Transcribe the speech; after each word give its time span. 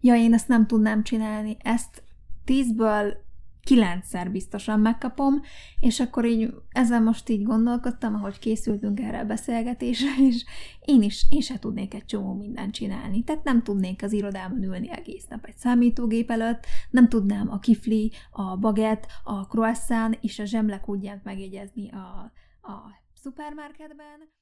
ja, 0.00 0.14
én 0.14 0.34
ezt 0.34 0.48
nem 0.48 0.66
tudnám 0.66 1.02
csinálni, 1.02 1.56
ezt 1.62 2.02
tízből 2.44 3.26
kilencszer 3.68 4.30
biztosan 4.30 4.80
megkapom, 4.80 5.40
és 5.80 6.00
akkor 6.00 6.24
így 6.24 6.54
ezzel 6.70 7.00
most 7.00 7.28
így 7.28 7.42
gondolkodtam, 7.42 8.14
ahogy 8.14 8.38
készültünk 8.38 9.00
erre 9.00 9.18
a 9.18 9.24
beszélgetésre, 9.24 10.10
és 10.28 10.44
én 10.84 11.02
is, 11.02 11.26
én 11.30 11.40
se 11.40 11.58
tudnék 11.58 11.94
egy 11.94 12.04
csomó 12.04 12.34
mindent 12.34 12.74
csinálni. 12.74 13.24
Tehát 13.24 13.44
nem 13.44 13.62
tudnék 13.62 14.02
az 14.02 14.12
irodában 14.12 14.62
ülni 14.62 14.90
egész 14.90 15.26
nap 15.26 15.44
egy 15.44 15.56
számítógép 15.56 16.30
előtt, 16.30 16.66
nem 16.90 17.08
tudnám 17.08 17.50
a 17.50 17.58
kifli, 17.58 18.12
a 18.30 18.56
baget, 18.56 19.06
a 19.24 19.46
croissant 19.46 20.18
és 20.20 20.38
a 20.38 20.44
zsemlekúdját 20.44 21.24
megjegyezni 21.24 21.90
a, 21.90 22.32
a 22.62 23.02
szupermarketben. 23.14 24.37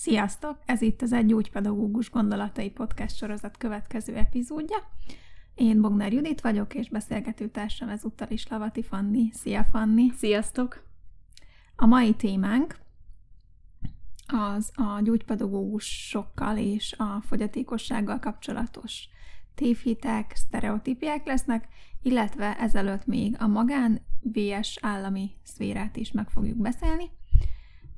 Sziasztok! 0.00 0.58
Ez 0.66 0.80
itt 0.80 1.02
az 1.02 1.12
Egy 1.12 1.26
Gyógypedagógus 1.26 2.10
Gondolatai 2.10 2.70
Podcast 2.70 3.16
sorozat 3.16 3.56
következő 3.56 4.14
epizódja. 4.14 4.76
Én 5.54 5.80
Bognár 5.80 6.12
Judit 6.12 6.40
vagyok, 6.40 6.74
és 6.74 6.88
beszélgető 6.88 7.48
társam 7.48 7.88
ezúttal 7.88 8.30
is 8.30 8.48
Lavati 8.48 8.82
Fanni. 8.82 9.30
Szia, 9.32 9.64
Fanni! 9.64 10.10
Sziasztok! 10.10 10.84
A 11.76 11.86
mai 11.86 12.14
témánk 12.14 12.78
az 14.26 14.72
a 14.74 15.00
gyógypedagógusokkal 15.02 16.56
és 16.56 16.94
a 16.98 17.20
fogyatékossággal 17.26 18.18
kapcsolatos 18.18 19.08
tévhitek, 19.54 20.32
sztereotípiák 20.34 21.26
lesznek, 21.26 21.68
illetve 22.02 22.58
ezelőtt 22.58 23.06
még 23.06 23.36
a 23.38 23.46
magán 23.46 24.00
VS 24.22 24.78
állami 24.80 25.30
szférát 25.42 25.96
is 25.96 26.12
meg 26.12 26.30
fogjuk 26.30 26.56
beszélni 26.56 27.18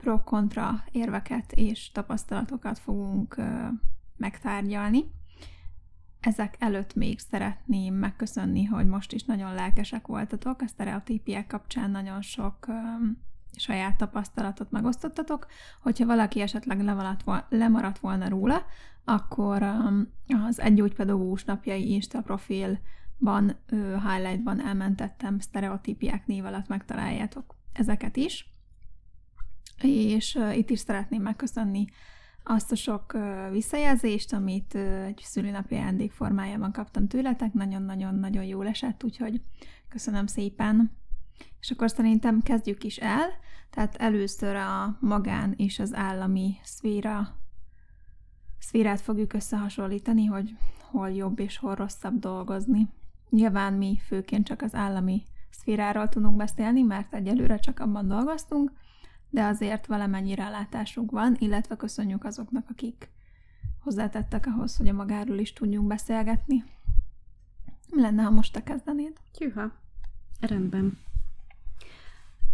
pro-kontra 0.03 0.85
érveket 0.91 1.53
és 1.53 1.91
tapasztalatokat 1.91 2.79
fogunk 2.79 3.37
megtárgyalni. 4.17 5.05
Ezek 6.21 6.57
előtt 6.59 6.95
még 6.95 7.19
szeretném 7.19 7.95
megköszönni, 7.95 8.65
hogy 8.65 8.87
most 8.87 9.13
is 9.13 9.25
nagyon 9.25 9.55
lelkesek 9.55 10.07
voltatok, 10.07 10.61
a 10.61 10.67
sztereotípiák 10.67 11.47
kapcsán 11.47 11.91
nagyon 11.91 12.23
sok 12.23 12.67
saját 13.57 13.97
tapasztalatot 13.97 14.71
megosztottatok. 14.71 15.47
Hogyha 15.81 16.07
valaki 16.07 16.41
esetleg 16.41 16.81
lemaradt 17.49 17.99
volna 17.99 18.29
róla, 18.29 18.65
akkor 19.05 19.63
az 20.47 20.61
Egy 20.61 20.75
Gyógypedagógus 20.75 21.45
napjai 21.45 21.93
Insta 21.93 22.23
profilban, 22.23 23.57
highlightban 24.09 24.67
elmentettem 24.67 25.39
sztereotípiák 25.39 26.27
név 26.27 26.45
alatt 26.45 26.69
megtaláljátok 26.69 27.57
ezeket 27.73 28.17
is 28.17 28.52
és 29.89 30.39
itt 30.55 30.71
is 30.71 30.79
szeretném 30.79 31.23
megköszönni 31.23 31.85
azt 32.43 32.73
a 32.73 32.77
sok 32.77 33.17
visszajelzést, 33.51 34.33
amit 34.33 34.75
egy 35.07 35.21
szülinapi 35.25 35.75
ajándék 35.75 36.13
formájában 36.13 36.73
kaptam 36.73 37.09
tőletek, 37.09 37.53
nagyon-nagyon-nagyon 37.53 38.45
jól 38.45 38.67
esett, 38.67 39.05
úgyhogy 39.05 39.41
köszönöm 39.89 40.27
szépen. 40.27 40.91
És 41.61 41.71
akkor 41.71 41.91
szerintem 41.91 42.41
kezdjük 42.41 42.85
is 42.85 42.97
el, 42.97 43.29
tehát 43.71 43.95
először 43.97 44.55
a 44.55 44.97
magán 45.01 45.55
és 45.57 45.79
az 45.79 45.95
állami 45.95 46.55
szféra, 46.63 47.29
szférát 48.59 49.01
fogjuk 49.01 49.33
összehasonlítani, 49.33 50.25
hogy 50.25 50.57
hol 50.81 51.11
jobb 51.11 51.39
és 51.39 51.59
hol 51.59 51.75
rosszabb 51.75 52.19
dolgozni. 52.19 52.89
Nyilván 53.31 53.73
mi 53.73 53.99
főként 54.07 54.47
csak 54.47 54.63
az 54.63 54.75
állami 54.75 55.23
szféráról 55.51 56.09
tudunk 56.09 56.37
beszélni, 56.37 56.83
mert 56.83 57.15
egyelőre 57.15 57.59
csak 57.59 57.81
abban 57.81 58.09
dolgoztunk, 58.09 58.73
de 59.33 59.45
azért 59.45 59.87
valamennyi 59.87 60.35
rálátásunk 60.35 61.11
van, 61.11 61.37
illetve 61.39 61.77
köszönjük 61.77 62.25
azoknak, 62.25 62.67
akik 62.71 63.11
hozzátettek 63.79 64.47
ahhoz, 64.47 64.77
hogy 64.77 64.89
a 64.89 64.93
magáról 64.93 65.39
is 65.39 65.53
tudjunk 65.53 65.87
beszélgetni. 65.87 66.65
Mi 67.91 68.01
lenne, 68.01 68.23
ha 68.23 68.31
most 68.31 68.53
te 68.53 68.63
kezdenéd? 68.63 69.13
Tűha. 69.39 69.73
Rendben. 70.41 70.99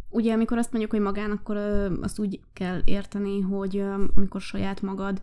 Ugye, 0.08 0.32
amikor 0.32 0.58
azt 0.58 0.70
mondjuk, 0.70 0.92
hogy 0.92 1.00
magán, 1.00 1.30
akkor 1.30 1.56
ö, 1.56 2.00
azt 2.02 2.18
úgy 2.18 2.40
kell 2.52 2.80
érteni, 2.84 3.40
hogy 3.40 3.76
ö, 3.76 4.04
amikor 4.14 4.40
saját 4.40 4.82
magad 4.82 5.22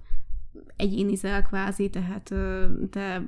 egyénizel 0.76 1.42
kvázi, 1.42 1.90
tehát 1.90 2.32
ö, 2.32 2.68
te 2.90 3.28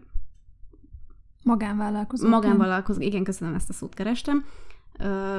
Magánvállalkozó. 1.44 2.28
Magánvállalkozó, 2.28 3.02
igen, 3.02 3.24
köszönöm, 3.24 3.54
ezt 3.54 3.70
a 3.70 3.74
szót 3.74 3.94
kerestem 3.94 4.46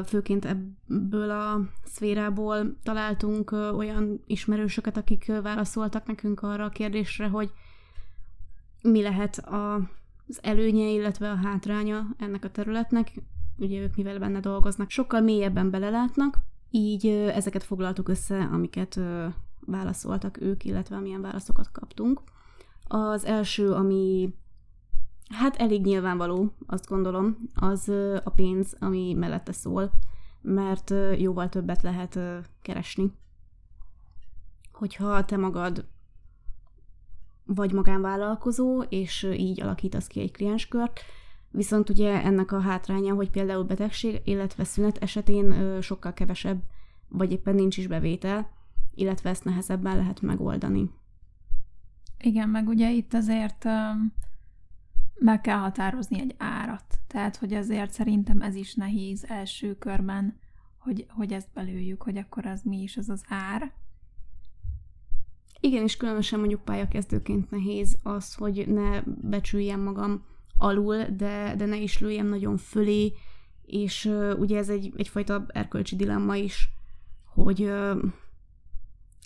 főként 0.07 0.45
ebből 0.45 1.31
a 1.31 1.61
szférából 1.85 2.77
találtunk 2.83 3.53
olyan 3.53 4.21
ismerősöket, 4.27 4.97
akik 4.97 5.33
válaszoltak 5.43 6.07
nekünk 6.07 6.43
arra 6.43 6.65
a 6.65 6.69
kérdésre, 6.69 7.29
hogy 7.29 7.51
mi 8.83 9.03
lehet 9.03 9.45
az 9.47 10.39
előnye, 10.43 10.89
illetve 10.89 11.31
a 11.31 11.35
hátránya 11.35 12.07
ennek 12.19 12.45
a 12.45 12.51
területnek. 12.51 13.13
Ugye 13.57 13.81
ők 13.81 13.97
mivel 13.97 14.19
benne 14.19 14.41
dolgoznak, 14.41 14.91
sokkal 14.91 15.21
mélyebben 15.21 15.71
belelátnak, 15.71 16.39
így 16.71 17.07
ezeket 17.07 17.65
foglaltuk 17.65 18.09
össze, 18.09 18.49
amiket 18.53 19.01
válaszoltak 19.61 20.41
ők, 20.41 20.65
illetve 20.65 20.97
amilyen 20.97 21.21
válaszokat 21.21 21.71
kaptunk. 21.73 22.21
Az 22.89 23.25
első, 23.25 23.73
ami 23.73 24.35
Hát 25.29 25.57
elég 25.57 25.85
nyilvánvaló, 25.85 26.55
azt 26.67 26.87
gondolom, 26.87 27.37
az 27.55 27.89
a 28.25 28.31
pénz, 28.31 28.77
ami 28.81 29.15
mellette 29.15 29.53
szól, 29.53 29.93
mert 30.41 30.95
jóval 31.17 31.49
többet 31.49 31.83
lehet 31.83 32.19
keresni. 32.63 33.13
Hogyha 34.73 35.25
te 35.25 35.37
magad 35.37 35.87
vagy 37.45 37.73
magánvállalkozó, 37.73 38.83
és 38.83 39.23
így 39.33 39.61
alakítasz 39.61 40.07
ki 40.07 40.21
egy 40.21 40.33
klienskört, 40.33 41.01
viszont 41.51 41.89
ugye 41.89 42.23
ennek 42.25 42.53
a 42.53 42.61
hátránya, 42.61 43.15
hogy 43.15 43.31
például 43.31 43.65
betegség, 43.65 44.21
illetve 44.25 44.65
szünet 44.65 44.99
esetén 44.99 45.81
sokkal 45.81 46.13
kevesebb, 46.13 46.63
vagy 47.09 47.33
éppen 47.33 47.55
nincs 47.55 47.77
is 47.77 47.87
bevétel, 47.87 48.51
illetve 48.95 49.31
ezt 49.31 49.45
nehezebben 49.45 49.97
lehet 49.97 50.21
megoldani. 50.21 50.91
Igen, 52.19 52.49
meg 52.49 52.69
ugye 52.69 52.93
itt 52.93 53.15
azért 53.15 53.65
meg 55.19 55.41
kell 55.41 55.59
határozni 55.59 56.21
egy 56.21 56.35
árat. 56.39 56.99
Tehát, 57.07 57.37
hogy 57.37 57.53
ezért 57.53 57.91
szerintem 57.91 58.41
ez 58.41 58.55
is 58.55 58.75
nehéz 58.75 59.25
első 59.29 59.75
körben, 59.75 60.39
hogy, 60.79 61.07
hogy 61.09 61.33
ezt 61.33 61.49
belőjük, 61.55 62.03
hogy 62.03 62.17
akkor 62.17 62.47
az 62.47 62.63
mi 62.63 62.83
is 62.83 62.97
az 62.97 63.09
az 63.09 63.25
ár. 63.29 63.73
Igen, 65.61 65.83
és 65.83 65.97
különösen 65.97 66.39
mondjuk 66.39 66.65
pályakezdőként 66.65 67.51
nehéz 67.51 67.99
az, 68.03 68.35
hogy 68.35 68.65
ne 68.69 69.03
becsüljem 69.05 69.81
magam 69.81 70.25
alul, 70.59 71.05
de, 71.05 71.55
de 71.57 71.67
ne 71.67 71.77
is 71.77 71.99
lőjem 71.99 72.27
nagyon 72.27 72.57
fölé, 72.57 73.13
és 73.67 74.05
uh, 74.05 74.35
ugye 74.39 74.59
ez 74.59 74.69
egy, 74.69 74.93
egyfajta 74.97 75.45
erkölcsi 75.49 75.97
dilemma 75.97 76.37
is, 76.37 76.69
hogy 77.25 77.63
uh, 77.63 78.03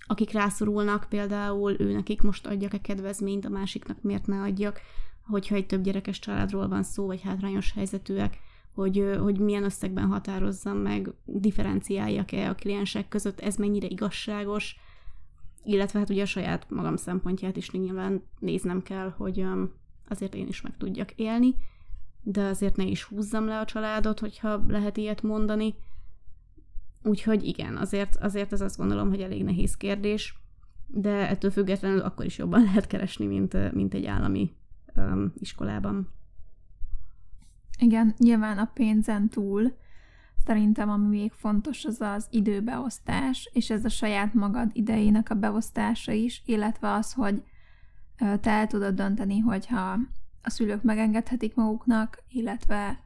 akik 0.07 0.33
rászorulnak, 0.33 1.07
például 1.09 1.77
ő 1.79 1.93
nekik 1.93 2.23
most 2.23 2.47
adjak-e 2.47 2.81
kedvezményt, 2.81 3.45
a 3.45 3.49
másiknak 3.49 4.03
miért 4.03 4.27
ne 4.27 4.41
adjak, 4.41 4.81
hogyha 5.25 5.55
egy 5.55 5.67
több 5.67 5.83
gyerekes 5.83 6.19
családról 6.19 6.69
van 6.69 6.83
szó, 6.83 7.07
vagy 7.07 7.23
hátrányos 7.23 7.73
helyzetűek, 7.73 8.39
hogy, 8.75 9.17
hogy 9.21 9.39
milyen 9.39 9.65
összegben 9.65 10.07
határozzam 10.07 10.77
meg, 10.77 11.13
differenciáljak-e 11.25 12.49
a 12.49 12.55
kliensek 12.55 13.09
között, 13.09 13.41
ez 13.41 13.57
mennyire 13.57 13.87
igazságos, 13.87 14.77
illetve 15.65 15.99
hát 15.99 16.11
ugye 16.11 16.23
a 16.23 16.27
saját 16.27 16.71
magam 16.71 16.97
szempontját 16.97 17.57
is 17.57 17.71
nyilván 17.71 18.23
néznem 18.39 18.83
kell, 18.83 19.15
hogy 19.17 19.47
azért 20.09 20.35
én 20.35 20.47
is 20.47 20.61
meg 20.61 20.77
tudjak 20.77 21.13
élni, 21.13 21.55
de 22.23 22.43
azért 22.43 22.77
ne 22.77 22.85
is 22.85 23.05
húzzam 23.05 23.47
le 23.47 23.59
a 23.59 23.65
családot, 23.65 24.21
hogyha 24.21 24.65
lehet 24.69 24.97
ilyet 24.97 25.23
mondani. 25.23 25.75
Úgyhogy 27.03 27.45
igen, 27.45 27.77
azért, 27.77 28.17
azért 28.17 28.53
ez 28.53 28.61
azt 28.61 28.77
gondolom, 28.77 29.09
hogy 29.09 29.21
elég 29.21 29.45
nehéz 29.45 29.77
kérdés, 29.77 30.37
de 30.87 31.29
ettől 31.29 31.51
függetlenül 31.51 32.01
akkor 32.01 32.25
is 32.25 32.39
jobban 32.39 32.63
lehet 32.69 32.87
keresni, 32.87 33.27
mint, 33.27 33.73
mint 33.73 33.95
egy 33.95 34.07
állami 34.07 34.51
um, 34.97 35.33
iskolában. 35.39 36.09
Igen, 37.79 38.15
nyilván 38.19 38.59
a 38.59 38.71
pénzen 38.75 39.29
túl 39.29 39.77
szerintem 40.45 40.91
ami 40.91 41.07
még 41.07 41.33
fontos 41.33 41.85
az 41.85 42.01
az 42.01 42.27
időbeosztás, 42.31 43.51
és 43.53 43.71
ez 43.71 43.85
a 43.85 43.89
saját 43.89 44.35
magad 44.35 44.71
idejének 44.73 45.31
a 45.31 45.35
beosztása 45.35 46.13
is, 46.13 46.43
illetve 46.47 46.93
az, 46.93 47.13
hogy 47.13 47.43
te 48.17 48.51
el 48.51 48.67
tudod 48.67 48.95
dönteni, 48.95 49.39
hogyha 49.39 49.99
a 50.43 50.51
szülők 50.51 50.83
megengedhetik 50.83 51.55
maguknak, 51.55 52.23
illetve 52.29 53.01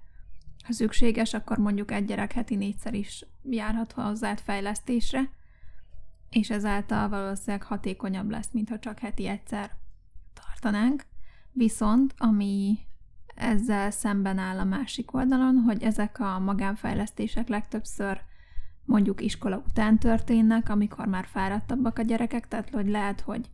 ha 0.64 0.72
szükséges, 0.72 1.34
akkor 1.34 1.58
mondjuk 1.58 1.90
egy 1.90 2.04
gyerek 2.04 2.32
heti 2.32 2.54
négyszer 2.54 2.94
is 2.94 3.26
járhat 3.42 3.92
hozzád 3.92 4.38
fejlesztésre, 4.40 5.30
és 6.30 6.50
ezáltal 6.50 7.08
valószínűleg 7.08 7.62
hatékonyabb 7.62 8.30
lesz, 8.30 8.48
mint 8.52 8.68
ha 8.68 8.78
csak 8.78 8.98
heti 8.98 9.26
egyszer 9.26 9.70
tartanánk. 10.34 11.04
Viszont, 11.56 12.14
ami 12.18 12.78
ezzel 13.34 13.90
szemben 13.90 14.38
áll 14.38 14.58
a 14.58 14.64
másik 14.64 15.14
oldalon, 15.14 15.56
hogy 15.56 15.82
ezek 15.82 16.20
a 16.20 16.38
magánfejlesztések 16.38 17.48
legtöbbször 17.48 18.20
mondjuk 18.84 19.20
iskola 19.20 19.62
után 19.68 19.98
történnek, 19.98 20.68
amikor 20.68 21.06
már 21.06 21.26
fáradtabbak 21.26 21.98
a 21.98 22.02
gyerekek, 22.02 22.48
tehát 22.48 22.70
hogy 22.70 22.88
lehet, 22.88 23.20
hogy 23.20 23.50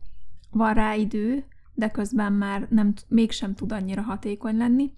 van 0.49 0.73
rá 0.73 0.93
idő, 0.93 1.45
de 1.73 1.89
közben 1.89 2.33
már 2.33 2.67
nem, 2.69 2.93
mégsem 3.07 3.55
tud 3.55 3.71
annyira 3.71 4.01
hatékony 4.01 4.57
lenni. 4.57 4.91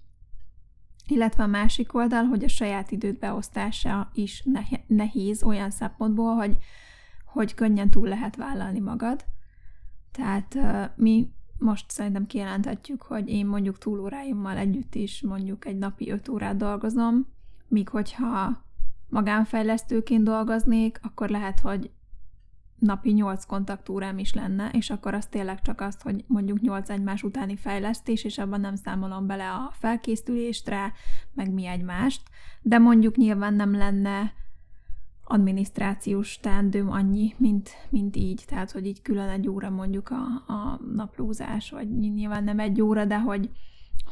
Illetve 1.08 1.42
a 1.42 1.46
másik 1.46 1.94
oldal, 1.94 2.24
hogy 2.24 2.44
a 2.44 2.48
saját 2.48 2.90
időt 2.90 3.18
beosztása 3.18 4.10
is 4.14 4.44
nehéz 4.86 5.42
olyan 5.42 5.70
szempontból, 5.70 6.34
hogy, 6.34 6.56
hogy 7.24 7.54
könnyen 7.54 7.90
túl 7.90 8.08
lehet 8.08 8.36
vállalni 8.36 8.80
magad. 8.80 9.24
Tehát 10.12 10.58
mi 10.96 11.34
most 11.58 11.90
szerintem 11.90 12.26
kijelenthetjük, 12.26 13.02
hogy 13.02 13.28
én 13.28 13.46
mondjuk 13.46 13.78
túlóráimmal 13.78 14.56
együtt 14.56 14.94
is 14.94 15.22
mondjuk 15.22 15.66
egy 15.66 15.78
napi 15.78 16.10
5 16.10 16.28
órát 16.28 16.56
dolgozom, 16.56 17.26
míg 17.68 17.88
hogyha 17.88 18.64
magánfejlesztőként 19.08 20.24
dolgoznék, 20.24 20.98
akkor 21.02 21.28
lehet, 21.28 21.60
hogy 21.60 21.90
napi 22.78 23.12
8 23.12 23.44
kontaktúrám 23.44 24.18
is 24.18 24.34
lenne, 24.34 24.70
és 24.72 24.90
akkor 24.90 25.14
az 25.14 25.26
tényleg 25.26 25.62
csak 25.62 25.80
azt, 25.80 26.02
hogy 26.02 26.24
mondjuk 26.26 26.60
8 26.60 26.90
egymás 26.90 27.22
utáni 27.22 27.56
fejlesztés, 27.56 28.24
és 28.24 28.38
abban 28.38 28.60
nem 28.60 28.74
számolom 28.74 29.26
bele 29.26 29.50
a 29.50 29.72
felkészülést 29.78 30.68
rá, 30.68 30.92
meg 31.34 31.52
mi 31.52 31.66
egymást, 31.66 32.22
de 32.62 32.78
mondjuk 32.78 33.16
nyilván 33.16 33.54
nem 33.54 33.76
lenne 33.76 34.32
adminisztrációs 35.28 36.38
teendőm 36.40 36.90
annyi, 36.90 37.34
mint, 37.36 37.70
mint 37.88 38.16
így, 38.16 38.44
tehát 38.46 38.70
hogy 38.70 38.86
így 38.86 39.02
külön 39.02 39.28
egy 39.28 39.48
óra 39.48 39.70
mondjuk 39.70 40.10
a, 40.10 40.52
a 40.52 40.80
naplózás, 40.94 41.70
vagy 41.70 41.98
nyilván 41.98 42.44
nem 42.44 42.58
egy 42.58 42.80
óra, 42.80 43.04
de 43.04 43.20
hogy, 43.20 43.50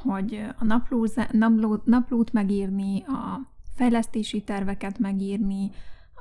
hogy 0.03 0.45
a 0.59 0.65
naplózá, 0.65 1.29
napló, 1.33 1.81
naplót 1.85 2.33
megírni, 2.33 3.03
a 3.07 3.41
fejlesztési 3.75 4.41
terveket 4.41 4.99
megírni, 4.99 5.71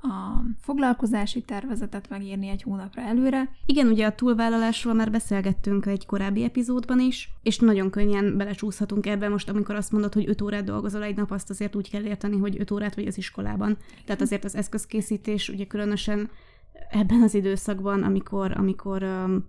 a 0.03 0.43
foglalkozási 0.59 1.41
tervezetet 1.41 2.09
megírni 2.09 2.47
egy 2.47 2.61
hónapra 2.61 3.01
előre. 3.01 3.49
Igen, 3.65 3.87
ugye 3.87 4.05
a 4.05 4.15
túlvállalásról 4.15 4.93
már 4.93 5.11
beszélgettünk 5.11 5.85
egy 5.85 6.05
korábbi 6.05 6.43
epizódban 6.43 6.99
is, 6.99 7.29
és 7.43 7.59
nagyon 7.59 7.89
könnyen 7.89 8.37
belecsúszhatunk 8.37 9.05
ebbe 9.05 9.29
most, 9.29 9.49
amikor 9.49 9.75
azt 9.75 9.91
mondod, 9.91 10.13
hogy 10.13 10.29
5 10.29 10.41
órát 10.41 10.63
dolgozol 10.63 11.03
egy 11.03 11.15
nap, 11.15 11.31
azt 11.31 11.49
azért 11.49 11.75
úgy 11.75 11.89
kell 11.89 12.03
érteni, 12.03 12.37
hogy 12.37 12.59
5 12.59 12.71
órát 12.71 12.95
vagy 12.95 13.07
az 13.07 13.17
iskolában. 13.17 13.77
Tehát 14.05 14.21
azért 14.21 14.43
az 14.43 14.55
eszközkészítés, 14.55 15.49
ugye 15.49 15.65
különösen 15.65 16.29
ebben 16.89 17.21
az 17.21 17.33
időszakban, 17.33 18.03
amikor, 18.03 18.57
amikor 18.57 19.03
um, 19.03 19.45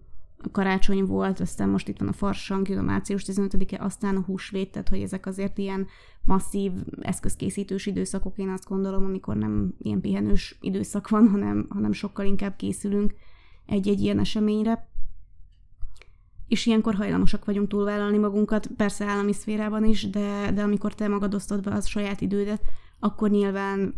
karácsony 0.50 1.04
volt, 1.04 1.40
aztán 1.40 1.68
most 1.68 1.88
itt 1.88 1.98
van 1.98 2.08
a 2.08 2.12
farsang, 2.12 2.68
jön 2.68 2.78
a 2.78 2.82
március 2.82 3.24
15-e, 3.26 3.84
aztán 3.84 4.16
a 4.16 4.20
húsvét, 4.20 4.72
tehát 4.72 4.88
hogy 4.88 5.00
ezek 5.00 5.26
azért 5.26 5.58
ilyen 5.58 5.86
masszív 6.24 6.72
eszközkészítős 7.00 7.86
időszakok, 7.86 8.38
én 8.38 8.48
azt 8.48 8.68
gondolom, 8.68 9.04
amikor 9.04 9.36
nem 9.36 9.74
ilyen 9.78 10.00
pihenős 10.00 10.58
időszak 10.60 11.08
van, 11.08 11.28
hanem, 11.28 11.66
hanem 11.68 11.92
sokkal 11.92 12.26
inkább 12.26 12.56
készülünk 12.56 13.14
egy-egy 13.66 14.00
ilyen 14.00 14.18
eseményre. 14.18 14.88
És 16.48 16.66
ilyenkor 16.66 16.94
hajlamosak 16.94 17.44
vagyunk 17.44 17.68
túlvállalni 17.68 18.18
magunkat, 18.18 18.66
persze 18.66 19.04
állami 19.04 19.32
szférában 19.32 19.84
is, 19.84 20.10
de, 20.10 20.50
de 20.54 20.62
amikor 20.62 20.94
te 20.94 21.08
magad 21.08 21.34
osztod 21.34 21.62
be 21.62 21.70
az 21.70 21.86
saját 21.86 22.20
idődet, 22.20 22.62
akkor 22.98 23.30
nyilván 23.30 23.94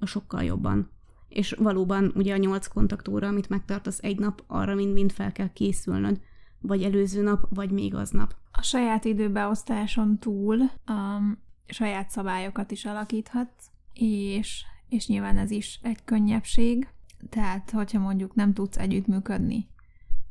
sokkal 0.00 0.42
jobban 0.42 0.95
és 1.28 1.52
valóban 1.58 2.12
ugye 2.14 2.34
a 2.34 2.36
nyolc 2.36 2.66
kontaktóra, 2.66 3.28
amit 3.28 3.48
megtartasz 3.48 3.98
egy 4.02 4.18
nap, 4.18 4.44
arra 4.46 4.74
mind-mind 4.74 5.12
fel 5.12 5.32
kell 5.32 5.52
készülnöd, 5.52 6.20
vagy 6.60 6.82
előző 6.82 7.22
nap, 7.22 7.46
vagy 7.50 7.70
még 7.70 7.94
aznap. 7.94 8.34
A 8.52 8.62
saját 8.62 9.04
időbeosztáson 9.04 10.18
túl 10.18 10.58
um, 10.88 11.38
saját 11.66 12.10
szabályokat 12.10 12.70
is 12.70 12.84
alakíthatsz, 12.84 13.66
és, 13.92 14.64
és 14.88 15.06
nyilván 15.06 15.38
ez 15.38 15.50
is 15.50 15.80
egy 15.82 16.04
könnyebbség, 16.04 16.88
tehát 17.28 17.70
hogyha 17.70 17.98
mondjuk 17.98 18.34
nem 18.34 18.52
tudsz 18.52 18.78
együttműködni 18.78 19.68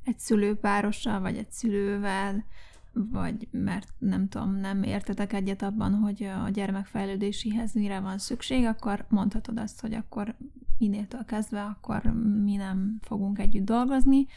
egy 0.03 0.19
szülőpárossal, 0.19 1.19
vagy 1.19 1.37
egy 1.37 1.51
szülővel, 1.51 2.45
vagy 2.93 3.47
mert 3.51 3.93
nem 3.97 4.27
tudom, 4.27 4.55
nem 4.55 4.83
értetek 4.83 5.33
egyet 5.33 5.61
abban, 5.61 5.93
hogy 5.93 6.23
a 6.23 6.49
gyermekfejlődéséhez 6.49 7.73
mire 7.73 7.99
van 7.99 8.17
szükség, 8.17 8.65
akkor 8.65 9.05
mondhatod 9.09 9.59
azt, 9.59 9.81
hogy 9.81 9.93
akkor 9.93 10.35
innétől 10.77 11.25
kezdve 11.25 11.61
akkor 11.61 12.01
mi 12.43 12.55
nem 12.55 12.97
fogunk 13.01 13.39
együtt 13.39 13.65
dolgozni, 13.65 14.27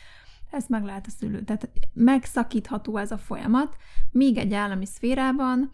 ezt 0.51 0.69
meg 0.69 0.85
lehet 0.85 1.07
a 1.07 1.11
szülő. 1.11 1.43
Tehát 1.43 1.71
megszakítható 1.93 2.97
ez 2.97 3.11
a 3.11 3.19
folyamat, 3.19 3.77
míg 4.11 4.37
egy 4.37 4.55
állami 4.55 4.87
szférában 4.87 5.71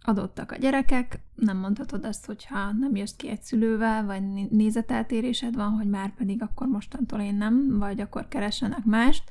adottak 0.00 0.52
a 0.52 0.56
gyerekek, 0.56 1.20
nem 1.34 1.56
mondhatod 1.58 2.04
azt, 2.04 2.26
hogyha 2.26 2.72
nem 2.72 2.96
jössz 2.96 3.16
ki 3.16 3.28
egy 3.28 3.42
szülővel, 3.42 4.04
vagy 4.04 4.22
nézeteltérésed 4.50 5.54
van, 5.54 5.70
hogy 5.70 5.88
már 5.88 6.14
pedig 6.14 6.42
akkor 6.42 6.66
mostantól 6.66 7.20
én 7.20 7.34
nem, 7.34 7.78
vagy 7.78 8.00
akkor 8.00 8.28
keressenek 8.28 8.84
mást, 8.84 9.30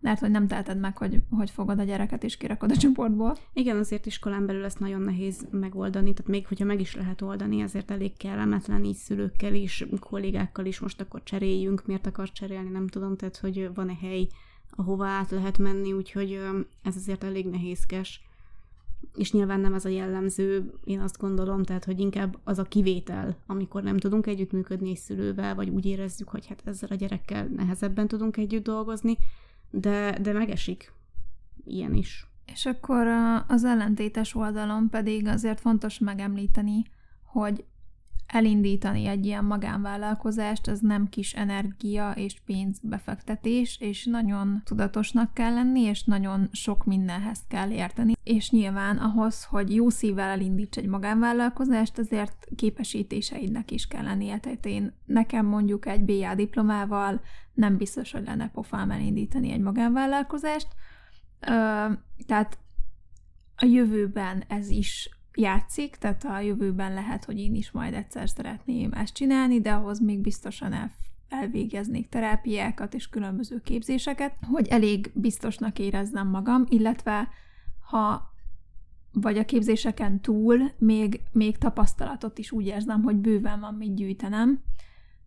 lehet, 0.00 0.18
hogy 0.18 0.30
nem 0.30 0.46
teheted 0.46 0.78
meg, 0.78 0.96
hogy, 0.96 1.22
hogy 1.30 1.50
fogod 1.50 1.78
a 1.78 1.82
gyereket 1.82 2.24
és 2.24 2.36
kirakod 2.36 2.70
a 2.70 2.76
csoportból. 2.76 3.36
Igen, 3.52 3.76
azért 3.76 4.06
iskolán 4.06 4.46
belül 4.46 4.64
ezt 4.64 4.80
nagyon 4.80 5.00
nehéz 5.00 5.46
megoldani, 5.50 6.12
tehát 6.12 6.30
még 6.30 6.46
hogyha 6.46 6.64
meg 6.64 6.80
is 6.80 6.94
lehet 6.94 7.22
oldani, 7.22 7.62
azért 7.62 7.90
elég 7.90 8.16
kellemetlen 8.16 8.84
így 8.84 8.96
szülőkkel 8.96 9.54
is, 9.54 9.86
kollégákkal 10.00 10.64
is, 10.64 10.78
most 10.78 11.00
akkor 11.00 11.22
cseréljünk, 11.22 11.86
miért 11.86 12.06
akar 12.06 12.32
cserélni, 12.32 12.70
nem 12.70 12.86
tudom, 12.86 13.16
tehát 13.16 13.36
hogy 13.36 13.70
van-e 13.74 13.96
hely, 14.00 14.26
ahova 14.70 15.06
át 15.06 15.30
lehet 15.30 15.58
menni, 15.58 15.92
úgyhogy 15.92 16.40
ez 16.82 16.96
azért 16.96 17.24
elég 17.24 17.46
nehézkes. 17.46 18.22
És 19.16 19.32
nyilván 19.32 19.60
nem 19.60 19.74
ez 19.74 19.84
a 19.84 19.88
jellemző, 19.88 20.72
én 20.84 21.00
azt 21.00 21.18
gondolom, 21.18 21.62
tehát 21.62 21.84
hogy 21.84 22.00
inkább 22.00 22.38
az 22.44 22.58
a 22.58 22.62
kivétel, 22.62 23.36
amikor 23.46 23.82
nem 23.82 23.98
tudunk 23.98 24.26
együttműködni 24.26 24.90
egy 24.90 24.96
szülővel, 24.96 25.54
vagy 25.54 25.68
úgy 25.68 25.86
érezzük, 25.86 26.28
hogy 26.28 26.46
hát 26.46 26.62
ezzel 26.64 26.88
a 26.92 26.94
gyerekkel 26.94 27.46
nehezebben 27.46 28.08
tudunk 28.08 28.36
együtt 28.36 28.64
dolgozni, 28.64 29.16
de, 29.70 30.18
de 30.20 30.32
megesik 30.32 30.92
ilyen 31.64 31.94
is. 31.94 32.26
És 32.52 32.66
akkor 32.66 33.06
az 33.46 33.64
ellentétes 33.64 34.34
oldalon 34.34 34.88
pedig 34.88 35.26
azért 35.26 35.60
fontos 35.60 35.98
megemlíteni, 35.98 36.82
hogy 37.22 37.64
elindítani 38.28 39.06
egy 39.06 39.26
ilyen 39.26 39.44
magánvállalkozást, 39.44 40.66
az 40.66 40.80
nem 40.80 41.08
kis 41.08 41.32
energia 41.32 42.10
és 42.10 42.40
pénzbefektetés, 42.46 43.76
és 43.80 44.04
nagyon 44.04 44.62
tudatosnak 44.64 45.34
kell 45.34 45.52
lenni, 45.54 45.80
és 45.80 46.04
nagyon 46.04 46.48
sok 46.52 46.84
mindenhez 46.84 47.40
kell 47.48 47.70
érteni. 47.70 48.12
És 48.22 48.50
nyilván 48.50 48.96
ahhoz, 48.96 49.44
hogy 49.44 49.74
jó 49.74 49.88
szívvel 49.88 50.28
elindíts 50.28 50.76
egy 50.76 50.86
magánvállalkozást, 50.86 51.98
azért 51.98 52.46
képesítéseidnek 52.56 53.70
is 53.70 53.86
kell 53.86 54.04
lennie. 54.04 54.38
Tehát 54.38 54.66
én 54.66 54.92
nekem 55.04 55.46
mondjuk 55.46 55.86
egy 55.86 56.04
BA 56.04 56.34
diplomával 56.34 57.20
nem 57.54 57.76
biztos, 57.76 58.12
hogy 58.12 58.24
lenne 58.24 58.48
pofám 58.48 58.90
elindítani 58.90 59.52
egy 59.52 59.60
magánvállalkozást. 59.60 60.68
Ö, 61.40 61.86
tehát 62.26 62.58
a 63.56 63.64
jövőben 63.64 64.44
ez 64.48 64.68
is 64.68 65.17
játszik, 65.38 65.96
tehát 65.96 66.24
a 66.24 66.40
jövőben 66.40 66.94
lehet, 66.94 67.24
hogy 67.24 67.38
én 67.38 67.54
is 67.54 67.70
majd 67.70 67.94
egyszer 67.94 68.28
szeretném 68.28 68.92
ezt 68.92 69.14
csinálni, 69.14 69.60
de 69.60 69.72
ahhoz 69.72 70.00
még 70.00 70.18
biztosan 70.20 70.72
el, 70.72 70.90
elvégeznék 71.28 72.08
terápiákat 72.08 72.94
és 72.94 73.08
különböző 73.08 73.60
képzéseket, 73.60 74.34
hogy 74.50 74.68
elég 74.68 75.10
biztosnak 75.14 75.78
érezzem 75.78 76.28
magam, 76.28 76.64
illetve 76.68 77.28
ha 77.80 78.36
vagy 79.12 79.38
a 79.38 79.44
képzéseken 79.44 80.20
túl 80.20 80.70
még, 80.78 81.20
még 81.32 81.58
tapasztalatot 81.58 82.38
is 82.38 82.52
úgy 82.52 82.66
érzem, 82.66 83.02
hogy 83.02 83.16
bőven 83.16 83.60
van 83.60 83.74
mit 83.74 83.94
gyűjtenem, 83.94 84.62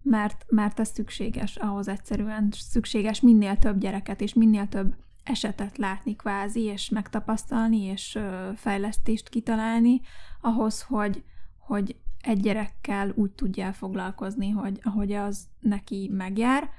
mert, 0.02 0.46
mert 0.50 0.80
ez 0.80 0.90
szükséges, 0.90 1.56
ahhoz 1.56 1.88
egyszerűen 1.88 2.48
szükséges 2.52 3.22
minél 3.22 3.58
több 3.58 3.78
gyereket 3.78 4.22
és 4.22 4.34
minél 4.34 4.68
több 4.68 4.96
esetet 5.24 5.78
látni 5.78 6.16
kvázi, 6.16 6.62
és 6.62 6.90
megtapasztalni, 6.90 7.82
és 7.82 8.20
fejlesztést 8.56 9.30
kitalálni, 9.30 10.02
ahhoz, 10.42 10.82
hogy, 10.82 11.24
hogy 11.58 11.96
egy 12.22 12.40
gyerekkel 12.40 13.12
úgy 13.16 13.32
tudjál 13.32 13.74
foglalkozni, 13.74 14.50
hogy 14.50 14.80
ahogy 14.84 15.14
az 15.14 15.48
neki 15.60 16.10
megjár, 16.14 16.70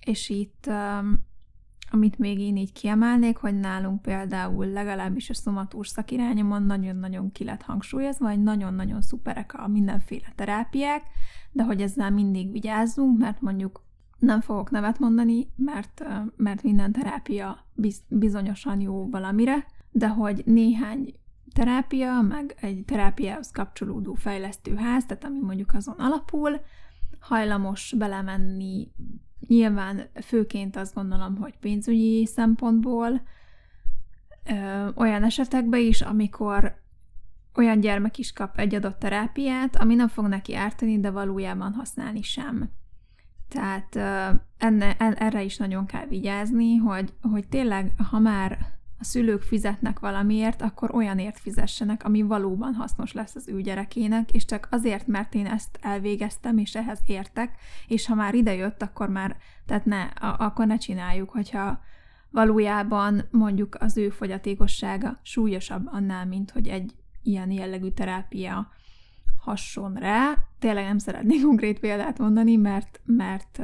és 0.00 0.28
itt 0.28 0.70
amit 1.94 2.18
még 2.18 2.38
én 2.38 2.56
így 2.56 2.72
kiemelnék, 2.72 3.36
hogy 3.36 3.60
nálunk 3.60 4.02
például 4.02 4.66
legalábbis 4.66 5.30
a 5.30 5.34
szomatúr 5.34 5.86
szakirányomon 5.86 6.62
nagyon-nagyon 6.62 7.32
ki 7.32 7.44
lett 7.44 7.62
hangsúlyozva, 7.62 8.28
hogy 8.28 8.42
nagyon-nagyon 8.42 9.00
szuperek 9.00 9.54
a 9.54 9.68
mindenféle 9.68 10.32
terápiák, 10.34 11.02
de 11.50 11.62
hogy 11.62 11.82
ezzel 11.82 12.10
mindig 12.10 12.52
vigyázzunk, 12.52 13.18
mert 13.18 13.40
mondjuk 13.40 13.82
nem 14.22 14.40
fogok 14.40 14.70
nevet 14.70 14.98
mondani, 14.98 15.48
mert, 15.56 16.04
mert 16.36 16.62
minden 16.62 16.92
terápia 16.92 17.66
bizonyosan 18.08 18.80
jó 18.80 19.08
valamire, 19.10 19.66
de 19.90 20.08
hogy 20.08 20.42
néhány 20.46 21.14
terápia, 21.52 22.20
meg 22.20 22.54
egy 22.60 22.84
terápiához 22.84 23.50
kapcsolódó 23.50 24.14
fejlesztőház, 24.14 25.06
tehát 25.06 25.24
ami 25.24 25.38
mondjuk 25.40 25.74
azon 25.74 25.94
alapul, 25.98 26.60
hajlamos 27.20 27.94
belemenni, 27.98 28.88
nyilván 29.46 30.02
főként 30.22 30.76
azt 30.76 30.94
gondolom, 30.94 31.36
hogy 31.36 31.58
pénzügyi 31.58 32.26
szempontból, 32.26 33.22
ö, 34.44 34.88
olyan 34.94 35.24
esetekben 35.24 35.80
is, 35.80 36.00
amikor 36.00 36.80
olyan 37.54 37.80
gyermek 37.80 38.18
is 38.18 38.32
kap 38.32 38.58
egy 38.58 38.74
adott 38.74 38.98
terápiát, 38.98 39.76
ami 39.76 39.94
nem 39.94 40.08
fog 40.08 40.26
neki 40.26 40.54
ártani, 40.54 41.00
de 41.00 41.10
valójában 41.10 41.72
használni 41.72 42.22
sem. 42.22 42.70
Tehát 43.52 43.96
enne, 44.58 44.96
erre 44.96 45.42
is 45.42 45.56
nagyon 45.56 45.86
kell 45.86 46.06
vigyázni, 46.06 46.76
hogy, 46.76 47.12
hogy 47.32 47.48
tényleg, 47.48 47.92
ha 48.10 48.18
már 48.18 48.58
a 48.98 49.04
szülők 49.04 49.42
fizetnek 49.42 49.98
valamiért, 49.98 50.62
akkor 50.62 50.94
olyanért 50.94 51.38
fizessenek, 51.38 52.04
ami 52.04 52.22
valóban 52.22 52.74
hasznos 52.74 53.12
lesz 53.12 53.34
az 53.34 53.48
ő 53.48 53.60
gyerekének, 53.60 54.32
és 54.32 54.44
csak 54.44 54.68
azért, 54.70 55.06
mert 55.06 55.34
én 55.34 55.46
ezt 55.46 55.78
elvégeztem, 55.80 56.58
és 56.58 56.74
ehhez 56.74 57.00
értek, 57.06 57.54
és 57.86 58.06
ha 58.06 58.14
már 58.14 58.34
idejött, 58.34 58.82
akkor 58.82 59.08
már, 59.08 59.36
tehát 59.66 59.84
ne, 59.84 60.02
a, 60.02 60.36
akkor 60.38 60.66
ne 60.66 60.76
csináljuk, 60.76 61.30
hogyha 61.30 61.80
valójában 62.30 63.22
mondjuk 63.30 63.76
az 63.80 63.96
ő 63.96 64.08
fogyatékossága 64.10 65.18
súlyosabb 65.22 65.86
annál, 65.86 66.26
mint 66.26 66.50
hogy 66.50 66.68
egy 66.68 66.94
ilyen 67.22 67.50
jellegű 67.50 67.88
terápia 67.88 68.68
hasson 69.42 69.94
rá. 69.94 70.34
Tényleg 70.58 70.84
nem 70.84 70.98
szeretnék 70.98 71.42
konkrét 71.42 71.78
példát 71.78 72.18
mondani, 72.18 72.56
mert, 72.56 73.00
mert, 73.04 73.58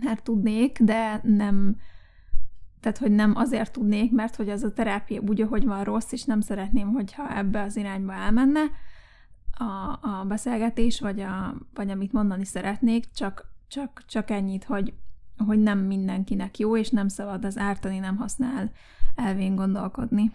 mert 0.00 0.22
tudnék, 0.22 0.78
de 0.78 1.20
nem, 1.22 1.76
tehát, 2.80 2.98
hogy 2.98 3.10
nem 3.10 3.32
azért 3.36 3.72
tudnék, 3.72 4.12
mert 4.12 4.36
hogy 4.36 4.48
az 4.48 4.62
a 4.62 4.72
terápia 4.72 5.20
úgy, 5.20 5.40
ahogy 5.40 5.64
van 5.64 5.84
rossz, 5.84 6.12
és 6.12 6.24
nem 6.24 6.40
szeretném, 6.40 6.92
hogyha 6.92 7.36
ebbe 7.36 7.62
az 7.62 7.76
irányba 7.76 8.12
elmenne 8.12 8.60
a, 9.58 9.98
a 10.08 10.24
beszélgetés, 10.24 11.00
vagy, 11.00 11.20
a, 11.20 11.54
vagy 11.74 11.90
amit 11.90 12.12
mondani 12.12 12.44
szeretnék, 12.44 13.10
csak, 13.14 13.52
csak, 13.68 14.02
csak 14.06 14.30
ennyit, 14.30 14.64
hogy, 14.64 14.94
hogy 15.46 15.58
nem 15.58 15.78
mindenkinek 15.78 16.58
jó, 16.58 16.76
és 16.76 16.90
nem 16.90 17.08
szabad 17.08 17.44
az 17.44 17.58
ártani, 17.58 17.98
nem 17.98 18.16
használ 18.16 18.70
elvén 19.14 19.54
gondolkodni. 19.54 20.32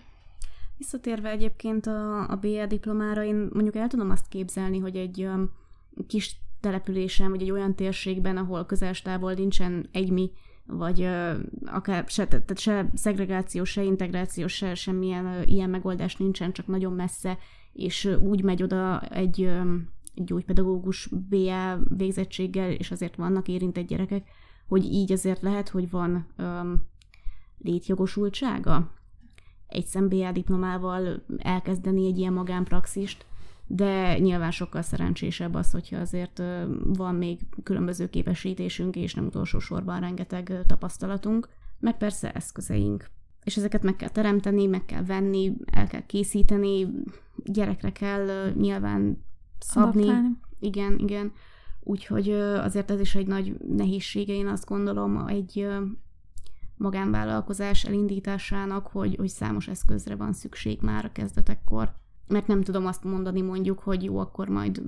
Visszatérve 0.78 1.30
egyébként 1.30 1.86
a, 1.86 2.30
a 2.30 2.36
BA 2.36 2.66
diplomára, 2.66 3.24
én 3.24 3.50
mondjuk 3.54 3.76
el 3.76 3.88
tudom 3.88 4.10
azt 4.10 4.28
képzelni, 4.28 4.80
hogy 4.80 4.96
egy 4.96 5.24
um, 5.24 5.52
kis 6.08 6.40
településen, 6.60 7.30
vagy 7.30 7.42
egy 7.42 7.52
olyan 7.52 7.76
térségben, 7.76 8.38
ahol 8.38 8.66
közelstávol 8.66 9.34
nincsen 9.34 9.90
egymi, 9.92 10.32
vagy 10.66 11.02
uh, 11.02 11.36
akár 11.66 12.04
se, 12.08 12.28
tehát 12.28 12.60
se 12.60 12.90
szegregáció, 12.94 13.64
se 13.64 13.84
integráció, 13.84 14.48
se 14.48 14.76
semmilyen 14.76 15.26
uh, 15.26 15.52
ilyen 15.52 15.70
megoldás 15.70 16.16
nincsen, 16.16 16.52
csak 16.52 16.68
nagyon 16.68 16.94
messze, 16.94 17.38
és 17.74 18.06
uh, 18.06 18.22
úgy 18.22 18.44
megy 18.44 18.64
oda 18.64 19.02
egy, 19.02 19.42
um, 19.42 19.90
egy 20.16 20.24
gyógypedagógus 20.24 21.10
BA 21.30 21.80
végzettséggel, 21.98 22.72
és 22.72 22.92
azért 22.92 23.16
vannak 23.16 23.48
érintett 23.48 23.88
gyerekek, 23.88 24.28
hogy 24.68 24.84
így 24.84 25.12
azért 25.12 25.42
lehet, 25.42 25.70
hogy 25.70 25.90
van 25.90 26.28
um, 26.38 26.88
létjogosultsága 27.58 28.94
egy 29.68 29.88
MBA 30.00 30.32
diplomával 30.32 31.24
elkezdeni 31.38 32.08
egy 32.08 32.18
ilyen 32.18 32.34
magánpraxist, 32.34 33.26
de 33.68 34.20
nyilván 34.20 34.52
sokkal 34.52 34.82
szerencsésebb 34.82 35.54
az, 35.54 35.72
hogyha 35.72 35.98
azért 35.98 36.42
van 36.84 37.16
még 37.16 37.40
különböző 37.64 38.10
képesítésünk, 38.10 38.96
és 38.96 39.14
nem 39.14 39.26
utolsó 39.26 39.60
sorban 39.60 40.00
rengeteg 40.00 40.64
tapasztalatunk, 40.68 41.50
meg 41.80 41.98
persze 41.98 42.32
eszközeink. 42.32 43.10
És 43.44 43.58
ezeket 43.58 43.84
meg 43.84 43.96
kell 43.96 44.10
teremteni, 44.10 44.66
meg 44.66 44.86
kell 44.86 45.04
venni, 45.04 45.54
el 45.66 45.88
kell 45.88 46.06
készíteni, 46.06 46.88
gyerekre 47.44 47.92
kell 47.92 48.52
nyilván 48.52 49.24
szabni. 49.60 50.02
Adaptálni. 50.02 50.38
Igen, 50.60 50.98
igen. 51.00 51.32
Úgyhogy 51.80 52.30
azért 52.32 52.92
ez 52.92 53.00
is 53.00 53.16
egy 53.16 53.28
nagy 53.28 53.58
nehézsége, 53.60 54.34
én 54.34 54.48
azt 54.48 54.66
gondolom, 54.66 55.28
egy 55.28 55.68
magánvállalkozás 56.78 57.84
elindításának, 57.84 58.88
hogy, 58.88 59.16
hogy 59.16 59.28
számos 59.28 59.68
eszközre 59.68 60.16
van 60.16 60.34
szükség 60.34 60.82
már 60.82 61.06
a 61.06 61.12
kezdetekkor. 61.12 61.94
Mert 62.28 62.48
nem 62.48 62.62
tudom 62.62 62.86
azt 62.86 63.04
mondani 63.04 63.42
mondjuk, 63.42 63.80
hogy 63.80 64.04
jó, 64.04 64.18
akkor 64.18 64.48
majd 64.48 64.82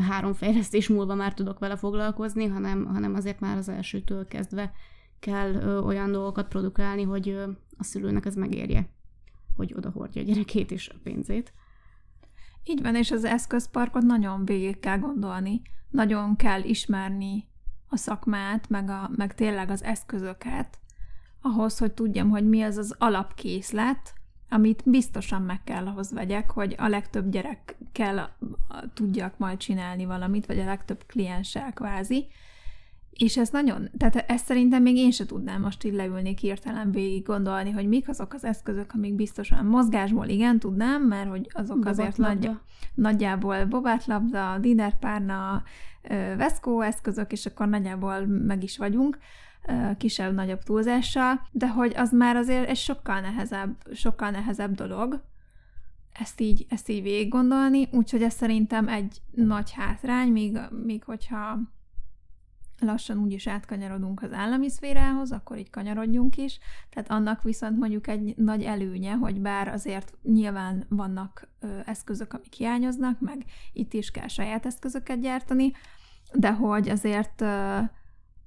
három 0.00 0.32
fejlesztés 0.32 0.88
múlva 0.88 1.14
már 1.14 1.34
tudok 1.34 1.58
vele 1.58 1.76
foglalkozni, 1.76 2.46
hanem, 2.46 2.86
hanem 2.86 3.14
azért 3.14 3.40
már 3.40 3.56
az 3.56 3.68
elsőtől 3.68 4.28
kezdve 4.28 4.72
kell 5.18 5.54
ö, 5.54 5.78
olyan 5.78 6.12
dolgokat 6.12 6.48
produkálni, 6.48 7.02
hogy 7.02 7.28
ö, 7.28 7.50
a 7.76 7.84
szülőnek 7.84 8.26
ez 8.26 8.34
megérje, 8.34 8.88
hogy 9.56 9.74
oda 9.76 9.90
hordja 9.90 10.22
a 10.22 10.24
gyerekét 10.24 10.70
és 10.70 10.88
a 10.88 10.98
pénzét. 11.02 11.52
Így 12.64 12.82
van, 12.82 12.96
és 12.96 13.10
az 13.10 13.24
eszközparkot 13.24 14.02
nagyon 14.02 14.44
végig 14.44 14.80
kell 14.80 14.98
gondolni. 14.98 15.62
Nagyon 15.90 16.36
kell 16.36 16.62
ismerni 16.62 17.48
a 17.88 17.96
szakmát, 17.96 18.68
meg, 18.68 18.90
a, 18.90 19.10
meg 19.16 19.34
tényleg 19.34 19.70
az 19.70 19.82
eszközöket, 19.82 20.80
ahhoz, 21.42 21.78
hogy 21.78 21.92
tudjam, 21.92 22.30
hogy 22.30 22.48
mi 22.48 22.62
az 22.62 22.76
az 22.76 22.94
alapkészlet, 22.98 24.12
amit 24.48 24.82
biztosan 24.84 25.42
meg 25.42 25.64
kell 25.64 25.86
ahhoz 25.86 26.12
vegyek, 26.12 26.50
hogy 26.50 26.74
a 26.78 26.88
legtöbb 26.88 27.30
gyerekkel 27.30 28.36
tudjak 28.94 29.38
majd 29.38 29.58
csinálni 29.58 30.04
valamit, 30.04 30.46
vagy 30.46 30.58
a 30.58 30.64
legtöbb 30.64 31.04
klienssel 31.06 31.72
kvázi. 31.72 32.26
És 33.12 33.36
ez 33.36 33.50
nagyon, 33.50 33.88
tehát 33.96 34.16
ezt 34.16 34.44
szerintem 34.44 34.82
még 34.82 34.96
én 34.96 35.10
se 35.10 35.26
tudnám 35.26 35.60
most 35.60 35.84
így 35.84 35.92
leülni 35.92 36.36
hirtelen 36.40 36.90
végig 36.90 37.22
gondolni, 37.22 37.70
hogy 37.70 37.88
mik 37.88 38.08
azok 38.08 38.32
az 38.32 38.44
eszközök, 38.44 38.92
amik 38.94 39.14
biztosan 39.14 39.64
mozgásból 39.64 40.26
igen 40.26 40.58
tudnám, 40.58 41.02
mert 41.02 41.28
hogy 41.28 41.50
azok 41.52 41.84
azért 41.84 42.16
nagy, 42.16 42.50
nagyjából 42.94 43.64
bobátlabda, 43.64 44.58
dinerpárna, 44.58 45.62
veszkó 46.36 46.80
eszközök, 46.80 47.32
és 47.32 47.46
akkor 47.46 47.68
nagyjából 47.68 48.26
meg 48.26 48.62
is 48.62 48.78
vagyunk 48.78 49.18
kisebb-nagyobb 49.96 50.62
túlzással, 50.62 51.46
de 51.50 51.68
hogy 51.68 51.92
az 51.96 52.12
már 52.12 52.36
azért 52.36 52.68
egy 52.68 52.76
sokkal 52.76 53.20
nehezebb, 53.20 53.76
sokkal 53.94 54.30
nehezebb 54.30 54.74
dolog, 54.74 55.22
ezt 56.12 56.40
így, 56.40 56.66
ezt 56.68 56.88
így 56.88 57.02
végig 57.02 57.28
gondolni, 57.28 57.88
úgyhogy 57.92 58.22
ez 58.22 58.34
szerintem 58.34 58.88
egy 58.88 59.22
nagy 59.30 59.72
hátrány, 59.72 60.28
még, 60.28 60.58
még 60.84 61.04
hogyha 61.04 61.58
lassan 62.78 63.18
úgyis 63.18 63.46
átkanyarodunk 63.46 64.22
az 64.22 64.32
állami 64.32 64.68
szférához, 64.68 65.32
akkor 65.32 65.58
így 65.58 65.70
kanyarodjunk 65.70 66.36
is. 66.36 66.58
Tehát 66.90 67.10
annak 67.10 67.42
viszont 67.42 67.78
mondjuk 67.78 68.06
egy 68.06 68.36
nagy 68.36 68.62
előnye, 68.62 69.12
hogy 69.12 69.40
bár 69.40 69.68
azért 69.68 70.14
nyilván 70.22 70.86
vannak 70.88 71.48
ö, 71.60 71.78
eszközök, 71.84 72.32
amik 72.32 72.52
hiányoznak, 72.52 73.20
meg 73.20 73.44
itt 73.72 73.92
is 73.92 74.10
kell 74.10 74.28
saját 74.28 74.66
eszközöket 74.66 75.20
gyártani, 75.20 75.72
de 76.32 76.52
hogy 76.52 76.88
azért 76.88 77.40
ö, 77.40 77.78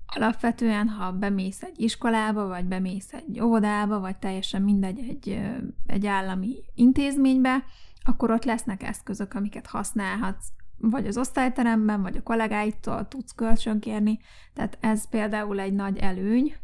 alapvetően, 0.05 0.87
ha 0.87 1.11
bemész 1.11 1.61
egy 1.61 1.79
iskolába, 1.79 2.47
vagy 2.47 2.65
bemész 2.65 3.13
egy 3.13 3.39
óvodába, 3.41 3.99
vagy 3.99 4.17
teljesen 4.17 4.61
mindegy 4.61 4.99
egy, 4.99 5.41
egy 5.87 6.05
állami 6.05 6.55
intézménybe, 6.75 7.63
akkor 8.03 8.31
ott 8.31 8.43
lesznek 8.43 8.83
eszközök, 8.83 9.33
amiket 9.33 9.67
használhatsz, 9.67 10.47
vagy 10.77 11.07
az 11.07 11.17
osztályteremben, 11.17 12.01
vagy 12.01 12.17
a 12.17 12.23
kollégáitól 12.23 13.07
tudsz 13.07 13.31
kölcsönkérni, 13.35 14.19
tehát 14.53 14.77
ez 14.81 15.09
például 15.09 15.59
egy 15.59 15.73
nagy 15.73 15.97
előny. 15.97 16.55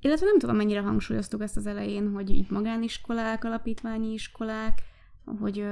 Illetve 0.00 0.26
nem 0.26 0.38
tudom, 0.38 0.56
mennyire 0.56 0.80
hangsúlyoztuk 0.80 1.42
ezt 1.42 1.56
az 1.56 1.66
elején, 1.66 2.12
hogy 2.12 2.30
így 2.30 2.50
magániskolák, 2.50 3.44
alapítványi 3.44 4.12
iskolák, 4.12 4.82
hogy 5.40 5.66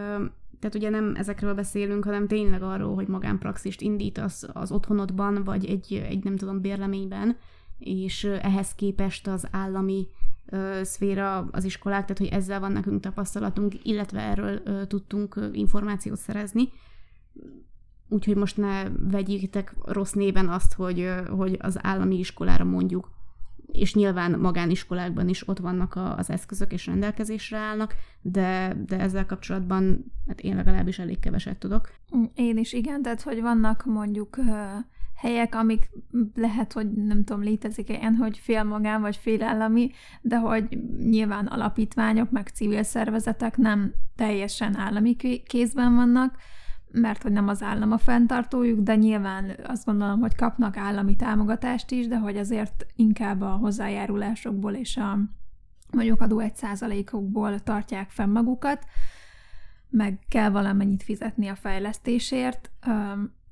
tehát 0.63 0.77
ugye 0.77 0.91
nem 0.91 1.15
ezekről 1.15 1.55
beszélünk, 1.55 2.05
hanem 2.05 2.27
tényleg 2.27 2.63
arról, 2.63 2.95
hogy 2.95 3.07
magánpraxist 3.07 3.81
indítasz 3.81 4.45
az 4.53 4.73
otthonodban, 4.73 5.45
vagy 5.45 5.65
egy, 5.65 6.05
egy 6.09 6.25
nem 6.25 6.37
tudom, 6.37 6.61
bérleményben, 6.61 7.37
és 7.79 8.25
ehhez 8.25 8.75
képest 8.75 9.27
az 9.27 9.49
állami 9.51 10.09
ö, 10.47 10.81
szféra, 10.83 11.49
az 11.51 11.65
iskolák, 11.65 12.01
tehát 12.01 12.19
hogy 12.19 12.41
ezzel 12.41 12.61
van 12.61 12.73
nekünk 12.73 13.01
tapasztalatunk, 13.01 13.75
illetve 13.83 14.21
erről 14.21 14.61
ö, 14.65 14.87
tudtunk 14.87 15.41
információt 15.53 16.19
szerezni. 16.19 16.69
Úgyhogy 18.09 18.37
most 18.37 18.57
ne 18.57 18.89
vegyétek 18.91 19.75
rossz 19.85 20.13
néven 20.13 20.49
azt, 20.49 20.75
hogy, 20.75 21.01
ö, 21.01 21.25
hogy 21.25 21.57
az 21.61 21.79
állami 21.81 22.19
iskolára 22.19 22.65
mondjuk 22.65 23.11
és 23.73 23.95
nyilván 23.95 24.39
magániskolákban 24.39 25.29
is 25.29 25.49
ott 25.49 25.59
vannak 25.59 25.95
a, 25.95 26.17
az 26.17 26.31
eszközök 26.31 26.73
és 26.73 26.87
rendelkezésre 26.87 27.59
állnak, 27.59 27.95
de, 28.21 28.77
de 28.87 28.99
ezzel 28.99 29.27
kapcsolatban 29.27 30.13
hát 30.27 30.41
én 30.41 30.57
legalábbis 30.57 30.99
elég 30.99 31.21
keveset 31.21 31.59
tudok. 31.59 31.93
Én 32.35 32.59
is, 32.59 32.73
igen, 32.73 33.03
tehát 33.03 33.23
hogy 33.23 33.41
vannak 33.41 33.85
mondjuk 33.85 34.39
helyek, 35.15 35.55
amik 35.55 35.91
lehet, 36.35 36.73
hogy 36.73 36.93
nem 36.93 37.25
tudom, 37.25 37.43
létezik 37.43 37.89
ilyen, 37.89 38.15
hogy 38.15 38.39
fél 38.39 38.63
magán 38.63 39.01
vagy 39.01 39.17
fél 39.17 39.43
állami, 39.43 39.91
de 40.21 40.39
hogy 40.39 40.79
nyilván 40.99 41.47
alapítványok, 41.47 42.31
meg 42.31 42.49
civil 42.49 42.83
szervezetek 42.83 43.57
nem 43.57 43.93
teljesen 44.17 44.77
állami 44.77 45.17
kézben 45.47 45.95
vannak, 45.95 46.37
mert 46.93 47.23
hogy 47.23 47.33
nem 47.33 47.49
az 47.49 47.63
állam 47.63 47.93
a 47.93 47.99
fenntartójuk, 47.99 48.81
de 48.81 48.95
nyilván 48.95 49.57
azt 49.67 49.85
gondolom, 49.85 50.21
hogy 50.21 50.35
kapnak 50.35 50.77
állami 50.77 51.17
támogatást 51.17 51.91
is, 51.91 52.07
de 52.07 52.19
hogy 52.19 52.37
azért 52.37 52.87
inkább 52.97 53.41
a 53.41 53.51
hozzájárulásokból 53.51 54.73
és 54.73 54.97
a 54.97 55.19
mondjuk 55.91 56.21
adó 56.21 56.39
egy 56.39 56.57
százalékokból 56.57 57.61
tartják 57.61 58.11
fenn 58.11 58.31
magukat, 58.31 58.85
meg 59.89 60.19
kell 60.29 60.51
valamennyit 60.51 61.03
fizetni 61.03 61.49
a 61.49 61.55
fejlesztésért, 61.55 62.71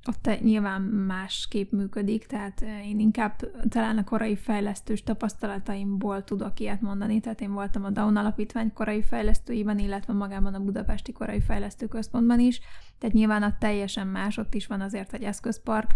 ott 0.09 0.40
nyilván 0.42 0.83
másképp 0.83 1.73
működik, 1.73 2.26
tehát 2.26 2.61
én 2.61 3.00
inkább 3.00 3.40
talán 3.69 3.99
a 3.99 4.04
korai 4.04 4.37
fejlesztős 4.37 5.02
tapasztalataimból 5.02 6.25
tudok 6.25 6.61
ilyet 6.61 6.80
mondani, 6.80 7.21
tehát 7.21 7.40
én 7.40 7.52
voltam 7.52 7.85
a 7.85 7.90
Down 7.90 8.16
Alapítvány 8.16 8.73
korai 8.73 9.02
fejlesztőiben, 9.02 9.78
illetve 9.78 10.12
magában 10.12 10.54
a 10.54 10.61
Budapesti 10.61 11.12
Korai 11.12 11.40
Fejlesztő 11.40 11.87
Központban 11.87 12.40
is, 12.40 12.61
tehát 12.99 13.14
nyilván 13.14 13.42
a 13.42 13.57
teljesen 13.59 14.07
más, 14.07 14.37
ott 14.37 14.54
is 14.54 14.66
van 14.66 14.80
azért 14.80 15.12
egy 15.12 15.23
eszközpark, 15.23 15.90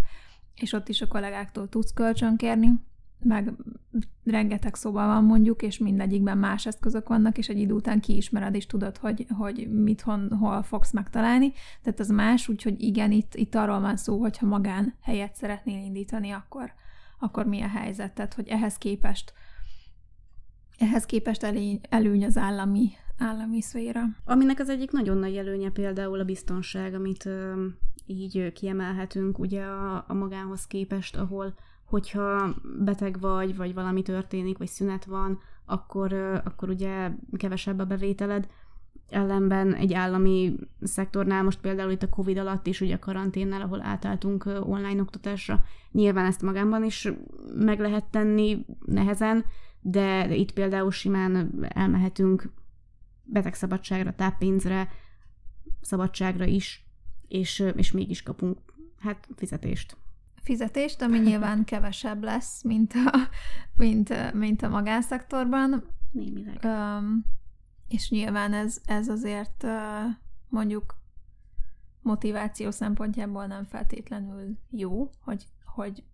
és 0.55 0.73
ott 0.73 0.89
is 0.89 1.01
a 1.01 1.09
kollégáktól 1.09 1.69
tudsz 1.69 1.93
kölcsönkérni, 1.93 2.73
meg 3.19 3.53
rengeteg 4.25 4.75
szoba 4.75 5.07
van 5.07 5.25
mondjuk, 5.25 5.63
és 5.63 5.79
mindegyikben 5.79 6.39
más 6.39 6.67
eszközök 6.67 7.09
vannak, 7.09 7.39
és 7.39 7.49
egy 7.49 7.59
idő 7.59 7.73
után 7.73 8.01
kiismered, 8.01 8.55
és 8.55 8.67
tudod, 8.67 8.97
hogy, 8.97 9.27
hogy 9.39 9.69
mit, 9.71 10.01
hon, 10.01 10.33
hol 10.33 10.63
fogsz 10.63 10.93
megtalálni. 10.93 11.53
Tehát 11.83 12.01
ez 12.01 12.09
más, 12.09 12.49
úgyhogy 12.49 12.83
igen, 12.83 13.13
itt, 13.13 13.35
itt 13.35 13.55
arról 13.55 13.81
van 13.81 13.97
szó, 13.97 14.21
hogyha 14.21 14.47
magán 14.47 14.95
helyet 15.01 15.35
szeretnél 15.35 15.85
indítani, 15.85 16.31
akkor, 16.31 16.73
akkor 17.19 17.47
mi 17.47 17.63
a 17.63 17.69
helyzet. 17.69 18.15
Tehát, 18.15 18.35
hogy 18.35 18.49
ehhez 18.49 18.79
képest 18.79 19.33
ehhez 20.79 21.07
képest 21.07 21.43
elény, 21.43 21.81
előny 21.89 22.25
az 22.25 22.37
állami, 22.37 22.91
állami 23.19 23.61
szféra. 23.61 24.03
Aminek 24.25 24.59
az 24.59 24.69
egyik 24.69 24.91
nagyon 24.91 25.17
nagy 25.17 25.37
előnye 25.37 25.71
például 25.71 26.21
a 26.21 26.25
biztonság, 26.25 26.95
amit 26.95 27.29
így 28.07 28.53
kiemelhetünk 28.53 29.39
ugye 29.39 29.63
a, 29.63 30.05
a 30.09 30.15
magánhoz 30.15 30.67
képest, 30.67 31.17
ahol 31.17 31.55
hogyha 31.95 32.55
beteg 32.79 33.21
vagy, 33.21 33.57
vagy 33.57 33.75
valami 33.75 34.03
történik, 34.03 34.59
vagy 34.59 34.67
szünet 34.67 35.05
van, 35.05 35.39
akkor, 35.65 36.13
akkor 36.45 36.69
ugye 36.69 37.11
kevesebb 37.37 37.79
a 37.79 37.85
bevételed. 37.85 38.49
Ellenben 39.09 39.75
egy 39.75 39.93
állami 39.93 40.55
szektornál, 40.83 41.43
most 41.43 41.61
például 41.61 41.91
itt 41.91 42.03
a 42.03 42.09
Covid 42.09 42.39
alatt 42.39 42.67
is, 42.67 42.81
ugye 42.81 42.95
a 42.95 42.99
karanténnál, 42.99 43.61
ahol 43.61 43.83
átálltunk 43.83 44.45
online 44.61 45.01
oktatásra, 45.01 45.65
nyilván 45.93 46.25
ezt 46.25 46.43
magámban 46.43 46.85
is 46.85 47.09
meg 47.57 47.81
lehet 47.81 48.05
tenni 48.05 48.67
nehezen, 48.85 49.45
de 49.81 50.35
itt 50.35 50.53
például 50.53 50.91
simán 50.91 51.65
elmehetünk 51.69 52.53
betegszabadságra, 53.23 54.15
táppénzre, 54.15 54.89
szabadságra 55.81 56.45
is, 56.45 56.87
és, 57.29 57.65
és 57.77 57.93
mégis 57.93 58.23
kapunk 58.23 58.59
hát 58.99 59.29
fizetést 59.37 59.97
fizetést, 60.45 61.03
ami 61.03 61.19
nyilván 61.19 61.65
kevesebb 61.65 62.23
lesz, 62.23 62.63
mint 62.63 62.93
a, 62.95 63.29
mint, 63.77 64.33
mint 64.33 64.63
a 64.63 64.69
magánszektorban. 64.69 65.85
Némileg. 66.11 66.61
Um, 66.65 67.25
és 67.89 68.11
nyilván 68.11 68.53
ez, 68.53 68.81
ez 68.85 69.09
azért 69.09 69.63
uh, 69.63 69.71
mondjuk 70.49 71.03
motiváció 72.03 72.71
szempontjából 72.71 73.47
nem 73.47 73.65
feltétlenül 73.65 74.59
jó, 74.71 75.11
hogy, 75.21 75.47
hogy 75.65 76.05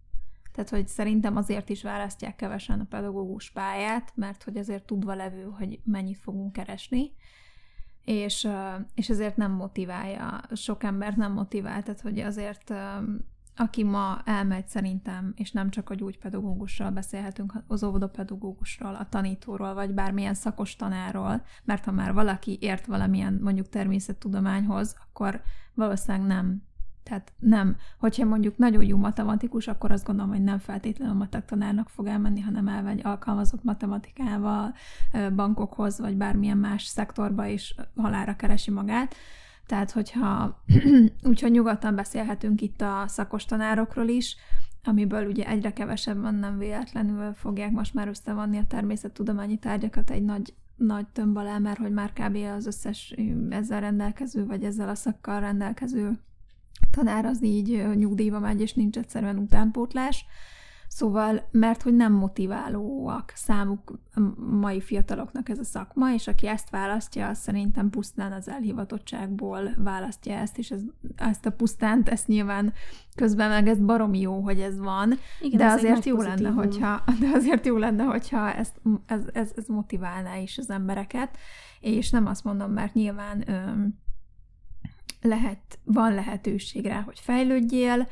tehát, 0.52 0.70
hogy 0.70 0.88
szerintem 0.88 1.36
azért 1.36 1.68
is 1.68 1.82
választják 1.82 2.36
kevesen 2.36 2.80
a 2.80 2.86
pedagógus 2.88 3.50
pályát, 3.50 4.12
mert 4.14 4.42
hogy 4.42 4.56
azért 4.56 4.84
tudva 4.84 5.14
levő, 5.14 5.42
hogy 5.58 5.80
mennyit 5.84 6.18
fogunk 6.18 6.52
keresni, 6.52 7.12
és, 8.04 8.48
és 8.94 9.08
ezért 9.08 9.36
nem 9.36 9.52
motiválja, 9.52 10.40
sok 10.54 10.82
embert 10.82 11.16
nem 11.16 11.32
motivál, 11.32 11.82
tehát 11.82 12.00
hogy 12.00 12.20
azért 12.20 12.72
aki 13.56 13.84
ma 13.84 14.20
elmegy 14.24 14.68
szerintem, 14.68 15.32
és 15.36 15.52
nem 15.52 15.70
csak 15.70 15.90
a 15.90 15.94
gyógypedagógusról 15.94 16.90
beszélhetünk, 16.90 17.52
az 17.66 17.84
óvodapedagógusról, 17.84 18.94
a 18.94 19.08
tanítóról, 19.08 19.74
vagy 19.74 19.94
bármilyen 19.94 20.34
szakos 20.34 20.76
tanáról, 20.76 21.42
mert 21.64 21.84
ha 21.84 21.92
már 21.92 22.12
valaki 22.12 22.58
ért 22.60 22.86
valamilyen 22.86 23.38
mondjuk 23.42 23.68
természettudományhoz, 23.68 24.96
akkor 25.08 25.42
valószínűleg 25.74 26.26
nem. 26.26 26.62
Tehát 27.02 27.32
nem. 27.38 27.76
Hogyha 27.98 28.24
mondjuk 28.24 28.56
nagyon 28.56 28.84
jó 28.84 28.96
matematikus, 28.96 29.68
akkor 29.68 29.90
azt 29.90 30.04
gondolom, 30.04 30.30
hogy 30.30 30.42
nem 30.42 30.58
feltétlenül 30.58 31.14
a 31.14 31.18
matek 31.18 31.44
tanárnak 31.44 31.88
fog 31.88 32.06
elmenni, 32.06 32.40
hanem 32.40 32.68
elmegy 32.68 33.00
alkalmazott 33.02 33.64
matematikával, 33.64 34.74
bankokhoz, 35.34 35.98
vagy 35.98 36.16
bármilyen 36.16 36.58
más 36.58 36.84
szektorba, 36.84 37.46
és 37.46 37.74
halára 37.96 38.36
keresi 38.36 38.70
magát. 38.70 39.14
Tehát, 39.70 39.90
hogyha 39.90 40.62
úgyhogy 41.30 41.50
nyugodtan 41.50 41.94
beszélhetünk 41.94 42.60
itt 42.60 42.80
a 42.80 43.04
szakos 43.06 43.44
tanárokról 43.44 44.08
is, 44.08 44.36
amiből 44.84 45.26
ugye 45.26 45.46
egyre 45.46 45.72
kevesebben 45.72 46.34
nem 46.34 46.58
véletlenül 46.58 47.32
fogják 47.34 47.70
most 47.70 47.94
már 47.94 48.08
összevonni 48.08 48.58
a 48.58 48.66
természettudományi 48.68 49.58
tárgyakat 49.58 50.10
egy 50.10 50.22
nagy, 50.22 50.54
nagy 50.76 51.06
tömb 51.06 51.36
alá, 51.36 51.58
mert 51.58 51.78
hogy 51.78 51.92
már 51.92 52.12
kb. 52.12 52.36
az 52.36 52.66
összes 52.66 53.14
ezzel 53.50 53.80
rendelkező, 53.80 54.46
vagy 54.46 54.64
ezzel 54.64 54.88
a 54.88 54.94
szakkal 54.94 55.40
rendelkező 55.40 56.18
tanár 56.90 57.24
az 57.24 57.44
így 57.44 57.86
nyugdíjba 57.94 58.38
megy, 58.38 58.60
és 58.60 58.72
nincs 58.72 58.96
egyszerűen 58.96 59.38
utánpótlás. 59.38 60.24
Szóval, 60.92 61.48
mert 61.50 61.82
hogy 61.82 61.94
nem 61.94 62.12
motiválóak 62.12 63.32
számuk 63.34 63.98
mai 64.36 64.80
fiataloknak 64.80 65.48
ez 65.48 65.58
a 65.58 65.64
szakma, 65.64 66.12
és 66.12 66.28
aki 66.28 66.46
ezt 66.46 66.70
választja, 66.70 67.28
az 67.28 67.38
szerintem 67.38 67.90
pusztán 67.90 68.32
az 68.32 68.48
elhivatottságból 68.48 69.70
választja 69.76 70.34
ezt, 70.34 70.58
és 70.58 70.70
ez, 70.70 70.80
ezt 71.16 71.46
a 71.46 71.50
pusztánt, 71.50 72.08
ezt 72.08 72.26
nyilván 72.26 72.72
közben 73.14 73.48
meg 73.48 73.68
ez 73.68 73.78
baromi 73.78 74.20
jó, 74.20 74.40
hogy 74.40 74.60
ez 74.60 74.78
van, 74.78 75.14
Igen, 75.40 75.58
de 75.58 75.66
azért 75.66 76.04
jó 76.04 76.16
lenne, 76.16 76.48
hogyha, 76.48 77.02
de 77.20 77.28
azért 77.34 77.66
jó 77.66 77.76
lenne, 77.76 78.04
hogyha 78.04 78.52
ezt, 78.52 78.80
ez, 79.06 79.22
ez, 79.32 79.50
ez 79.56 79.66
motiválná 79.66 80.36
is 80.36 80.58
az 80.58 80.70
embereket, 80.70 81.36
és 81.80 82.10
nem 82.10 82.26
azt 82.26 82.44
mondom, 82.44 82.72
mert 82.72 82.94
nyilván 82.94 83.44
öm, 83.48 83.98
lehet, 85.22 85.78
van 85.84 86.14
lehetőség 86.14 86.86
rá, 86.86 87.00
hogy 87.00 87.18
fejlődjél, 87.18 88.08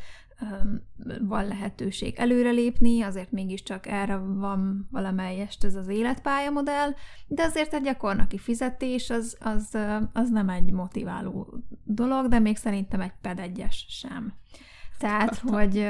van 1.21 1.47
lehetőség 1.47 2.15
előrelépni, 2.17 3.03
azért 3.03 3.33
mégiscsak 3.33 3.87
erre 3.87 4.17
van 4.17 4.89
valamelyest 4.91 5.65
ez 5.65 5.75
az 5.75 5.89
életpályamodell, 5.89 6.95
de 7.27 7.43
azért 7.43 7.75
egy 7.75 7.83
gyakornoki 7.83 8.39
fizetés 8.39 9.11
az, 9.11 9.37
az, 9.41 9.79
az 10.13 10.31
nem 10.31 10.49
egy 10.49 10.73
motiváló 10.73 11.63
dolog, 11.85 12.29
de 12.29 12.39
még 12.39 12.57
szerintem 12.57 13.01
egy 13.01 13.13
ped 13.21 13.39
egyes 13.39 13.87
sem. 13.89 14.33
Tehát, 14.99 15.39
hogy 15.39 15.87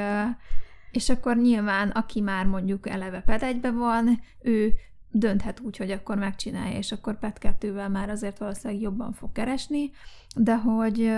és 0.91 1.09
akkor 1.09 1.37
nyilván, 1.37 1.89
aki 1.89 2.21
már 2.21 2.45
mondjuk 2.45 2.89
eleve 2.89 3.21
ped 3.21 3.43
egybe 3.43 3.71
van, 3.71 4.19
ő 4.41 4.73
dönthet 5.11 5.59
úgy, 5.59 5.77
hogy 5.77 5.91
akkor 5.91 6.17
megcsinálja, 6.17 6.77
és 6.77 6.91
akkor 6.91 7.19
PET 7.19 7.39
2-vel 7.41 7.91
már 7.91 8.09
azért 8.09 8.37
valószínűleg 8.37 8.81
jobban 8.81 9.13
fog 9.13 9.31
keresni, 9.31 9.91
de 10.35 10.55
hogy 10.55 11.11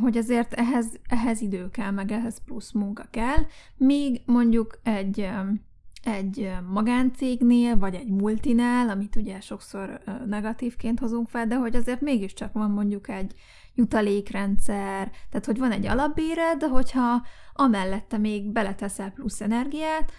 hogy 0.00 0.16
azért 0.16 0.52
ehhez, 0.52 0.86
ehhez 1.08 1.40
idő 1.40 1.70
kell, 1.70 1.90
meg 1.90 2.12
ehhez 2.12 2.42
plusz 2.44 2.72
munka 2.72 3.04
kell, 3.10 3.46
míg 3.76 4.20
mondjuk 4.26 4.78
egy, 4.82 5.28
egy 6.02 6.50
magáncégnél, 6.70 7.78
vagy 7.78 7.94
egy 7.94 8.10
multinál, 8.10 8.88
amit 8.88 9.16
ugye 9.16 9.40
sokszor 9.40 10.00
negatívként 10.26 10.98
hozunk 10.98 11.28
fel, 11.28 11.46
de 11.46 11.56
hogy 11.56 11.76
azért 11.76 12.00
mégiscsak 12.00 12.52
van 12.52 12.70
mondjuk 12.70 13.08
egy 13.08 13.34
jutalékrendszer, 13.74 15.10
tehát 15.30 15.46
hogy 15.46 15.58
van 15.58 15.72
egy 15.72 15.86
alapbéred, 15.86 16.62
hogyha 16.62 17.22
amellette 17.52 18.18
még 18.18 18.52
beleteszel 18.52 19.10
plusz 19.10 19.40
energiát, 19.40 20.12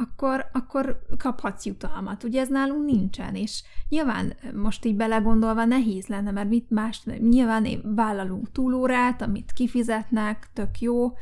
akkor, 0.00 0.46
akkor 0.52 1.02
kaphatsz 1.18 1.64
jutalmat. 1.64 2.24
Ugye 2.24 2.40
ez 2.40 2.48
nálunk 2.48 2.84
nincsen, 2.84 3.34
és 3.34 3.62
nyilván 3.88 4.32
most 4.54 4.84
így 4.84 4.96
belegondolva 4.96 5.64
nehéz 5.64 6.06
lenne, 6.06 6.30
mert 6.30 6.48
mit 6.48 6.70
más, 6.70 7.04
nyilván 7.04 7.66
vállalunk 7.94 8.52
túlórát, 8.52 9.22
amit 9.22 9.52
kifizetnek, 9.52 10.50
tök 10.52 10.80
jó, 10.80 11.12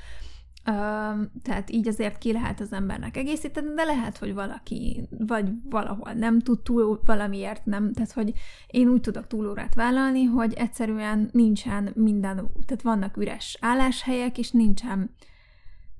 tehát 1.43 1.71
így 1.71 1.89
azért 1.89 2.19
ki 2.19 2.33
lehet 2.33 2.61
az 2.61 2.73
embernek 2.73 3.17
egészíteni, 3.17 3.75
de 3.75 3.85
lehet, 3.85 4.19
hogy 4.19 4.35
valaki, 4.35 5.09
vagy 5.11 5.51
valahol 5.71 6.13
nem 6.13 6.41
tud 6.41 6.61
túl, 6.61 7.01
valamiért 7.05 7.65
nem, 7.65 7.93
tehát 7.93 8.13
hogy 8.13 8.33
én 8.67 8.89
úgy 8.89 9.01
tudok 9.01 9.27
túlórát 9.27 9.75
vállalni, 9.75 10.25
hogy 10.25 10.53
egyszerűen 10.53 11.29
nincsen 11.33 11.91
minden, 11.95 12.37
tehát 12.67 12.83
vannak 12.83 13.17
üres 13.17 13.59
álláshelyek, 13.61 14.39
és 14.39 14.51
nincsen 14.51 15.11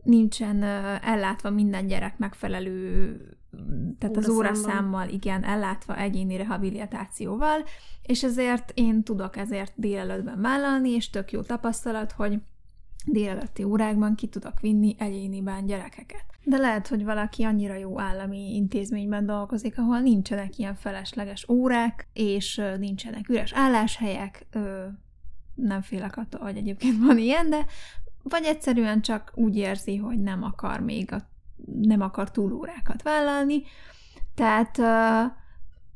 nincsen 0.09 0.63
ellátva 1.03 1.51
minden 1.51 1.87
gyerek 1.87 2.19
megfelelő, 2.19 3.39
tehát 3.99 4.17
az 4.17 4.29
óraszámmal, 4.29 5.09
igen, 5.09 5.45
ellátva 5.45 5.97
egyéni 5.97 6.37
rehabilitációval, 6.37 7.65
és 8.03 8.23
ezért 8.23 8.73
én 8.75 9.03
tudok 9.03 9.37
ezért 9.37 9.73
délelőttben 9.77 10.41
vállalni, 10.41 10.91
és 10.91 11.11
tök 11.11 11.33
jó 11.33 11.41
tapasztalat, 11.41 12.13
hogy 12.13 12.39
délelőtti 13.07 13.63
órákban 13.63 14.15
ki 14.15 14.27
tudok 14.27 14.61
vinni 14.61 14.97
egyéniben 14.99 15.67
gyerekeket. 15.67 16.25
De 16.45 16.57
lehet, 16.57 16.89
hogy 16.89 17.05
valaki 17.05 17.43
annyira 17.43 17.75
jó 17.75 18.01
állami 18.01 18.55
intézményben 18.55 19.27
dolgozik, 19.27 19.79
ahol 19.79 20.01
nincsenek 20.01 20.59
ilyen 20.59 20.75
felesleges 20.75 21.49
órák, 21.49 22.09
és 22.13 22.63
nincsenek 22.79 23.29
üres 23.29 23.53
álláshelyek, 23.53 24.47
nem 25.55 25.83
félek 25.83 26.17
attól, 26.17 26.41
hogy 26.41 26.57
egyébként 26.57 26.99
van 26.99 27.19
ilyen, 27.19 27.51
de 27.51 27.67
vagy 28.23 28.45
egyszerűen 28.45 29.01
csak 29.01 29.33
úgy 29.35 29.57
érzi, 29.57 29.97
hogy 29.97 30.23
nem 30.23 30.43
akar 30.43 30.81
még 30.81 31.13
a, 31.13 31.29
nem 31.81 32.01
akar 32.01 32.31
túlórákat 32.31 33.03
vállalni. 33.03 33.63
Tehát 34.35 34.79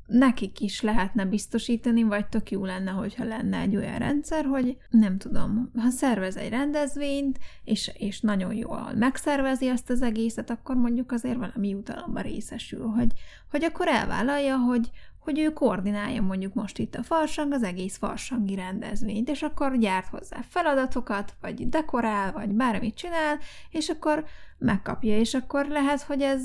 nekik 0.06 0.60
is 0.60 0.80
lehetne 0.80 1.24
biztosítani, 1.24 2.02
vagy 2.02 2.26
tök 2.26 2.50
jó 2.50 2.64
lenne, 2.64 2.90
hogyha 2.90 3.24
lenne 3.24 3.58
egy 3.58 3.76
olyan 3.76 3.98
rendszer, 3.98 4.44
hogy 4.44 4.76
nem 4.90 5.18
tudom, 5.18 5.70
ha 5.76 5.90
szervez 5.90 6.36
egy 6.36 6.48
rendezvényt, 6.48 7.38
és, 7.64 7.90
és 7.98 8.20
nagyon 8.20 8.54
jól 8.54 8.92
megszervezi 8.94 9.68
azt 9.68 9.90
az 9.90 10.02
egészet, 10.02 10.50
akkor 10.50 10.76
mondjuk 10.76 11.12
azért 11.12 11.36
valami 11.36 11.68
jutalomba 11.68 12.20
részesül, 12.20 12.86
hogy, 12.86 13.12
hogy 13.50 13.64
akkor 13.64 13.88
elvállalja, 13.88 14.56
hogy, 14.56 14.90
hogy 15.22 15.38
ő 15.38 15.52
koordinálja 15.52 16.22
mondjuk 16.22 16.54
most 16.54 16.78
itt 16.78 16.94
a 16.94 17.02
farsang, 17.02 17.52
az 17.52 17.62
egész 17.62 17.96
farsangi 17.96 18.54
rendezvényt, 18.54 19.28
és 19.28 19.42
akkor 19.42 19.78
gyárt 19.78 20.08
hozzá 20.08 20.40
feladatokat, 20.48 21.34
vagy 21.40 21.68
dekorál, 21.68 22.32
vagy 22.32 22.48
bármit 22.48 22.94
csinál, 22.94 23.38
és 23.70 23.88
akkor 23.88 24.24
megkapja, 24.62 25.18
és 25.18 25.34
akkor 25.34 25.66
lehet, 25.66 26.02
hogy 26.02 26.20
ez 26.20 26.42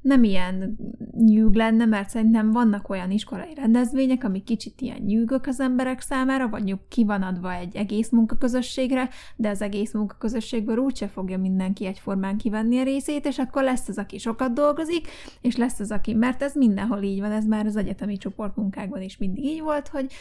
nem 0.00 0.24
ilyen 0.24 0.76
nyűg 1.16 1.54
lenne, 1.54 1.84
mert 1.84 2.08
szerintem 2.08 2.50
vannak 2.50 2.88
olyan 2.88 3.10
iskolai 3.10 3.54
rendezvények, 3.54 4.24
ami 4.24 4.42
kicsit 4.42 4.80
ilyen 4.80 5.00
nyűgök 5.00 5.46
az 5.46 5.60
emberek 5.60 6.00
számára, 6.00 6.48
vagy 6.48 6.74
ki 6.88 7.04
van 7.04 7.22
adva 7.22 7.52
egy 7.52 7.76
egész 7.76 8.10
munkaközösségre, 8.10 9.08
de 9.36 9.48
az 9.48 9.62
egész 9.62 9.92
munkaközösségből 9.92 10.76
úgyse 10.76 11.08
fogja 11.08 11.38
mindenki 11.38 11.86
egyformán 11.86 12.36
kivenni 12.36 12.78
a 12.78 12.82
részét, 12.82 13.26
és 13.26 13.38
akkor 13.38 13.62
lesz 13.62 13.88
az, 13.88 13.98
aki 13.98 14.18
sokat 14.18 14.52
dolgozik, 14.52 15.08
és 15.40 15.56
lesz 15.56 15.80
az, 15.80 15.90
aki, 15.90 16.14
mert 16.14 16.42
ez 16.42 16.54
mindenhol 16.54 17.02
így 17.02 17.20
van, 17.20 17.32
ez 17.32 17.44
már 17.44 17.66
az 17.66 17.76
egyetemi 17.76 18.16
csoportmunkákban 18.16 19.02
is 19.02 19.16
mindig 19.16 19.44
így 19.44 19.60
volt, 19.60 19.88
hogy 19.88 20.12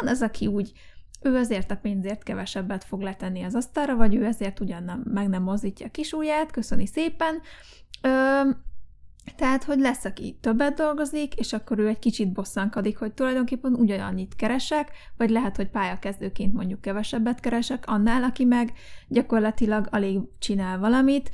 van 0.00 0.08
az, 0.10 0.22
aki 0.22 0.46
úgy 0.46 0.72
ő 1.26 1.36
azért 1.36 1.70
a 1.70 1.76
pénzért 1.76 2.22
kevesebbet 2.22 2.84
fog 2.84 3.00
letenni 3.00 3.42
az 3.42 3.54
asztalra, 3.54 3.96
vagy 3.96 4.14
ő 4.14 4.24
ezért 4.24 4.60
ugyan 4.60 4.82
nem, 4.82 5.02
meg 5.04 5.28
nem 5.28 5.42
mozdítja 5.42 5.86
a 5.86 5.90
kis 5.90 6.12
ujját, 6.12 6.50
köszöni 6.50 6.86
szépen. 6.86 7.40
Ö, 8.02 8.40
tehát, 9.36 9.64
hogy 9.64 9.78
lesz, 9.78 10.04
aki 10.04 10.38
többet 10.40 10.74
dolgozik, 10.74 11.34
és 11.34 11.52
akkor 11.52 11.78
ő 11.78 11.88
egy 11.88 11.98
kicsit 11.98 12.32
bosszankodik, 12.32 12.98
hogy 12.98 13.12
tulajdonképpen 13.12 13.72
ugyanannyit 13.72 14.36
keresek, 14.36 14.90
vagy 15.16 15.30
lehet, 15.30 15.56
hogy 15.56 15.68
pályakezdőként 15.68 16.52
mondjuk 16.52 16.80
kevesebbet 16.80 17.40
keresek, 17.40 17.84
annál, 17.86 18.22
aki 18.22 18.44
meg 18.44 18.72
gyakorlatilag 19.08 19.86
alig 19.90 20.20
csinál 20.38 20.78
valamit, 20.78 21.30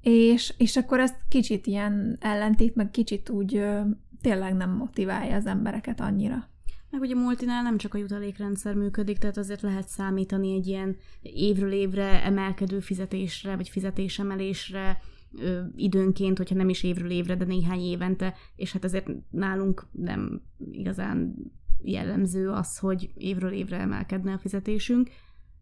és, 0.00 0.54
és 0.56 0.76
akkor 0.76 1.00
ez 1.00 1.12
kicsit 1.28 1.66
ilyen 1.66 2.16
ellentét, 2.20 2.74
meg 2.74 2.90
kicsit 2.90 3.28
úgy 3.28 3.56
ö, 3.56 3.80
tényleg 4.20 4.54
nem 4.54 4.70
motiválja 4.70 5.36
az 5.36 5.46
embereket 5.46 6.00
annyira. 6.00 6.50
Meg 6.92 7.00
ugye 7.00 7.14
multinál 7.14 7.62
nem 7.62 7.78
csak 7.78 7.94
a 7.94 7.98
jutalékrendszer 7.98 8.74
működik, 8.74 9.18
tehát 9.18 9.36
azért 9.36 9.60
lehet 9.60 9.88
számítani 9.88 10.54
egy 10.54 10.66
ilyen 10.66 10.96
évről 11.22 11.72
évre 11.72 12.24
emelkedő 12.24 12.80
fizetésre, 12.80 13.56
vagy 13.56 13.68
fizetésemelésre, 13.68 14.98
ö, 15.38 15.62
időnként, 15.76 16.38
hogyha 16.38 16.54
nem 16.54 16.68
is 16.68 16.82
évről 16.82 17.10
évre, 17.10 17.36
de 17.36 17.44
néhány 17.44 17.80
évente, 17.80 18.34
és 18.56 18.72
hát 18.72 18.84
azért 18.84 19.06
nálunk 19.30 19.86
nem 19.92 20.42
igazán 20.70 21.34
jellemző 21.82 22.50
az, 22.50 22.78
hogy 22.78 23.10
évről 23.14 23.52
évre 23.52 23.78
emelkedne 23.78 24.32
a 24.32 24.38
fizetésünk, 24.38 25.10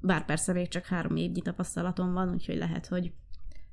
bár 0.01 0.25
persze 0.25 0.53
még 0.53 0.69
csak 0.69 0.85
három 0.85 1.17
évnyi 1.17 1.43
tapasztalatom 1.43 2.13
van, 2.13 2.33
úgyhogy 2.33 2.57
lehet, 2.57 2.87
hogy 2.87 3.13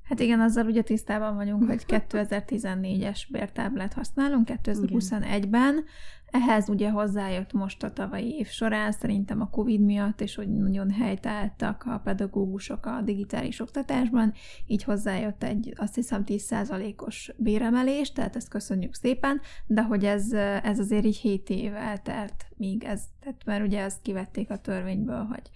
Hát 0.08 0.20
igen, 0.20 0.40
azzal 0.40 0.66
ugye 0.66 0.82
tisztában 0.82 1.34
vagyunk, 1.34 1.66
hogy 1.66 1.84
2014-es 1.88 3.20
bértáblát 3.30 3.92
használunk 3.92 4.48
2021-ben. 4.64 5.84
Ehhez 6.30 6.68
ugye 6.68 6.90
hozzájött 6.90 7.52
most 7.52 7.82
a 7.82 7.92
tavalyi 7.92 8.36
év 8.38 8.46
során, 8.46 8.92
szerintem 8.92 9.40
a 9.40 9.50
Covid 9.50 9.80
miatt, 9.80 10.20
és 10.20 10.34
hogy 10.34 10.48
nagyon 10.48 10.90
helytálltak 10.90 11.84
a 11.86 12.00
pedagógusok 12.04 12.86
a 12.86 13.00
digitális 13.04 13.60
oktatásban, 13.60 14.32
így 14.66 14.82
hozzájött 14.82 15.42
egy 15.42 15.72
azt 15.76 15.94
hiszem 15.94 16.22
10%-os 16.26 17.32
béremelés, 17.36 18.12
tehát 18.12 18.36
ezt 18.36 18.48
köszönjük 18.48 18.94
szépen, 18.94 19.40
de 19.66 19.82
hogy 19.82 20.04
ez, 20.04 20.32
ez 20.62 20.78
azért 20.78 21.04
így 21.04 21.16
7 21.16 21.50
év 21.50 21.74
eltelt, 21.74 22.46
míg 22.56 22.84
ez, 22.84 23.02
tehát 23.20 23.44
mert 23.44 23.64
ugye 23.64 23.80
ezt 23.80 24.02
kivették 24.02 24.50
a 24.50 24.58
törvényből, 24.58 25.24
hogy, 25.24 25.50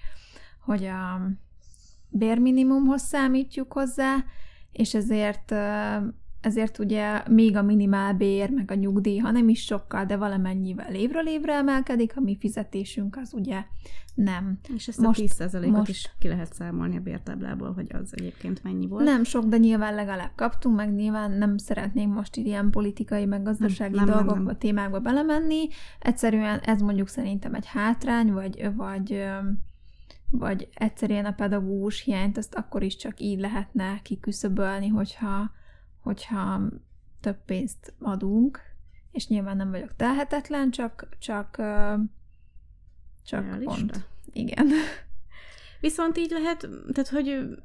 hogy 0.65 0.85
a 0.85 1.21
bérminimumhoz 2.09 3.03
számítjuk 3.03 3.73
hozzá, 3.73 4.25
és 4.73 4.95
ezért 4.95 5.55
ezért 6.43 6.79
ugye 6.79 7.23
még 7.29 7.57
a 7.57 7.63
minimálbér, 7.63 8.51
meg 8.51 8.71
a 8.71 8.75
nyugdíj, 8.75 9.19
ha 9.19 9.31
nem 9.31 9.49
is 9.49 9.65
sokkal, 9.65 10.05
de 10.05 10.17
valamennyivel 10.17 10.95
évről 10.95 11.29
évre 11.29 11.55
emelkedik, 11.55 12.13
a 12.17 12.21
mi 12.21 12.37
fizetésünk 12.41 13.17
az 13.17 13.35
ugye 13.35 13.65
nem. 14.15 14.59
És 14.75 14.89
ezt 14.89 14.99
most, 14.99 15.21
a 15.21 15.45
10%-ot 15.45 15.71
most, 15.71 15.91
is 15.91 16.11
ki 16.19 16.29
lehet 16.29 16.53
számolni 16.53 16.97
a 16.97 17.01
bértáblából, 17.01 17.73
hogy 17.73 17.87
az 18.03 18.11
egyébként 18.17 18.63
mennyi 18.63 18.87
volt? 18.87 19.05
Nem 19.05 19.25
sok, 19.25 19.45
de 19.45 19.57
nyilván 19.57 19.95
legalább 19.95 20.33
kaptunk, 20.35 20.77
meg 20.77 20.95
nyilván 20.95 21.31
nem 21.31 21.57
szeretnénk 21.57 22.15
most 22.15 22.37
ilyen 22.37 22.71
politikai, 22.71 23.25
meg 23.25 23.43
gazdasági 23.43 23.95
nem, 23.95 24.05
nem, 24.05 24.15
dolgokba, 24.15 24.35
nem, 24.35 24.45
nem. 24.45 24.59
témákba 24.59 25.01
belemenni. 25.01 25.69
Egyszerűen 26.01 26.59
ez 26.59 26.81
mondjuk 26.81 27.09
szerintem 27.09 27.55
egy 27.55 27.67
hátrány, 27.67 28.33
vagy, 28.33 28.71
vagy 28.77 29.25
vagy 30.33 30.69
egyszerűen 30.75 31.25
a 31.25 31.33
pedagógus 31.33 32.01
hiányt, 32.01 32.37
azt 32.37 32.55
akkor 32.55 32.83
is 32.83 32.97
csak 32.97 33.21
így 33.21 33.41
lehetne 33.41 34.01
kiküszöbölni, 34.03 34.89
hogyha, 34.89 35.51
hogyha 36.01 36.61
több 37.21 37.45
pénzt 37.45 37.95
adunk, 37.99 38.61
és 39.11 39.29
nyilván 39.29 39.57
nem 39.57 39.71
vagyok 39.71 39.97
telhetetlen, 39.97 40.71
csak, 40.71 41.09
csak, 41.19 41.57
csak 43.25 43.45
Realista. 43.45 43.75
pont. 43.75 44.07
Igen. 44.33 44.69
Viszont 45.81 46.19
így 46.19 46.31
lehet, 46.31 46.69
tehát 46.93 47.09
hogy 47.09 47.59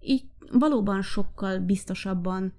így 0.00 0.24
valóban 0.52 1.02
sokkal 1.02 1.58
biztosabban 1.58 2.52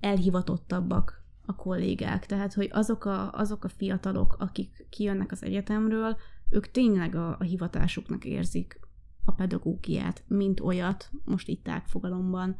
elhivatottabbak 0.00 1.24
a 1.46 1.54
kollégák. 1.54 2.26
Tehát, 2.26 2.54
hogy 2.54 2.68
azok 2.72 3.04
a, 3.04 3.32
azok 3.32 3.64
a 3.64 3.68
fiatalok, 3.68 4.36
akik 4.38 4.86
kijönnek 4.90 5.32
az 5.32 5.42
egyetemről, 5.42 6.16
ők 6.50 6.70
tényleg 6.70 7.14
a, 7.14 7.36
a 7.38 7.42
hivatásuknak 7.42 8.24
érzik 8.24 8.80
a 9.24 9.32
pedagógiát, 9.32 10.24
mint 10.26 10.60
olyat, 10.60 11.10
most 11.24 11.48
itt 11.48 11.64
tágfogalomban, 11.64 12.56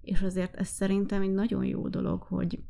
és 0.00 0.22
azért 0.22 0.54
ez 0.54 0.68
szerintem 0.68 1.22
egy 1.22 1.32
nagyon 1.32 1.64
jó 1.64 1.88
dolog, 1.88 2.22
hogy 2.22 2.62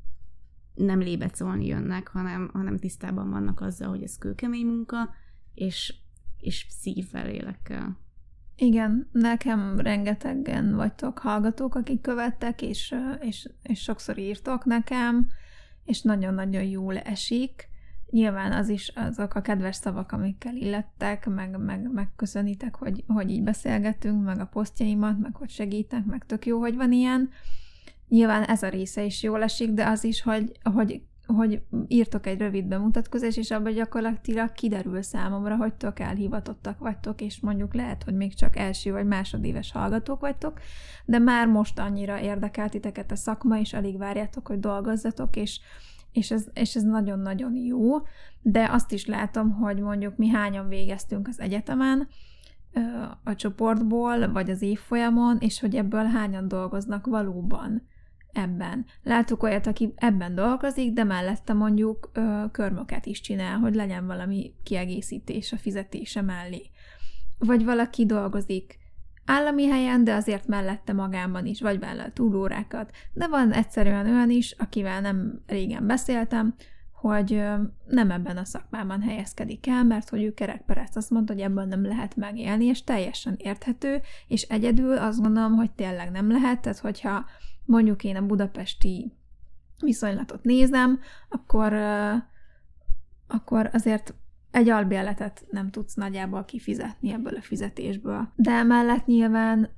nem 0.75 0.99
lébecolni 0.99 1.67
jönnek, 1.67 2.09
hanem, 2.09 2.51
hanem 2.53 2.79
tisztában 2.79 3.31
vannak 3.31 3.61
azzal, 3.61 3.89
hogy 3.89 4.03
ez 4.03 4.19
kőkemény 4.19 4.67
munka, 4.67 5.11
és, 5.55 5.95
és 6.39 6.67
szívvel, 6.69 7.29
élekkel. 7.29 7.99
Igen, 8.57 9.09
nekem 9.13 9.79
rengetegen 9.79 10.75
vagytok 10.75 11.19
hallgatók, 11.19 11.75
akik 11.75 12.01
követtek, 12.01 12.63
és, 12.63 12.95
és, 13.21 13.51
és 13.63 13.81
sokszor 13.81 14.19
írtok 14.19 14.65
nekem, 14.65 15.29
és 15.89 16.03
nagyon-nagyon 16.03 16.63
jól 16.63 16.99
esik, 16.99 17.69
Nyilván 18.11 18.53
az 18.53 18.69
is 18.69 18.93
azok 18.95 19.35
a 19.35 19.41
kedves 19.41 19.77
szavak, 19.77 20.13
amikkel 20.13 20.57
illettek, 20.57 21.27
meg, 21.27 21.59
meg 21.59 21.93
megköszönitek, 21.93 22.75
hogy, 22.75 23.05
hogy 23.07 23.31
így 23.31 23.43
beszélgetünk, 23.43 24.25
meg 24.25 24.41
a 24.41 24.47
posztjaimat, 24.47 25.19
meg 25.19 25.35
hogy 25.35 25.51
segítek, 25.51 26.05
meg 26.05 26.25
tök 26.27 26.47
jó, 26.47 26.59
hogy 26.59 26.75
van 26.77 26.93
ilyen. 26.93 27.31
Nyilván 28.09 28.43
ez 28.43 28.63
a 28.63 28.69
része 28.69 29.05
is 29.05 29.23
jól 29.23 29.43
esik, 29.43 29.71
de 29.71 29.87
az 29.87 30.05
is, 30.05 30.23
hogy, 30.23 30.53
hogy, 30.63 31.03
hogy 31.37 31.63
írtok 31.87 32.27
egy 32.27 32.39
rövid 32.39 32.65
bemutatkozás, 32.65 33.37
és 33.37 33.51
abban 33.51 33.73
gyakorlatilag 33.73 34.53
kiderül 34.53 35.03
számomra, 35.03 35.57
hogy 35.57 35.75
tök 35.75 36.01
elhivatottak 36.01 36.79
vagytok, 36.79 37.21
és 37.21 37.41
mondjuk 37.41 37.75
lehet, 37.75 38.03
hogy 38.03 38.15
még 38.15 38.35
csak 38.35 38.57
első 38.57 38.93
vagy 38.93 39.07
másodéves 39.07 39.73
hallgatók 39.73 40.21
vagytok, 40.21 40.61
de 41.05 41.19
már 41.19 41.47
most 41.47 41.79
annyira 41.79 42.21
érdekelt 42.21 42.71
titeket 42.71 43.11
a 43.11 43.17
szakma, 43.17 43.59
és 43.59 43.73
alig 43.73 43.99
várjátok, 43.99 44.47
hogy 44.47 44.61
dolgozzatok, 44.61 45.37
és 45.37 45.61
és 46.13 46.31
ez, 46.31 46.47
és 46.55 46.75
ez 46.75 46.83
nagyon-nagyon 46.83 47.55
jó, 47.55 47.97
de 48.43 48.69
azt 48.71 48.93
is 48.93 49.07
látom, 49.07 49.51
hogy 49.51 49.81
mondjuk 49.81 50.17
mi 50.17 50.29
hányan 50.29 50.69
végeztünk 50.69 51.29
az 51.29 51.41
egyetemen, 51.41 52.09
a 53.25 53.35
csoportból, 53.35 54.33
vagy 54.33 54.51
az 54.51 54.63
évfolyamon, 54.63 55.37
és 55.41 55.61
hogy 55.61 55.77
ebből 55.77 56.05
hányan 56.05 56.49
dolgoznak 56.49 57.07
valóban 57.07 57.88
ebben. 58.39 58.87
Látok 59.03 59.43
olyat, 59.43 59.67
aki 59.67 59.93
ebben 59.97 60.35
dolgozik, 60.35 60.93
de 60.93 61.05
mellette 61.05 61.53
mondjuk 61.53 62.11
ö, 62.13 62.45
körmöket 62.53 63.07
is 63.07 63.21
csinál, 63.21 63.59
hogy 63.59 63.75
legyen 63.75 64.07
valami 64.07 64.55
kiegészítés 64.63 65.53
a 65.53 65.57
fizetése 65.57 66.23
mellé. 66.23 66.71
Vagy 67.39 67.65
valaki 67.65 68.07
dolgozik 68.07 68.79
állami 69.25 69.67
helyen, 69.67 70.05
de 70.05 70.15
azért 70.15 70.47
mellette 70.47 70.93
magában 70.93 71.47
is, 71.47 71.61
vagy 71.61 71.79
vállal 71.79 72.13
túlórákat. 72.13 72.91
De 73.13 73.29
van 73.29 73.53
egyszerűen 73.53 74.07
olyan 74.07 74.31
is, 74.31 74.55
akivel 74.59 75.01
nem 75.01 75.43
régen 75.47 75.87
beszéltem, 75.87 76.55
hogy 77.01 77.43
nem 77.87 78.11
ebben 78.11 78.37
a 78.37 78.45
szakmában 78.45 79.03
helyezkedik 79.03 79.67
el, 79.67 79.85
mert 79.85 80.09
hogy 80.09 80.23
ő 80.23 80.35
kerekperec 80.35 80.97
azt 80.97 81.11
mondta, 81.11 81.33
hogy 81.33 81.43
ebben 81.43 81.69
nem 81.69 81.87
lehet 81.87 82.17
megélni, 82.17 82.65
és 82.65 82.85
teljesen 82.85 83.35
érthető, 83.37 84.01
és 84.27 84.43
egyedül 84.43 84.99
azt 84.99 85.21
gondolom, 85.21 85.55
hogy 85.55 85.71
tényleg 85.71 86.11
nem 86.11 86.31
lehet, 86.31 86.61
tehát 86.61 86.79
hogyha 86.79 87.25
mondjuk 87.69 88.05
én 88.05 88.17
a 88.17 88.27
budapesti 88.27 89.13
viszonylatot 89.81 90.43
nézem, 90.43 91.01
akkor, 91.29 91.73
akkor 93.27 93.71
azért 93.73 94.15
egy 94.51 94.69
albérletet 94.69 95.47
nem 95.51 95.71
tudsz 95.71 95.95
nagyjából 95.95 96.45
kifizetni 96.45 97.13
ebből 97.13 97.35
a 97.37 97.43
fizetésből. 97.43 98.33
De 98.37 98.51
emellett 98.51 99.07
nyilván 99.07 99.69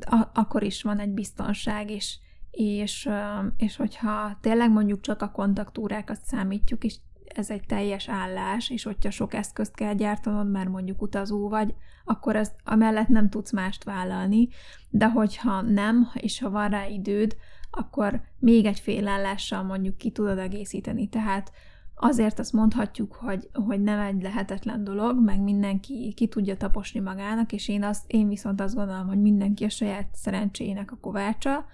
a- 0.00 0.30
akkor 0.34 0.62
is 0.62 0.82
van 0.82 0.98
egy 0.98 1.10
biztonság, 1.12 1.90
és, 1.90 2.18
és, 2.50 3.08
és 3.56 3.76
hogyha 3.76 4.38
tényleg 4.40 4.70
mondjuk 4.70 5.00
csak 5.00 5.22
a 5.22 5.30
kontaktúrákat 5.30 6.24
számítjuk, 6.24 6.84
és, 6.84 6.96
ez 7.34 7.50
egy 7.50 7.62
teljes 7.66 8.08
állás, 8.08 8.70
és 8.70 8.82
hogyha 8.82 9.10
sok 9.10 9.34
eszközt 9.34 9.74
kell 9.74 9.94
gyártanod, 9.94 10.50
mert 10.50 10.68
mondjuk 10.68 11.02
utazó 11.02 11.48
vagy, 11.48 11.74
akkor 12.04 12.36
ezt 12.36 12.54
amellett 12.64 13.08
nem 13.08 13.28
tudsz 13.28 13.52
mást 13.52 13.84
vállalni, 13.84 14.48
de 14.90 15.08
hogyha 15.10 15.60
nem, 15.60 16.10
és 16.14 16.40
ha 16.40 16.50
van 16.50 16.68
rá 16.68 16.86
időd, 16.86 17.36
akkor 17.70 18.20
még 18.38 18.64
egy 18.64 18.80
fél 18.80 19.08
állással 19.08 19.62
mondjuk 19.62 19.96
ki 19.96 20.10
tudod 20.10 20.38
egészíteni. 20.38 21.08
Tehát 21.08 21.52
azért 21.94 22.38
azt 22.38 22.52
mondhatjuk, 22.52 23.14
hogy, 23.14 23.48
hogy 23.52 23.82
nem 23.82 24.00
egy 24.00 24.22
lehetetlen 24.22 24.84
dolog, 24.84 25.24
meg 25.24 25.40
mindenki 25.40 26.12
ki 26.16 26.26
tudja 26.26 26.56
taposni 26.56 27.00
magának, 27.00 27.52
és 27.52 27.68
én, 27.68 27.82
azt, 27.82 28.04
én 28.06 28.28
viszont 28.28 28.60
azt 28.60 28.74
gondolom, 28.74 29.06
hogy 29.06 29.20
mindenki 29.20 29.64
a 29.64 29.68
saját 29.68 30.08
szerencsének 30.12 30.92
a 30.92 30.98
kovácsa, 31.00 31.66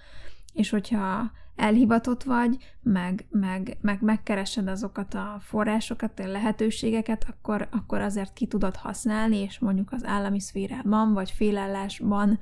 és 0.53 0.71
hogyha 0.71 1.31
elhivatott 1.57 2.23
vagy, 2.23 2.57
meg, 2.83 3.27
meg, 3.31 3.77
meg 3.81 4.03
megkeresed 4.03 4.69
azokat 4.69 5.15
a 5.15 5.39
forrásokat, 5.41 6.19
a 6.19 6.27
lehetőségeket, 6.27 7.27
akkor, 7.29 7.69
akkor 7.71 8.01
azért 8.01 8.33
ki 8.33 8.47
tudod 8.47 8.77
használni, 8.77 9.37
és 9.37 9.59
mondjuk 9.59 9.93
az 9.93 10.05
állami 10.05 10.41
szférában, 10.41 11.13
vagy 11.13 11.31
félállásban, 11.31 12.39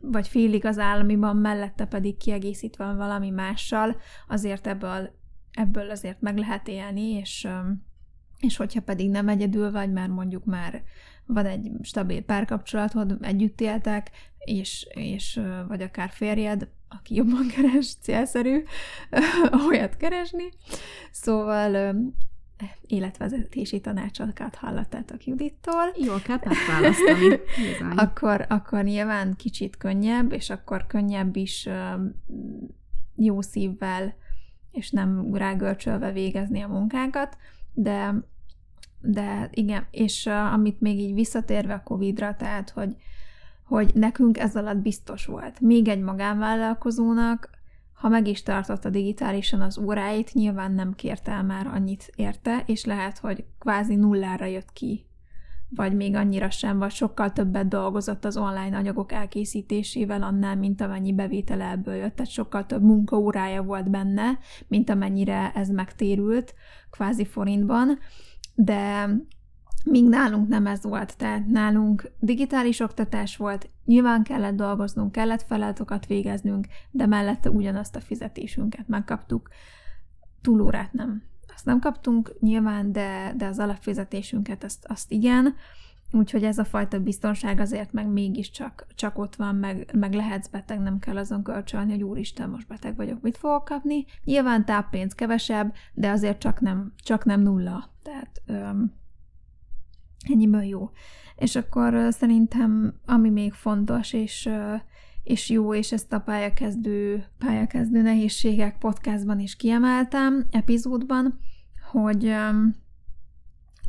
vagy 0.00 0.28
félig 0.28 0.64
az 0.64 0.78
államiban, 0.78 1.36
mellette 1.36 1.84
pedig 1.84 2.16
kiegészítve 2.16 2.92
valami 2.92 3.30
mással, 3.30 3.96
azért 4.28 4.66
ebből, 4.66 5.10
ebből 5.52 5.90
azért 5.90 6.20
meg 6.20 6.38
lehet 6.38 6.68
élni, 6.68 7.10
és, 7.10 7.48
és 8.38 8.56
hogyha 8.56 8.80
pedig 8.80 9.10
nem 9.10 9.28
egyedül 9.28 9.70
vagy, 9.70 9.92
mert 9.92 10.10
mondjuk 10.10 10.44
már 10.44 10.82
van 11.32 11.46
egy 11.46 11.70
stabil 11.82 12.22
párkapcsolatod, 12.22 13.16
együtt 13.20 13.60
éltek, 13.60 14.10
és, 14.38 14.86
és 14.90 15.40
vagy 15.68 15.82
akár 15.82 16.10
férjed, 16.10 16.68
aki 16.88 17.14
jobban 17.14 17.46
keres, 17.54 17.94
célszerű 18.00 18.62
olyat 19.68 19.96
keresni. 19.96 20.48
Szóval 21.10 21.94
életvezetési 22.86 23.80
tanácsokat 23.80 24.54
hallottátok 24.54 25.24
Judittól. 25.24 25.92
Jól 25.96 26.20
kell 26.20 26.38
választani. 26.68 27.40
akkor, 27.96 28.46
akkor 28.48 28.82
nyilván 28.82 29.36
kicsit 29.36 29.76
könnyebb, 29.76 30.32
és 30.32 30.50
akkor 30.50 30.86
könnyebb 30.86 31.36
is 31.36 31.68
jó 33.16 33.40
szívvel, 33.40 34.14
és 34.72 34.90
nem 34.90 35.34
rágörcsölve 35.34 36.12
végezni 36.12 36.60
a 36.60 36.68
munkánkat, 36.68 37.36
de, 37.74 38.14
de 39.00 39.48
igen, 39.52 39.86
és 39.90 40.26
amit 40.26 40.80
még 40.80 40.98
így 40.98 41.14
visszatérve 41.14 41.74
a 41.74 41.82
Covid-ra, 41.82 42.34
tehát, 42.36 42.70
hogy 42.70 42.96
hogy 43.70 43.90
nekünk 43.94 44.38
ez 44.38 44.56
alatt 44.56 44.76
biztos 44.76 45.26
volt. 45.26 45.60
Még 45.60 45.88
egy 45.88 46.00
magánvállalkozónak, 46.00 47.50
ha 47.92 48.08
meg 48.08 48.26
is 48.26 48.42
tartotta 48.42 48.90
digitálisan 48.90 49.60
az 49.60 49.78
óráit, 49.78 50.32
nyilván 50.32 50.72
nem 50.72 50.94
kért 50.94 51.28
el 51.28 51.42
már 51.42 51.66
annyit 51.66 52.12
érte, 52.14 52.62
és 52.66 52.84
lehet, 52.84 53.18
hogy 53.18 53.44
kvázi 53.58 53.94
nullára 53.94 54.44
jött 54.44 54.72
ki, 54.72 55.06
vagy 55.68 55.96
még 55.96 56.14
annyira 56.14 56.50
sem, 56.50 56.78
vagy 56.78 56.90
sokkal 56.90 57.32
többet 57.32 57.68
dolgozott 57.68 58.24
az 58.24 58.36
online 58.36 58.76
anyagok 58.76 59.12
elkészítésével 59.12 60.22
annál, 60.22 60.56
mint 60.56 60.80
amennyi 60.80 61.12
bevétel 61.12 61.60
ebből 61.60 61.94
jött, 61.94 62.16
tehát 62.16 62.32
sokkal 62.32 62.66
több 62.66 62.82
munkaórája 62.82 63.62
volt 63.62 63.90
benne, 63.90 64.38
mint 64.68 64.90
amennyire 64.90 65.52
ez 65.54 65.68
megtérült, 65.68 66.54
kvázi 66.90 67.24
forintban, 67.24 67.98
de 68.64 69.08
Míg 69.84 70.08
nálunk 70.08 70.48
nem 70.48 70.66
ez 70.66 70.82
volt, 70.82 71.16
tehát 71.16 71.46
nálunk 71.46 72.10
digitális 72.18 72.80
oktatás 72.80 73.36
volt, 73.36 73.70
nyilván 73.84 74.22
kellett 74.22 74.54
dolgoznunk, 74.54 75.12
kellett 75.12 75.42
feladatokat 75.42 76.06
végeznünk, 76.06 76.66
de 76.90 77.06
mellette 77.06 77.50
ugyanazt 77.50 77.96
a 77.96 78.00
fizetésünket 78.00 78.88
megkaptuk. 78.88 79.48
Túlórát 80.40 80.92
nem. 80.92 81.22
Azt 81.54 81.64
nem 81.64 81.78
kaptunk 81.78 82.34
nyilván, 82.40 82.92
de, 82.92 83.32
de 83.36 83.46
az 83.46 83.58
alapfizetésünket 83.58 84.64
azt, 84.64 84.84
azt 84.88 85.10
igen, 85.10 85.54
úgyhogy 86.12 86.44
ez 86.44 86.58
a 86.58 86.64
fajta 86.64 87.00
biztonság 87.00 87.60
azért 87.60 87.92
meg 87.92 88.06
mégiscsak 88.06 88.86
csak 88.94 89.18
ott 89.18 89.36
van, 89.36 89.54
meg, 89.54 89.90
meg 89.94 90.14
lehetsz 90.14 90.48
beteg, 90.48 90.80
nem 90.80 90.98
kell 90.98 91.16
azon 91.16 91.42
kölcsönni, 91.42 91.90
hogy 91.90 92.02
úristen, 92.02 92.50
most 92.50 92.68
beteg 92.68 92.96
vagyok, 92.96 93.20
mit 93.20 93.36
fogok 93.36 93.64
kapni. 93.64 94.04
Nyilván 94.24 94.64
táppénz 94.64 95.14
kevesebb, 95.14 95.74
de 95.92 96.10
azért 96.10 96.38
csak 96.38 96.60
nem, 96.60 96.92
csak 96.96 97.24
nem 97.24 97.40
nulla. 97.40 97.90
Tehát 98.02 98.42
öm, 98.46 98.98
Ennyiből 100.28 100.62
jó. 100.62 100.90
És 101.36 101.56
akkor 101.56 102.06
szerintem, 102.10 102.94
ami 103.06 103.30
még 103.30 103.52
fontos, 103.52 104.12
és, 104.12 104.48
és 105.22 105.50
jó, 105.50 105.74
és 105.74 105.92
ezt 105.92 106.12
a 106.12 106.20
pályakezdő, 106.20 107.24
pályakezdő 107.38 108.02
nehézségek 108.02 108.78
podcastban 108.78 109.38
is 109.38 109.56
kiemeltem, 109.56 110.46
epizódban, 110.50 111.38
hogy, 111.90 112.34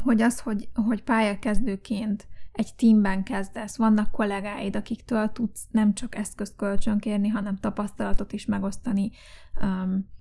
hogy 0.04 0.22
az, 0.22 0.40
hogy, 0.40 0.70
hogy 0.74 1.04
pályakezdőként 1.04 2.28
egy 2.52 2.76
teamben 2.76 3.24
kezdesz, 3.24 3.78
vannak 3.78 4.12
kollégáid, 4.12 4.76
akiktől 4.76 5.32
tudsz 5.32 5.68
nem 5.72 5.94
csak 5.94 6.16
eszközt 6.16 6.56
kölcsönkérni, 6.56 7.28
hanem 7.28 7.58
tapasztalatot 7.58 8.34
is 8.34 8.46
megosztani, 8.46 9.12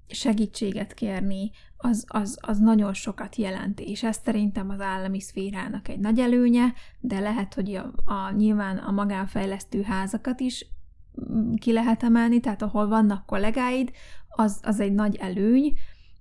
segítséget 0.09 0.95
kérni, 0.95 1.51
az, 1.77 2.05
az, 2.09 2.39
az 2.41 2.59
nagyon 2.59 2.95
sokat 2.95 3.37
jelent, 3.37 3.81
és 3.81 4.03
ez 4.03 4.21
szerintem 4.25 4.71
az 4.71 4.81
állami 4.81 5.21
szférának 5.21 5.89
egy 5.89 5.99
nagy 5.99 6.19
előnye, 6.19 6.73
de 7.01 7.19
lehet, 7.19 7.55
hogy 7.55 7.75
a, 7.75 7.93
a, 8.05 8.31
nyilván 8.31 8.77
a 8.77 8.91
magánfejlesztő 8.91 9.83
házakat 9.83 10.41
is 10.41 10.67
mm, 11.33 11.55
ki 11.55 11.73
lehet 11.73 12.03
emelni, 12.03 12.41
tehát 12.41 12.63
ahol 12.63 12.89
vannak 12.89 13.27
kollégáid, 13.27 13.91
az, 14.29 14.61
az 14.63 14.81
egy 14.81 14.93
nagy 14.93 15.17
előny, 15.17 15.73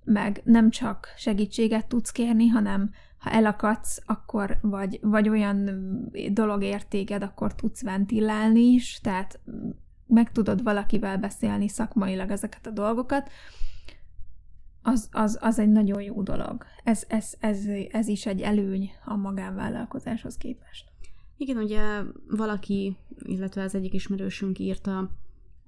meg 0.04 0.40
nem 0.44 0.70
csak 0.70 1.06
segítséget 1.16 1.86
tudsz 1.86 2.10
kérni, 2.10 2.46
hanem 2.46 2.90
ha 3.20 3.30
elakadsz, 3.30 4.02
akkor 4.06 4.58
vagy, 4.60 4.98
vagy 5.02 5.28
olyan 5.28 5.68
dolog 6.32 6.62
értéged, 6.62 7.22
akkor 7.22 7.54
tudsz 7.54 7.82
ventilálni 7.82 8.60
is, 8.60 9.00
tehát 9.02 9.40
meg 10.06 10.32
tudod 10.32 10.62
valakivel 10.62 11.18
beszélni 11.18 11.68
szakmailag 11.68 12.30
ezeket 12.30 12.66
a 12.66 12.70
dolgokat, 12.70 13.30
az, 14.82 15.08
az, 15.12 15.38
az 15.40 15.58
egy 15.58 15.68
nagyon 15.68 16.02
jó 16.02 16.22
dolog. 16.22 16.64
Ez, 16.84 17.04
ez, 17.08 17.34
ez, 17.40 17.64
ez 17.90 18.08
is 18.08 18.26
egy 18.26 18.40
előny 18.40 18.90
a 19.04 19.16
magánvállalkozáshoz 19.16 20.36
képest. 20.36 20.88
Igen, 21.36 21.56
ugye 21.56 22.02
valaki, 22.28 22.96
illetve 23.18 23.62
az 23.62 23.74
egyik 23.74 23.92
ismerősünk 23.92 24.58
írta 24.58 25.10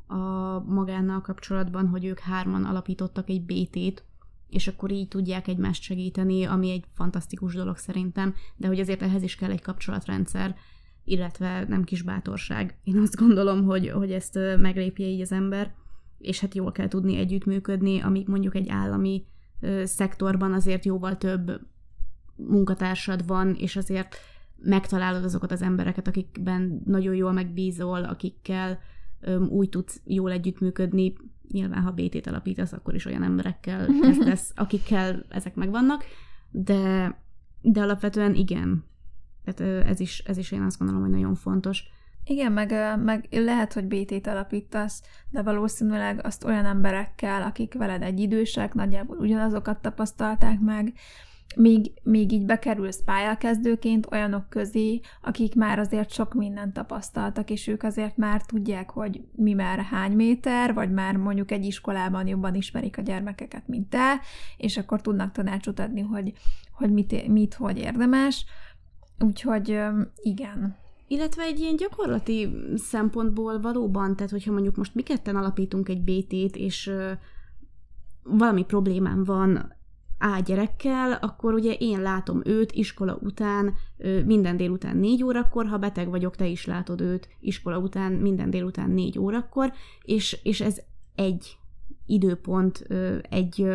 a 0.07 0.59
magánnal 0.61 1.21
kapcsolatban, 1.21 1.89
hogy 1.89 2.05
ők 2.05 2.19
hárman 2.19 2.65
alapítottak 2.65 3.29
egy 3.29 3.45
BT-t, 3.45 4.05
és 4.53 4.69
akkor 4.69 4.91
így 4.91 5.09
tudják 5.09 5.49
egymást 5.49 5.83
segíteni, 5.83 6.45
ami 6.45 6.71
egy 6.71 6.85
fantasztikus 6.93 7.55
dolog 7.55 7.77
szerintem, 7.77 8.35
de 8.57 8.67
hogy 8.67 8.81
azért 8.81 9.03
ehhez 9.03 9.23
is 9.23 9.35
kell 9.35 9.51
egy 9.51 9.63
kapcsolatrendszer, 9.63 10.57
illetve 11.05 11.65
nem 11.69 11.85
kis 11.85 12.03
bátorság. 12.03 12.79
Én 12.85 12.99
azt 12.99 13.17
gondolom, 13.17 13.65
hogy, 13.65 13.89
hogy 13.89 14.13
ezt 14.13 14.39
meglépje 14.59 15.07
így 15.07 15.21
az 15.21 15.33
ember 15.33 15.75
és 16.23 16.41
hát 16.41 16.55
jól 16.55 16.73
kell 16.73 16.89
tudni 16.89 17.17
együttműködni, 17.17 18.01
amíg 18.01 18.29
mondjuk 18.29 18.55
egy 18.55 18.69
állami 18.69 19.25
szektorban 19.85 20.53
azért 20.53 20.85
jóval 20.85 21.17
több 21.17 21.61
munkatársad 22.37 23.27
van, 23.27 23.55
és 23.55 23.77
azért 23.77 24.17
megtalálod 24.57 25.25
azokat 25.25 25.53
az 25.53 25.63
embereket, 25.63 26.09
akikben 26.09 26.83
nagyon 26.85 27.15
jól 27.15 27.33
megbízol, 27.33 28.05
akikkel 28.05 28.79
úgy 29.49 29.69
tudsz 29.69 30.01
jól 30.05 30.31
együttműködni, 30.31 31.13
nyilván 31.53 31.83
ha 31.83 31.91
BT-t 31.91 32.27
alapítasz, 32.27 32.73
akkor 32.73 32.95
is 32.95 33.05
olyan 33.05 33.23
emberekkel 33.23 33.87
kezdesz, 34.03 34.53
akikkel 34.57 35.25
ezek 35.29 35.55
megvannak, 35.55 36.05
de, 36.51 37.15
de 37.61 37.81
alapvetően 37.81 38.35
igen. 38.35 38.85
Tehát 39.45 39.87
ez 39.87 40.01
is, 40.01 40.19
ez 40.19 40.37
is 40.37 40.51
én 40.51 40.63
azt 40.63 40.79
gondolom, 40.79 41.03
hogy 41.03 41.13
nagyon 41.13 41.35
fontos. 41.35 41.85
Igen, 42.25 42.53
meg, 42.53 42.99
meg 43.05 43.27
lehet, 43.31 43.73
hogy 43.73 43.85
BT-t 43.85 44.27
alapítasz, 44.27 45.03
de 45.31 45.43
valószínűleg 45.43 46.25
azt 46.25 46.45
olyan 46.45 46.65
emberekkel, 46.65 47.43
akik 47.43 47.75
veled 47.75 48.03
egy 48.03 48.21
idősek, 48.21 48.75
nagyjából 48.75 49.17
ugyanazokat 49.17 49.83
tapasztalták 49.83 50.61
meg, 50.61 50.93
míg, 51.57 51.93
míg 52.03 52.33
így 52.33 52.45
bekerülsz 52.45 53.03
pályakezdőként 53.05 54.07
olyanok 54.13 54.49
közé, 54.49 55.01
akik 55.23 55.55
már 55.55 55.79
azért 55.79 56.11
sok 56.11 56.35
mindent 56.35 56.73
tapasztaltak, 56.73 57.51
és 57.51 57.67
ők 57.67 57.83
azért 57.83 58.17
már 58.17 58.43
tudják, 58.43 58.91
hogy 58.91 59.25
mi 59.33 59.53
már 59.53 59.79
hány 59.79 60.13
méter, 60.13 60.75
vagy 60.75 60.93
már 60.93 61.17
mondjuk 61.17 61.51
egy 61.51 61.65
iskolában 61.65 62.27
jobban 62.27 62.55
ismerik 62.55 62.99
a 62.99 63.03
gyermekeket, 63.03 63.69
mint 63.69 63.89
te, 63.89 64.21
és 64.57 64.77
akkor 64.77 65.01
tudnak 65.01 65.33
tanácsot 65.33 65.79
adni, 65.79 66.01
hogy, 66.01 66.33
hogy 66.73 66.93
mit, 66.93 67.29
mit, 67.29 67.55
hogy 67.55 67.79
érdemes. 67.79 68.45
Úgyhogy 69.19 69.81
igen, 70.23 70.77
illetve 71.07 71.43
egy 71.43 71.61
ilyen 71.61 71.77
gyakorlati 71.77 72.49
szempontból 72.77 73.61
valóban, 73.61 74.17
tehát 74.17 74.33
hogyha 74.33 74.53
mondjuk 74.53 74.77
most 74.77 74.95
mi 74.95 75.03
ketten 75.03 75.37
alapítunk 75.37 75.89
egy 75.89 76.03
BT-t, 76.03 76.57
és 76.57 76.93
valami 78.23 78.65
problémám 78.65 79.25
van 79.25 79.81
A 80.25 80.41
gyerekkel, 80.45 81.13
akkor 81.13 81.55
ugye 81.55 81.73
én 81.73 82.01
látom 82.01 82.41
őt 82.45 82.73
iskola 82.73 83.19
után, 83.21 83.75
minden 84.25 84.57
délután 84.57 84.97
négy 84.97 85.23
órakor, 85.23 85.67
ha 85.67 85.79
beteg 85.79 86.09
vagyok, 86.09 86.37
te 86.37 86.47
is 86.47 86.67
látod 86.67 87.01
őt 87.01 87.29
iskola 87.41 87.79
után, 87.79 88.13
minden 88.13 88.51
délután 88.51 88.91
négy 88.91 89.19
órakor, 89.19 89.73
és, 90.03 90.39
és 90.43 90.61
ez 90.61 90.81
egy 91.15 91.59
időpont, 92.07 92.87
egy 93.31 93.67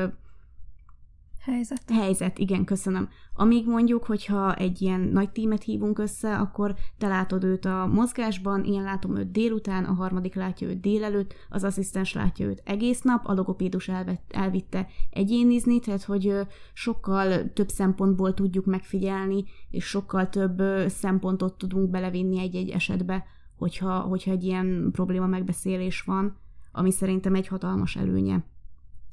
Helyzet. 1.48 1.90
Helyzet, 1.92 2.38
igen, 2.38 2.66
köszönöm. 2.66 3.10
Amíg 3.34 3.68
mondjuk, 3.68 4.06
hogyha 4.06 4.56
egy 4.56 4.82
ilyen 4.82 5.00
nagy 5.00 5.30
tímet 5.30 5.64
hívunk 5.64 6.00
össze, 6.00 6.38
akkor 6.38 6.76
te 6.98 7.08
látod 7.08 7.44
őt 7.44 7.66
a 7.66 7.90
mozgásban, 7.94 8.64
én 8.64 8.84
látom 8.84 9.16
őt 9.16 9.32
délután, 9.32 9.84
a 9.84 9.94
harmadik 9.94 10.36
látja 10.36 10.68
őt 10.68 10.80
délelőtt, 10.80 11.34
az 11.50 11.64
asszisztens 11.64 12.14
látja 12.14 12.46
őt 12.46 12.62
egész 12.66 13.02
nap, 13.02 13.26
a 13.26 13.34
logopédus 13.34 13.88
elvett, 13.88 14.32
elvitte 14.34 14.88
egyénizni, 15.10 15.80
tehát 15.80 16.04
hogy 16.04 16.34
sokkal 16.74 17.54
több 17.54 17.70
szempontból 17.70 18.34
tudjuk 18.34 18.66
megfigyelni, 18.66 19.44
és 19.70 19.86
sokkal 19.86 20.30
több 20.30 20.62
szempontot 20.88 21.58
tudunk 21.58 21.90
belevinni 21.90 22.40
egy-egy 22.40 22.70
esetbe, 22.70 23.26
hogyha, 23.58 24.00
hogyha 24.00 24.32
egy 24.32 24.44
ilyen 24.44 24.90
probléma 24.92 25.28
megbeszélés 25.28 26.02
van, 26.02 26.38
ami 26.72 26.92
szerintem 26.92 27.36
egy 27.36 27.48
hatalmas 27.48 27.96
előnye 27.96 28.46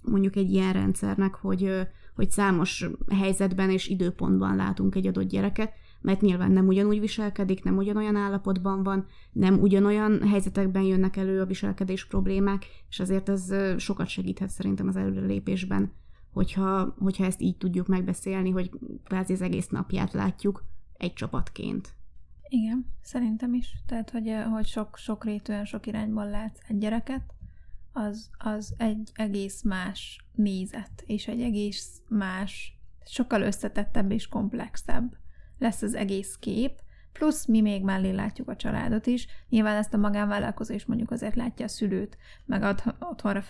mondjuk 0.05 0.37
egy 0.37 0.51
ilyen 0.51 0.73
rendszernek, 0.73 1.35
hogy, 1.35 1.89
hogy 2.15 2.31
számos 2.31 2.89
helyzetben 3.11 3.71
és 3.71 3.89
időpontban 3.89 4.57
látunk 4.57 4.95
egy 4.95 5.07
adott 5.07 5.29
gyereket, 5.29 5.73
mert 6.01 6.21
nyilván 6.21 6.51
nem 6.51 6.67
ugyanúgy 6.67 7.01
viselkedik, 7.01 7.63
nem 7.63 7.77
ugyanolyan 7.77 8.17
állapotban 8.17 8.83
van, 8.83 9.07
nem 9.33 9.61
ugyanolyan 9.61 10.29
helyzetekben 10.29 10.83
jönnek 10.83 11.17
elő 11.17 11.41
a 11.41 11.47
viselkedés 11.47 12.07
problémák, 12.07 12.67
és 12.89 13.01
azért 13.01 13.29
ez 13.29 13.55
sokat 13.77 14.09
segíthet 14.09 14.51
szerintem 14.51 14.89
az 14.89 14.97
előrelépésben, 14.97 15.93
hogyha, 16.33 16.95
hogyha 16.99 17.25
ezt 17.25 17.41
így 17.41 17.57
tudjuk 17.57 17.87
megbeszélni, 17.87 18.51
hogy 18.51 18.71
kvázi 19.05 19.33
az 19.33 19.43
egész 19.43 19.69
napját 19.69 20.13
látjuk 20.13 20.65
egy 20.97 21.13
csapatként. 21.13 21.95
Igen, 22.49 22.87
szerintem 23.03 23.55
is. 23.55 23.83
Tehát, 23.87 24.11
hogy, 24.11 24.35
hogy 24.53 24.67
sok, 24.67 24.97
sok 24.97 25.25
rétűen, 25.25 25.65
sok 25.65 25.87
irányból 25.87 26.31
látsz 26.31 26.61
egy 26.69 26.79
gyereket, 26.79 27.34
az, 27.95 28.31
az 28.39 28.75
egy 28.77 29.11
egész 29.15 29.63
más 29.63 30.27
nézet, 30.33 31.03
és 31.07 31.27
egy 31.29 31.41
egész 31.41 32.03
más, 32.09 32.79
sokkal 33.05 33.43
összetettebb 33.43 34.11
és 34.11 34.29
komplexebb 34.29 35.17
lesz 35.59 35.83
az 35.83 35.95
egész 35.95 36.37
kép, 36.41 36.83
plusz 37.13 37.47
mi 37.47 37.61
még 37.61 37.83
mellé 37.83 38.11
látjuk 38.11 38.49
a 38.49 38.57
családot 38.57 39.07
is. 39.07 39.27
Nyilván 39.49 39.77
ezt 39.77 39.95
a 39.95 39.99
magánvállalkozás 39.99 40.85
mondjuk 40.85 41.11
azért 41.11 41.35
látja 41.35 41.65
a 41.65 41.69
szülőt, 41.69 42.17
meg 42.45 42.63
ad 42.63 42.83
otthonra 43.01 43.43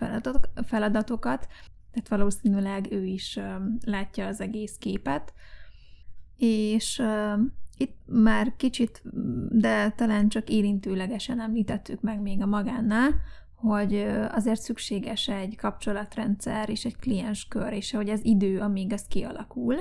feladatokat, 0.65 1.47
tehát 1.91 2.09
valószínűleg 2.09 2.93
ő 2.93 3.05
is 3.05 3.39
látja 3.85 4.27
az 4.27 4.41
egész 4.41 4.77
képet, 4.79 5.33
és 6.37 7.03
itt 7.77 7.97
már 8.07 8.57
kicsit, 8.57 9.03
de 9.51 9.91
talán 9.91 10.29
csak 10.29 10.49
érintőlegesen 10.49 11.41
említettük 11.41 12.01
meg 12.01 12.21
még 12.21 12.43
a 12.43 12.47
magánnál, 12.47 13.11
hogy 13.65 14.07
azért 14.31 14.61
szükséges 14.61 15.29
egy 15.29 15.57
kapcsolatrendszer 15.57 16.69
és 16.69 16.85
egy 16.85 16.97
klienskör, 16.97 17.73
és 17.73 17.93
hogy 17.93 18.09
ez 18.09 18.21
idő, 18.23 18.61
amíg 18.61 18.93
ez 18.93 19.07
kialakul. 19.07 19.77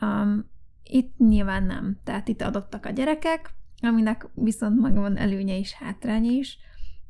Um, 0.00 0.50
itt 0.82 1.18
nyilván 1.18 1.62
nem. 1.62 1.98
Tehát 2.04 2.28
itt 2.28 2.42
adottak 2.42 2.86
a 2.86 2.90
gyerekek, 2.90 3.50
aminek 3.80 4.26
viszont 4.34 4.80
maga 4.80 5.00
van 5.00 5.16
előnye 5.16 5.58
és 5.58 5.72
hátránya 5.72 6.30
is. 6.30 6.58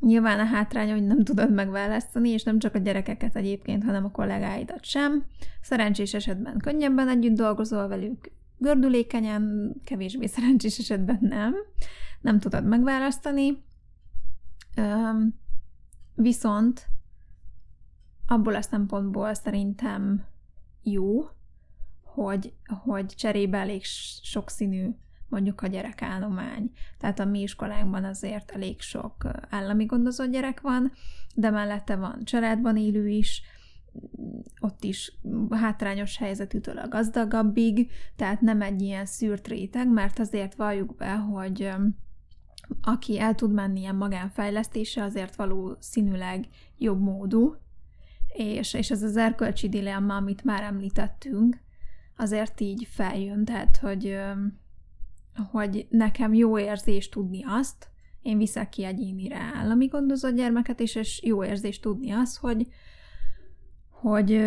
Nyilván 0.00 0.38
a 0.38 0.44
hátránya, 0.44 0.92
hogy 0.92 1.06
nem 1.06 1.24
tudod 1.24 1.52
megválasztani, 1.52 2.28
és 2.28 2.42
nem 2.42 2.58
csak 2.58 2.74
a 2.74 2.78
gyerekeket 2.78 3.36
egyébként, 3.36 3.84
hanem 3.84 4.04
a 4.04 4.10
kollégáidat 4.10 4.84
sem. 4.84 5.24
Szerencsés 5.62 6.14
esetben 6.14 6.58
könnyebben 6.58 7.08
együtt 7.08 7.36
dolgozol 7.36 7.88
velük, 7.88 8.30
gördülékenyen, 8.58 9.74
kevésbé 9.84 10.26
szerencsés 10.26 10.78
esetben 10.78 11.18
nem. 11.20 11.54
Nem 12.20 12.38
tudod 12.38 12.64
megválasztani. 12.64 13.66
Viszont 16.14 16.86
abból 18.26 18.54
a 18.54 18.62
szempontból 18.62 19.34
szerintem 19.34 20.24
jó, 20.82 21.28
hogy, 22.02 22.54
hogy 22.82 23.06
cserébe 23.06 23.58
elég 23.58 23.84
sokszínű 24.22 24.88
mondjuk 25.28 25.60
a 25.60 25.66
gyerekállomány. 25.66 26.70
Tehát 26.98 27.18
a 27.18 27.24
mi 27.24 27.40
iskolánkban 27.40 28.04
azért 28.04 28.50
elég 28.50 28.80
sok 28.80 29.26
állami 29.48 29.84
gondozott 29.84 30.30
gyerek 30.30 30.60
van, 30.60 30.92
de 31.34 31.50
mellette 31.50 31.96
van 31.96 32.24
családban 32.24 32.76
élő 32.76 33.08
is, 33.08 33.42
ott 34.60 34.84
is 34.84 35.18
hátrányos 35.50 36.16
helyzetűtől 36.16 36.78
a 36.78 36.88
gazdagabbig, 36.88 37.90
tehát 38.16 38.40
nem 38.40 38.62
egy 38.62 38.82
ilyen 38.82 39.06
szűrt 39.06 39.48
réteg, 39.48 39.92
mert 39.92 40.18
azért 40.18 40.54
valljuk 40.54 40.96
be, 40.96 41.14
hogy 41.14 41.70
aki 42.82 43.20
el 43.20 43.34
tud 43.34 43.52
menni 43.52 43.80
ilyen 43.80 43.94
magánfejlesztése, 43.94 45.02
azért 45.02 45.36
valószínűleg 45.36 46.48
jobb 46.78 47.00
módú, 47.00 47.56
és, 48.28 48.74
és 48.74 48.90
ez 48.90 49.02
az 49.02 49.16
erkölcsi 49.16 49.68
dilemma, 49.68 50.16
amit 50.16 50.44
már 50.44 50.62
említettünk, 50.62 51.60
azért 52.16 52.60
így 52.60 52.88
feljön, 52.90 53.44
tehát, 53.44 53.76
hogy, 53.76 54.18
hogy 55.50 55.86
nekem 55.90 56.34
jó 56.34 56.58
érzés 56.58 57.08
tudni 57.08 57.44
azt, 57.46 57.90
én 58.22 58.38
viszek 58.38 58.68
ki 58.68 58.84
egyénire 58.84 59.38
állami 59.54 59.86
gondozott 59.86 60.34
gyermeket, 60.34 60.80
és, 60.80 60.94
és 60.94 61.22
jó 61.22 61.44
érzés 61.44 61.80
tudni 61.80 62.10
azt, 62.10 62.38
hogy, 62.38 62.66
hogy, 63.90 64.40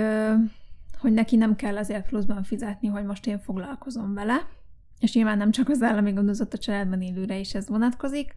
hogy 0.98 1.14
neki 1.14 1.36
nem 1.36 1.56
kell 1.56 1.78
azért 1.78 2.08
pluszban 2.08 2.44
fizetni, 2.44 2.88
hogy 2.88 3.06
most 3.06 3.28
én 3.28 3.40
foglalkozom 3.40 4.14
vele, 4.14 4.48
és 5.02 5.14
nyilván 5.14 5.38
nem 5.38 5.52
csak 5.52 5.70
az 5.70 5.82
állami 5.82 6.12
gondozott 6.12 6.54
a 6.54 6.58
családban 6.58 7.02
élőre 7.02 7.40
is 7.40 7.54
ez 7.54 7.68
vonatkozik, 7.68 8.36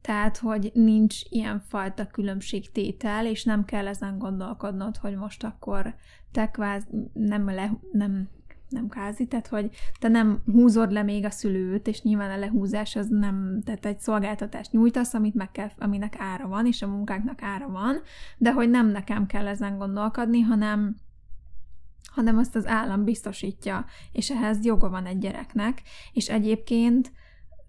tehát, 0.00 0.36
hogy 0.36 0.70
nincs 0.74 1.20
ilyen 1.28 1.62
fajta 1.68 2.06
különbségtétel, 2.06 3.26
és 3.26 3.44
nem 3.44 3.64
kell 3.64 3.86
ezen 3.86 4.18
gondolkodnod, 4.18 4.96
hogy 4.96 5.16
most 5.16 5.44
akkor 5.44 5.94
te 6.32 6.50
kvázi 6.50 6.86
nem, 7.12 7.46
le, 7.46 7.72
nem, 7.92 8.28
nem 8.68 8.88
kázi, 8.88 9.26
tehát 9.26 9.46
hogy 9.46 9.70
te 10.00 10.08
nem 10.08 10.42
húzod 10.52 10.92
le 10.92 11.02
még 11.02 11.24
a 11.24 11.30
szülőt, 11.30 11.86
és 11.86 12.02
nyilván 12.02 12.30
a 12.30 12.38
lehúzás 12.38 12.96
az 12.96 13.08
nem, 13.08 13.60
tehát 13.64 13.86
egy 13.86 13.98
szolgáltatást 13.98 14.72
nyújtasz, 14.72 15.14
amit 15.14 15.34
meg 15.34 15.50
kell, 15.50 15.70
aminek 15.78 16.14
ára 16.18 16.48
van, 16.48 16.66
és 16.66 16.82
a 16.82 16.86
munkáknak 16.88 17.42
ára 17.42 17.68
van, 17.68 17.96
de 18.38 18.52
hogy 18.52 18.70
nem 18.70 18.86
nekem 18.86 19.26
kell 19.26 19.46
ezen 19.46 19.78
gondolkodni, 19.78 20.40
hanem 20.40 20.96
hanem 22.14 22.38
azt 22.38 22.56
az 22.56 22.66
állam 22.66 23.04
biztosítja, 23.04 23.84
és 24.12 24.30
ehhez 24.30 24.64
joga 24.64 24.88
van 24.88 25.06
egy 25.06 25.18
gyereknek, 25.18 25.82
és 26.12 26.28
egyébként 26.28 27.12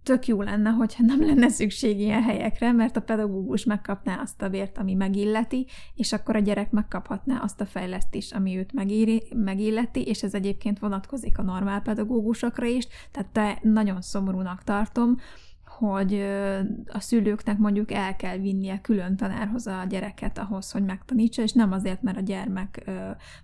tök 0.03 0.27
jó 0.27 0.41
lenne, 0.41 0.69
hogyha 0.69 1.03
nem 1.03 1.21
lenne 1.25 1.49
szükség 1.49 1.99
ilyen 1.99 2.23
helyekre, 2.23 2.71
mert 2.71 2.97
a 2.97 3.01
pedagógus 3.01 3.63
megkapná 3.63 4.21
azt 4.21 4.41
a 4.41 4.49
vért, 4.49 4.77
ami 4.77 4.93
megilleti, 4.93 5.67
és 5.95 6.13
akkor 6.13 6.35
a 6.35 6.39
gyerek 6.39 6.71
megkaphatná 6.71 7.39
azt 7.39 7.61
a 7.61 7.65
fejlesztést, 7.65 8.33
ami 8.33 8.57
őt 8.57 8.73
megéri, 8.73 9.23
megilleti, 9.35 10.01
és 10.01 10.23
ez 10.23 10.33
egyébként 10.33 10.79
vonatkozik 10.79 11.37
a 11.37 11.43
normál 11.43 11.81
pedagógusokra 11.81 12.65
is, 12.65 12.87
tehát 13.11 13.29
te 13.31 13.59
nagyon 13.61 14.01
szomorúnak 14.01 14.63
tartom, 14.63 15.17
hogy 15.77 16.21
a 16.87 16.99
szülőknek 16.99 17.57
mondjuk 17.57 17.91
el 17.91 18.15
kell 18.15 18.37
vinnie 18.37 18.81
külön 18.81 19.15
tanárhoz 19.15 19.67
a 19.67 19.83
gyereket 19.89 20.37
ahhoz, 20.37 20.71
hogy 20.71 20.83
megtanítsa, 20.83 21.41
és 21.41 21.51
nem 21.51 21.71
azért, 21.71 22.01
mert 22.01 22.17
a 22.17 22.21
gyermek 22.21 22.91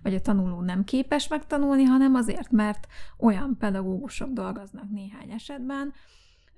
vagy 0.02 0.14
a 0.14 0.20
tanuló 0.20 0.60
nem 0.60 0.84
képes 0.84 1.28
megtanulni, 1.28 1.84
hanem 1.84 2.14
azért, 2.14 2.50
mert 2.50 2.86
olyan 3.18 3.56
pedagógusok 3.58 4.30
dolgoznak 4.30 4.90
néhány 4.90 5.30
esetben, 5.30 5.92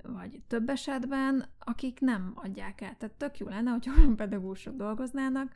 vagy 0.02 0.40
több 0.48 0.68
esetben, 0.68 1.44
akik 1.58 2.00
nem 2.00 2.32
adják 2.34 2.80
el. 2.80 2.96
Tehát 2.98 3.14
tök 3.14 3.38
jó 3.38 3.48
lenne, 3.48 3.70
hogy 3.70 3.88
olyan 3.98 4.16
pedagógusok 4.16 4.76
dolgoznának, 4.76 5.52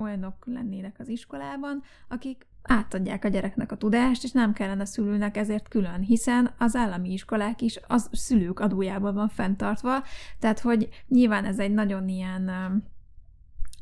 olyanok 0.00 0.46
lennének 0.46 0.96
az 0.98 1.08
iskolában, 1.08 1.82
akik 2.08 2.46
átadják 2.68 3.24
a 3.24 3.28
gyereknek 3.28 3.72
a 3.72 3.76
tudást, 3.76 4.24
és 4.24 4.32
nem 4.32 4.52
kellene 4.52 4.84
szülőnek 4.84 5.36
ezért 5.36 5.68
külön, 5.68 6.00
hiszen 6.00 6.50
az 6.58 6.76
állami 6.76 7.12
iskolák 7.12 7.60
is 7.62 7.80
az 7.86 8.08
szülők 8.12 8.60
adójában 8.60 9.14
van 9.14 9.28
fenntartva, 9.28 10.02
tehát 10.38 10.60
hogy 10.60 10.88
nyilván 11.08 11.44
ez 11.44 11.58
egy 11.58 11.72
nagyon 11.72 12.08
ilyen 12.08 12.50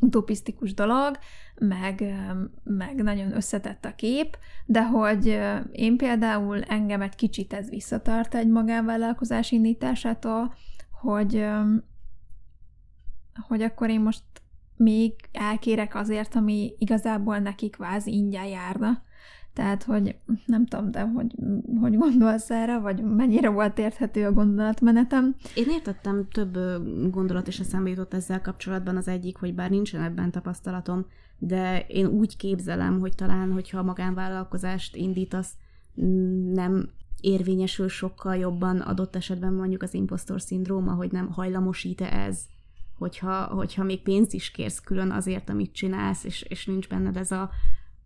utopisztikus 0.01 0.75
dolog, 0.75 1.19
meg, 1.55 2.15
meg 2.63 3.03
nagyon 3.03 3.37
összetett 3.37 3.85
a 3.85 3.95
kép, 3.95 4.39
de 4.67 4.87
hogy 4.87 5.41
én 5.73 5.97
például 5.97 6.63
engem 6.63 7.03
egy 7.03 7.15
kicsit 7.15 7.53
ez 7.53 7.69
visszatart 7.69 8.35
egy 8.35 8.49
magánvállalkozás 8.49 9.51
indításától, 9.51 10.55
hogy, 11.01 11.47
hogy 13.49 13.63
akkor 13.63 13.91
én 13.91 14.01
most 14.01 14.23
még 14.77 15.13
elkérek 15.33 15.95
azért, 15.95 16.35
ami 16.35 16.75
igazából 16.79 17.39
neki 17.39 17.71
kvázi 17.71 18.13
ingyen 18.13 18.47
járna. 18.47 19.05
Tehát, 19.53 19.83
hogy 19.83 20.17
nem 20.47 20.67
tudom, 20.67 20.91
de 20.91 21.01
hogy, 21.01 21.35
hogy 21.81 21.97
gondolsz 21.97 22.51
erre, 22.51 22.79
vagy 22.79 23.03
mennyire 23.03 23.49
volt 23.49 23.79
érthető 23.79 24.27
a 24.27 24.33
gondolatmenetem? 24.33 25.35
Én 25.55 25.67
értettem 25.69 26.29
több 26.29 26.59
gondolat 27.11 27.49
is 27.49 27.61
eszembe 27.61 27.91
jutott 27.91 28.15
ezzel 28.15 28.41
kapcsolatban. 28.41 28.97
Az 28.97 29.09
egyik, 29.09 29.37
hogy 29.37 29.55
bár 29.55 29.71
nincsen 29.71 30.03
ebben 30.03 30.31
tapasztalatom, 30.31 31.07
de 31.39 31.81
én 31.81 32.07
úgy 32.07 32.37
képzelem, 32.37 33.01
hogy 33.01 33.15
talán, 33.15 33.53
hogyha 33.53 33.83
magánvállalkozást 33.83 34.97
indítasz, 34.97 35.53
nem 36.53 36.89
érvényesül 37.21 37.89
sokkal 37.89 38.37
jobban 38.37 38.81
adott 38.81 39.17
esetben 39.17 39.53
mondjuk 39.53 39.83
az 39.83 39.95
impostor 39.95 40.41
szindróma, 40.41 40.93
hogy 40.93 41.13
nem 41.13 41.33
hajlamosít-e 41.33 42.07
ez, 42.07 42.41
hogyha, 42.99 43.45
hogyha 43.45 43.83
még 43.83 44.03
pénzt 44.03 44.33
is 44.33 44.51
kérsz 44.51 44.81
külön 44.81 45.11
azért, 45.11 45.51
amit 45.51 45.73
csinálsz, 45.73 46.25
és, 46.25 46.43
és 46.43 46.67
nincs 46.67 46.89
benned 46.89 47.17
ez 47.17 47.33
a 47.33 47.51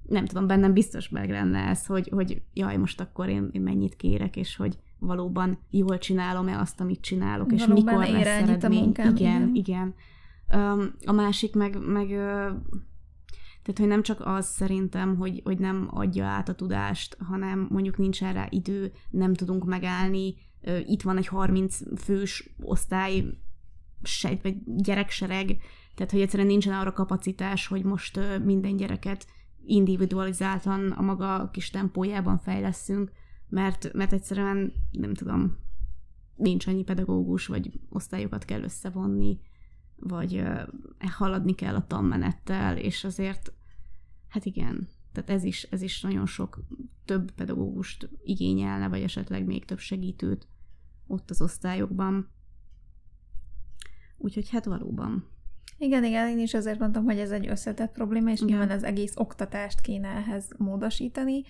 nem 0.09 0.27
tudom, 0.27 0.47
bennem 0.47 0.73
biztos 0.73 1.09
meg 1.09 1.31
lenne 1.31 1.59
ez, 1.59 1.87
hogy, 1.87 2.09
hogy 2.09 2.43
jaj, 2.55 2.77
most 2.77 3.01
akkor 3.01 3.29
én, 3.29 3.49
én 3.53 3.61
mennyit 3.61 3.97
kérek, 3.97 4.37
és 4.37 4.57
hogy 4.57 4.79
valóban 4.99 5.59
jól 5.71 5.99
csinálom-e 5.99 6.59
azt, 6.59 6.81
amit 6.81 7.01
csinálok, 7.01 7.53
és 7.53 7.65
Valóban 7.65 7.99
mikor 7.99 8.17
ér 8.17 8.25
lesz 8.25 8.27
ennyit 8.27 8.49
a 8.49 8.51
eredmény. 8.51 8.83
munkám, 8.83 9.17
igen, 9.17 9.55
igen. 9.55 9.55
igen. 9.55 9.95
Um, 10.55 10.95
a 11.05 11.13
másik 11.13 11.55
meg, 11.55 11.79
meg 11.87 12.09
tehát, 13.63 13.79
hogy 13.79 13.87
nem 13.87 14.03
csak 14.03 14.21
az 14.27 14.47
szerintem, 14.47 15.17
hogy, 15.17 15.41
hogy 15.45 15.59
nem 15.59 15.89
adja 15.91 16.27
át 16.27 16.49
a 16.49 16.55
tudást, 16.55 17.17
hanem 17.29 17.67
mondjuk 17.71 17.99
nincs 17.99 18.21
rá 18.21 18.47
idő, 18.51 18.93
nem 19.11 19.35
tudunk 19.35 19.65
megállni, 19.65 20.35
itt 20.87 21.03
van 21.03 21.17
egy 21.17 21.27
30 21.27 21.79
fős 21.97 22.55
osztály, 22.61 23.25
se, 24.03 24.39
vagy 24.43 24.57
gyereksereg, 24.65 25.57
tehát, 25.95 26.13
hogy 26.13 26.21
egyszerűen 26.21 26.49
nincsen 26.49 26.73
arra 26.73 26.93
kapacitás, 26.93 27.67
hogy 27.67 27.85
most 27.85 28.21
minden 28.45 28.77
gyereket 28.77 29.27
individualizáltan 29.65 30.91
a 30.91 31.03
maga 31.03 31.51
kis 31.53 31.71
tempójában 31.71 32.39
fejleszünk, 32.39 33.13
mert, 33.49 33.93
mert 33.93 34.13
egyszerűen 34.13 34.73
nem 34.91 35.15
tudom, 35.15 35.59
nincs 36.35 36.67
annyi 36.67 36.83
pedagógus, 36.83 37.47
vagy 37.47 37.81
osztályokat 37.89 38.45
kell 38.45 38.63
összevonni, 38.63 39.41
vagy 39.97 40.37
ö, 40.37 40.63
haladni 40.99 41.55
kell 41.55 41.75
a 41.75 41.87
tanmenettel, 41.87 42.77
és 42.77 43.05
azért, 43.05 43.53
hát 44.29 44.45
igen, 44.45 44.89
tehát 45.13 45.31
ez 45.31 45.45
is, 45.45 45.63
ez 45.63 45.83
is 45.83 46.01
nagyon 46.01 46.27
sok 46.27 46.61
több 47.05 47.31
pedagógust 47.31 48.11
igényelne, 48.23 48.89
vagy 48.89 49.03
esetleg 49.03 49.45
még 49.45 49.65
több 49.65 49.79
segítőt 49.79 50.49
ott 51.07 51.31
az 51.31 51.43
osztályokban. 51.43 52.31
Úgyhogy 54.23 54.51
hát 54.51 54.65
valóban. 54.65 55.29
Igen, 55.79 56.05
igen, 56.05 56.29
én 56.29 56.39
is 56.39 56.55
azért 56.55 56.79
mondtam, 56.79 57.05
hogy 57.05 57.19
ez 57.19 57.31
egy 57.31 57.47
összetett 57.47 57.93
probléma, 57.93 58.31
és 58.31 58.41
nyilván 58.41 58.71
az 58.71 58.85
egész 58.85 59.13
oktatást 59.17 59.81
kéne 59.81 60.09
ehhez 60.09 60.49
módosítani, 60.57 61.43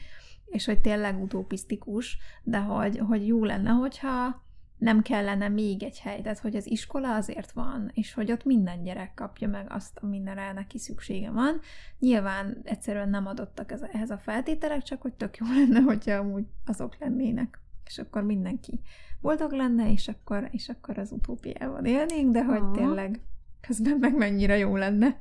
és 0.47 0.64
hogy 0.64 0.81
tényleg 0.81 1.23
utopisztikus, 1.23 2.18
de 2.43 2.59
hogy, 2.59 2.99
hogy 2.99 3.27
jó 3.27 3.45
lenne, 3.45 3.71
hogyha 3.71 4.43
nem 4.79 5.03
kellene 5.03 5.49
még 5.49 5.83
egy 5.83 5.99
hely, 5.99 6.21
tehát 6.21 6.39
hogy 6.39 6.57
az 6.57 6.71
iskola 6.71 7.14
azért 7.14 7.53
van, 7.53 7.91
és 7.95 8.14
hogy 8.14 8.33
ott 8.33 8.45
minden 8.45 8.83
gyerek 8.83 9.14
kapja 9.14 9.49
meg 9.49 9.66
azt, 9.68 9.99
aminre 9.99 10.53
neki 10.53 10.79
szüksége 10.79 11.31
van. 11.31 11.61
Nyilván 11.99 12.61
egyszerűen 12.64 13.09
nem 13.09 13.27
adottak 13.27 13.73
ez, 13.73 13.83
ehhez 13.93 14.11
a 14.11 14.18
feltételek, 14.18 14.83
csak 14.83 15.03
hogy 15.03 15.12
tök 15.12 15.37
jó 15.37 15.47
lenne, 15.59 15.81
hogyha 15.81 16.14
amúgy 16.14 16.45
azok 16.66 16.97
lennének. 16.99 17.59
És 17.85 17.99
akkor 17.99 18.23
mindenki 18.23 18.81
boldog 19.21 19.53
lenne, 19.53 19.93
és 19.93 20.09
akkor, 20.09 20.49
és 20.51 20.68
akkor 20.68 20.99
az 20.99 21.12
utópiában 21.12 21.85
élnénk, 21.85 22.33
de 22.33 22.45
hogy 22.45 22.61
Aha. 22.61 22.73
tényleg 22.73 23.21
közben 23.61 23.97
meg 23.97 24.16
mennyire 24.16 24.57
jó 24.57 24.77
lenne. 24.77 25.21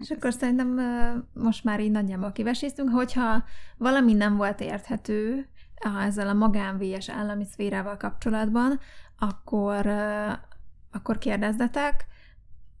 És 0.00 0.10
akkor 0.10 0.32
szerintem 0.32 0.80
most 1.32 1.64
már 1.64 1.80
így 1.80 1.90
nagyjából 1.90 2.32
kiveséztünk, 2.32 2.90
hogyha 2.90 3.44
valami 3.76 4.12
nem 4.12 4.36
volt 4.36 4.60
érthető 4.60 5.48
ezzel 6.06 6.28
a 6.28 6.32
magánvélyes 6.32 7.08
állami 7.08 7.44
szférával 7.44 7.96
kapcsolatban, 7.96 8.80
akkor, 9.18 9.86
akkor 10.92 11.18
kérdezzetek, 11.18 12.06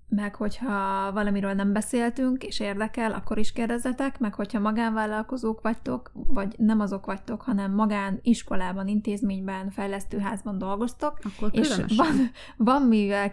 meg 0.08 0.34
hogyha 0.34 1.10
valamiről 1.12 1.52
nem 1.52 1.72
beszéltünk, 1.72 2.44
és 2.44 2.60
érdekel, 2.60 3.12
akkor 3.12 3.38
is 3.38 3.52
kérdezzetek, 3.52 4.18
meg 4.18 4.34
hogyha 4.34 4.58
magánvállalkozók 4.58 5.60
vagytok, 5.60 6.10
vagy 6.14 6.54
nem 6.58 6.80
azok 6.80 7.06
vagytok, 7.06 7.42
hanem 7.42 7.74
magán 7.74 8.18
iskolában, 8.22 8.88
intézményben, 8.88 9.70
fejlesztőházban 9.70 10.58
dolgoztok, 10.58 11.18
Akkor 11.22 11.50
és 11.52 11.84
van, 11.96 12.30
van 12.56 12.82
mivel 12.82 13.30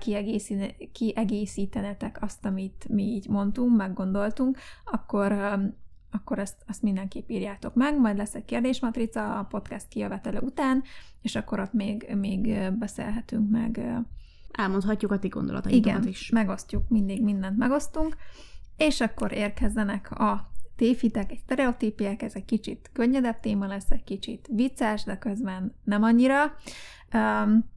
kiegészítenetek 0.91 2.17
azt, 2.21 2.45
amit 2.45 2.85
mi 2.89 3.03
így 3.03 3.27
mondtunk, 3.27 3.77
meg 3.77 3.93
gondoltunk, 3.93 4.57
akkor, 4.85 5.31
akkor 6.11 6.39
ezt, 6.39 6.63
azt 6.67 6.81
mindenképp 6.81 7.29
írjátok 7.29 7.75
meg, 7.75 7.99
majd 7.99 8.17
lesz 8.17 8.35
egy 8.35 8.45
kérdésmatrica 8.45 9.39
a 9.39 9.43
podcast 9.43 9.87
kijövetele 9.87 10.39
után, 10.39 10.83
és 11.21 11.35
akkor 11.35 11.59
ott 11.59 11.73
még, 11.73 12.15
még 12.15 12.69
beszélhetünk 12.79 13.49
meg. 13.49 14.03
Elmondhatjuk 14.55 15.11
a 15.11 15.19
ti 15.19 15.27
gondolataitokat 15.27 15.85
Igen, 15.85 16.07
is. 16.07 16.29
megosztjuk, 16.29 16.89
mindig 16.89 17.23
mindent 17.23 17.57
megosztunk, 17.57 18.15
és 18.77 19.01
akkor 19.01 19.31
érkezzenek 19.31 20.11
a 20.11 20.51
téfitek, 20.75 21.31
egy 21.31 21.39
sztereotípiák, 21.39 22.21
ez 22.21 22.35
egy 22.35 22.45
kicsit 22.45 22.89
könnyedebb 22.93 23.39
téma 23.39 23.67
lesz, 23.67 23.91
egy 23.91 24.03
kicsit 24.03 24.47
vicces, 24.51 25.03
de 25.03 25.17
közben 25.17 25.75
nem 25.83 26.03
annyira. 26.03 26.55
Um, 27.13 27.73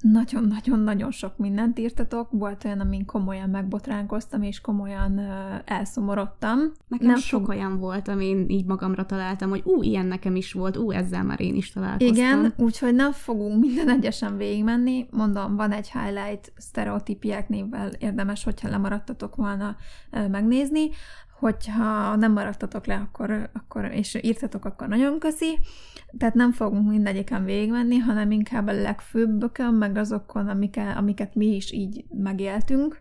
nagyon-nagyon-nagyon 0.00 1.10
sok 1.10 1.36
mindent 1.36 1.78
írtatok, 1.78 2.28
volt 2.30 2.64
olyan, 2.64 2.80
amin 2.80 3.04
komolyan 3.04 3.50
megbotránkoztam, 3.50 4.42
és 4.42 4.60
komolyan 4.60 5.18
uh, 5.18 5.26
elszomorodtam. 5.64 6.58
Nekem 6.88 7.06
Nem 7.06 7.16
sok 7.16 7.40
fog- 7.40 7.50
olyan 7.50 7.78
volt, 7.78 8.08
amin 8.08 8.48
így 8.48 8.64
magamra 8.64 9.06
találtam, 9.06 9.48
hogy 9.48 9.62
ú, 9.64 9.82
ilyen 9.82 10.06
nekem 10.06 10.36
is 10.36 10.52
volt, 10.52 10.76
ú, 10.76 10.90
ezzel 10.90 11.24
már 11.24 11.40
én 11.40 11.54
is 11.54 11.72
találkoztam. 11.72 12.14
Igen, 12.14 12.54
úgyhogy 12.56 12.94
nem 12.94 13.12
fogunk 13.12 13.60
minden 13.60 13.88
egyesen 13.88 14.36
végigmenni. 14.36 15.06
Mondom, 15.10 15.56
van 15.56 15.72
egy 15.72 15.90
highlight 15.92 16.52
sztereotípiák 16.56 17.48
névvel 17.48 17.90
érdemes, 17.98 18.44
hogyha 18.44 18.68
lemaradtatok 18.68 19.36
volna 19.36 19.76
ö, 20.10 20.28
megnézni. 20.28 20.90
Hogyha 21.38 22.16
nem 22.16 22.32
maradtatok 22.32 22.86
le, 22.86 22.94
akkor, 22.94 23.50
akkor, 23.52 23.84
és 23.84 24.18
írtatok, 24.22 24.64
akkor 24.64 24.88
nagyon 24.88 25.18
köszi. 25.18 25.58
Tehát 26.18 26.34
nem 26.34 26.52
fogunk 26.52 26.88
mindegyiken 26.88 27.44
végigmenni, 27.44 27.96
hanem 27.96 28.30
inkább 28.30 28.66
a 28.66 28.72
legfőbbökön, 28.72 29.74
meg 29.74 29.96
azokon, 29.96 30.48
amiket, 30.48 30.96
amiket 30.96 31.34
mi 31.34 31.46
is 31.46 31.72
így 31.72 32.04
megéltünk. 32.08 33.00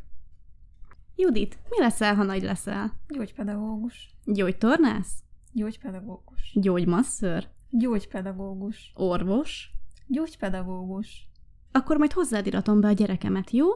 Judit, 1.16 1.58
mi 1.70 1.80
leszel, 1.80 2.16
ha 2.16 2.24
nagy 2.24 2.44
leszel? 2.44 2.94
Gyógypedagógus. 3.08 4.16
Gyógytornász? 4.26 5.24
Gyógypedagógus. 5.54 6.58
Gyógymasször? 6.62 7.48
Gyógypedagógus. 7.70 8.92
Orvos? 8.96 9.72
Gyógypedagógus. 10.08 11.30
Akkor 11.72 11.98
majd 11.98 12.12
hozzád 12.12 12.46
iratom 12.46 12.80
be 12.82 12.88
a 12.88 12.92
gyerekemet, 12.92 13.52
jó? 13.52 13.68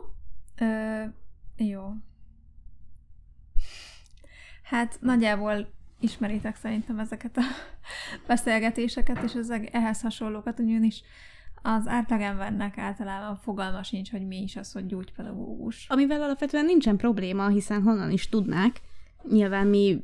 Ö, 0.60 1.04
jó. 1.58 1.94
Hát 4.72 4.98
nagyjából 5.02 5.68
ismeritek 6.00 6.56
szerintem 6.56 7.00
ezeket 7.00 7.38
a 7.38 7.42
beszélgetéseket, 8.28 9.24
és 9.24 9.34
ezek, 9.34 9.70
ehhez 9.72 10.02
hasonlókat, 10.02 10.60
ugyanis 10.60 11.02
az 11.62 11.88
átlagembernek 11.88 12.78
általában 12.78 13.36
fogalma 13.36 13.84
sincs, 13.84 14.12
hogy 14.12 14.28
mi 14.28 14.42
is 14.42 14.56
az, 14.56 14.72
hogy 14.72 14.86
gyógypedagógus. 14.86 15.86
Amivel 15.90 16.22
alapvetően 16.22 16.66
nincsen 16.66 16.98
probléma, 16.98 17.48
hiszen 17.48 17.82
honnan 17.82 18.12
is 18.12 18.30
tudnák. 18.30 18.82
Nyilván 19.30 19.68
mi 19.68 20.04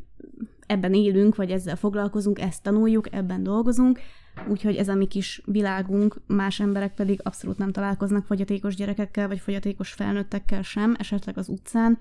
ebben 0.65 0.93
élünk, 0.93 1.35
vagy 1.35 1.51
ezzel 1.51 1.75
foglalkozunk, 1.75 2.39
ezt 2.39 2.63
tanuljuk, 2.63 3.13
ebben 3.13 3.43
dolgozunk, 3.43 3.99
úgyhogy 4.47 4.75
ez 4.75 4.87
a 4.87 4.95
mi 4.95 5.07
kis 5.07 5.41
világunk, 5.45 6.21
más 6.25 6.59
emberek 6.59 6.93
pedig 6.93 7.19
abszolút 7.23 7.57
nem 7.57 7.71
találkoznak 7.71 8.25
fogyatékos 8.25 8.75
gyerekekkel, 8.75 9.27
vagy 9.27 9.39
fogyatékos 9.39 9.91
felnőttekkel 9.91 10.61
sem, 10.61 10.95
esetleg 10.99 11.37
az 11.37 11.49
utcán, 11.49 11.99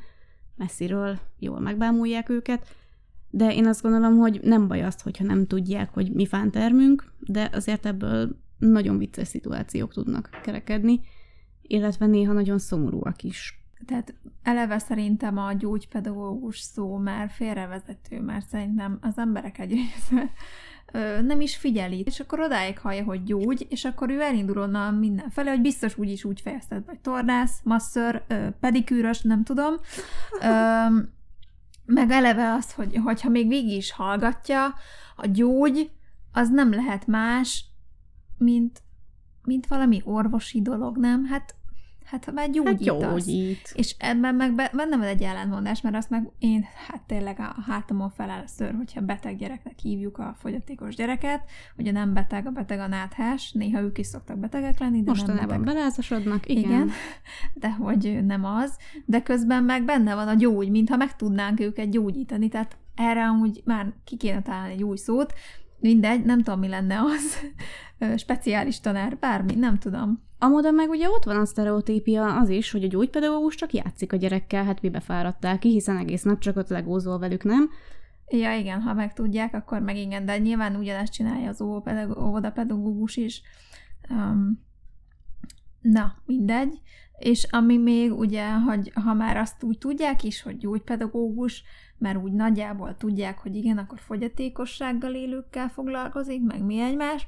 messziről 0.56 1.18
jól 1.38 1.60
megbámulják 1.60 2.28
őket, 2.28 2.66
de 3.30 3.54
én 3.54 3.66
azt 3.66 3.82
gondolom, 3.82 4.16
hogy 4.16 4.40
nem 4.42 4.68
baj 4.68 4.82
azt, 4.82 5.02
hogyha 5.02 5.24
nem 5.24 5.46
tudják, 5.46 5.94
hogy 5.94 6.12
mi 6.12 6.26
fán 6.26 6.50
termünk, 6.50 7.12
de 7.18 7.50
azért 7.52 7.86
ebből 7.86 8.36
nagyon 8.58 8.98
vicces 8.98 9.28
szituációk 9.28 9.92
tudnak 9.92 10.30
kerekedni, 10.42 11.00
illetve 11.62 12.06
néha 12.06 12.32
nagyon 12.32 12.58
szomorúak 12.58 13.22
is. 13.22 13.60
Tehát 13.86 14.14
eleve 14.42 14.78
szerintem 14.78 15.38
a 15.38 15.52
gyógypedagógus 15.52 16.58
szó 16.58 16.96
már 16.96 17.30
félrevezető, 17.30 18.20
mert 18.20 18.46
szerintem 18.46 18.98
az 19.00 19.18
emberek 19.18 19.58
egy 19.58 19.74
ö, 20.92 21.20
nem 21.20 21.40
is 21.40 21.56
figyeli, 21.56 22.02
és 22.06 22.20
akkor 22.20 22.40
odáig 22.40 22.78
hallja, 22.78 23.04
hogy 23.04 23.22
gyógy, 23.22 23.66
és 23.70 23.84
akkor 23.84 24.10
ő 24.10 24.20
elindul 24.20 24.58
onnan 24.58 24.94
mindenfele, 24.94 25.50
hogy 25.50 25.60
biztos 25.60 25.98
úgyis 25.98 26.24
úgy 26.24 26.40
fejezted, 26.40 26.84
vagy 26.86 26.98
tornász, 26.98 27.60
masször, 27.62 28.22
ö, 28.26 28.48
pedikűrös, 28.60 29.20
nem 29.20 29.44
tudom. 29.44 29.74
Ö, 30.40 30.86
meg 31.86 32.10
eleve 32.10 32.52
az, 32.52 32.72
hogy, 32.72 33.00
hogyha 33.04 33.28
még 33.28 33.48
végig 33.48 33.76
is 33.76 33.92
hallgatja, 33.92 34.74
a 35.16 35.26
gyógy 35.26 35.90
az 36.32 36.48
nem 36.48 36.70
lehet 36.70 37.06
más, 37.06 37.64
mint, 38.38 38.82
mint 39.42 39.66
valami 39.66 40.00
orvosi 40.04 40.62
dolog, 40.62 40.96
nem? 40.96 41.24
Hát, 41.24 41.54
hát 42.06 42.24
ha 42.24 42.32
már 42.32 42.44
Hát 42.44 42.54
gyógyítasz. 42.54 43.24
gyógyít. 43.26 43.72
És 43.74 43.94
ebben 43.98 44.34
meg 44.34 44.54
be- 44.54 44.70
bennem 44.74 44.98
van 44.98 45.08
egy 45.08 45.22
ellentmondás, 45.22 45.80
mert 45.80 45.96
azt 45.96 46.10
meg 46.10 46.30
én, 46.38 46.66
hát 46.88 47.02
tényleg 47.06 47.38
a 47.40 47.54
hátamon 47.66 48.10
feláll 48.10 48.42
a 48.42 48.46
ször, 48.46 48.74
hogyha 48.76 49.00
beteg 49.00 49.36
gyereknek 49.36 49.78
hívjuk 49.78 50.18
a 50.18 50.34
fogyatékos 50.38 50.94
gyereket, 50.94 51.40
ugye 51.78 51.90
nem 51.92 52.14
beteg, 52.14 52.46
a 52.46 52.50
beteg 52.50 52.78
a 52.80 52.86
náthás, 52.86 53.52
néha 53.52 53.80
ők 53.80 53.98
is 53.98 54.06
szoktak 54.06 54.38
betegek 54.38 54.78
lenni, 54.78 54.98
de 55.02 55.04
nem 55.04 55.14
Mostanában 55.14 55.60
beteg. 55.60 55.74
belázasodnak, 55.74 56.48
igen. 56.48 56.62
Igen, 56.64 56.90
de 57.54 57.70
hogy 57.70 58.24
nem 58.26 58.44
az, 58.44 58.76
de 59.04 59.22
közben 59.22 59.64
meg 59.64 59.84
benne 59.84 60.14
van 60.14 60.28
a 60.28 60.34
gyógy, 60.34 60.70
mintha 60.70 60.96
meg 60.96 61.16
tudnánk 61.16 61.60
őket 61.60 61.90
gyógyítani, 61.90 62.48
tehát 62.48 62.76
erre 62.94 63.24
amúgy 63.26 63.62
már 63.64 63.92
ki 64.04 64.16
kéne 64.16 64.42
találni 64.42 64.72
egy 64.72 64.82
új 64.82 64.96
szót, 64.96 65.32
mindegy, 65.78 66.24
nem 66.24 66.42
tudom, 66.42 66.60
mi 66.60 66.68
lenne 66.68 67.00
az, 67.00 67.38
speciális 68.24 68.80
tanár, 68.80 69.16
bármi, 69.18 69.54
nem 69.54 69.78
tudom. 69.78 70.24
Amóta 70.38 70.70
meg 70.70 70.88
ugye 70.88 71.08
ott 71.08 71.24
van 71.24 71.36
a 71.36 71.44
sztereotípia 71.44 72.36
az 72.36 72.48
is, 72.48 72.70
hogy 72.70 72.84
a 72.84 72.88
gyógypedagógus 72.88 73.54
csak 73.54 73.72
játszik 73.72 74.12
a 74.12 74.16
gyerekkel, 74.16 74.64
hát 74.64 74.82
mi 74.82 74.88
befáradtál 74.88 75.58
ki, 75.58 75.70
hiszen 75.70 75.96
egész 75.96 76.22
nap 76.22 76.38
csak 76.38 76.56
ott 76.56 76.68
legózol 76.68 77.18
velük, 77.18 77.44
nem? 77.44 77.70
Ja, 78.28 78.52
igen, 78.58 78.80
ha 78.80 78.94
meg 78.94 79.12
tudják, 79.12 79.54
akkor 79.54 79.80
meg 79.80 79.96
igen, 79.96 80.24
de 80.24 80.38
nyilván 80.38 80.76
ugyanezt 80.76 81.12
csinálja 81.12 81.48
az 81.48 81.60
óvodapedagógus 82.18 83.16
is. 83.16 83.42
Um, 84.10 84.64
na, 85.80 86.14
mindegy. 86.24 86.80
És 87.18 87.46
ami 87.50 87.76
még 87.76 88.12
ugye, 88.12 88.50
hogy 88.52 88.92
ha 88.94 89.14
már 89.14 89.36
azt 89.36 89.62
úgy 89.62 89.78
tudják 89.78 90.24
is, 90.24 90.42
hogy 90.42 90.56
gyógypedagógus, 90.56 91.62
mert 91.98 92.22
úgy 92.22 92.32
nagyjából 92.32 92.96
tudják, 92.96 93.38
hogy 93.38 93.56
igen, 93.56 93.78
akkor 93.78 93.98
fogyatékossággal 93.98 95.14
élőkkel 95.14 95.68
foglalkozik, 95.68 96.42
meg 96.42 96.64
mi 96.64 96.80
egymás, 96.80 97.26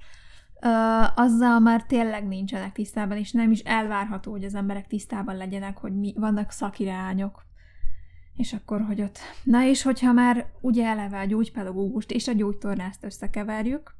azzal 1.14 1.58
már 1.58 1.84
tényleg 1.84 2.26
nincsenek 2.26 2.72
tisztában, 2.72 3.16
és 3.16 3.32
nem 3.32 3.50
is 3.50 3.60
elvárható, 3.60 4.30
hogy 4.30 4.44
az 4.44 4.54
emberek 4.54 4.86
tisztában 4.86 5.36
legyenek, 5.36 5.76
hogy 5.76 5.98
mi, 5.98 6.12
vannak 6.16 6.50
szakirányok. 6.50 7.46
És 8.36 8.52
akkor, 8.52 8.80
hogy 8.80 9.02
ott... 9.02 9.18
Na 9.42 9.64
és 9.64 9.82
hogyha 9.82 10.12
már 10.12 10.46
ugye 10.60 10.86
eleve 10.86 11.18
a 11.18 11.24
gyógypedagógust 11.24 12.10
és 12.10 12.28
a 12.28 12.32
gyógytornást 12.32 13.04
összekeverjük, 13.04 13.97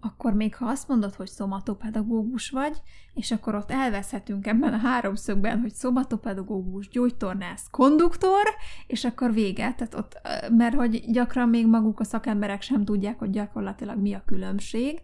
akkor 0.00 0.32
még 0.32 0.54
ha 0.54 0.66
azt 0.66 0.88
mondod, 0.88 1.14
hogy 1.14 1.26
szomatopedagógus 1.26 2.50
vagy, 2.50 2.82
és 3.14 3.30
akkor 3.30 3.54
ott 3.54 3.70
elveszhetünk 3.70 4.46
ebben 4.46 4.72
a 4.72 4.78
háromszögben, 4.78 5.60
hogy 5.60 5.72
szomatopedagógus, 5.72 6.88
gyógytornász, 6.88 7.68
konduktor, 7.70 8.54
és 8.86 9.04
akkor 9.04 9.32
vége. 9.32 9.72
Tehát 9.72 9.94
ott, 9.94 10.20
mert 10.50 10.74
hogy 10.74 11.04
gyakran 11.10 11.48
még 11.48 11.66
maguk 11.66 12.00
a 12.00 12.04
szakemberek 12.04 12.62
sem 12.62 12.84
tudják, 12.84 13.18
hogy 13.18 13.30
gyakorlatilag 13.30 13.98
mi 13.98 14.14
a 14.14 14.22
különbség. 14.26 15.02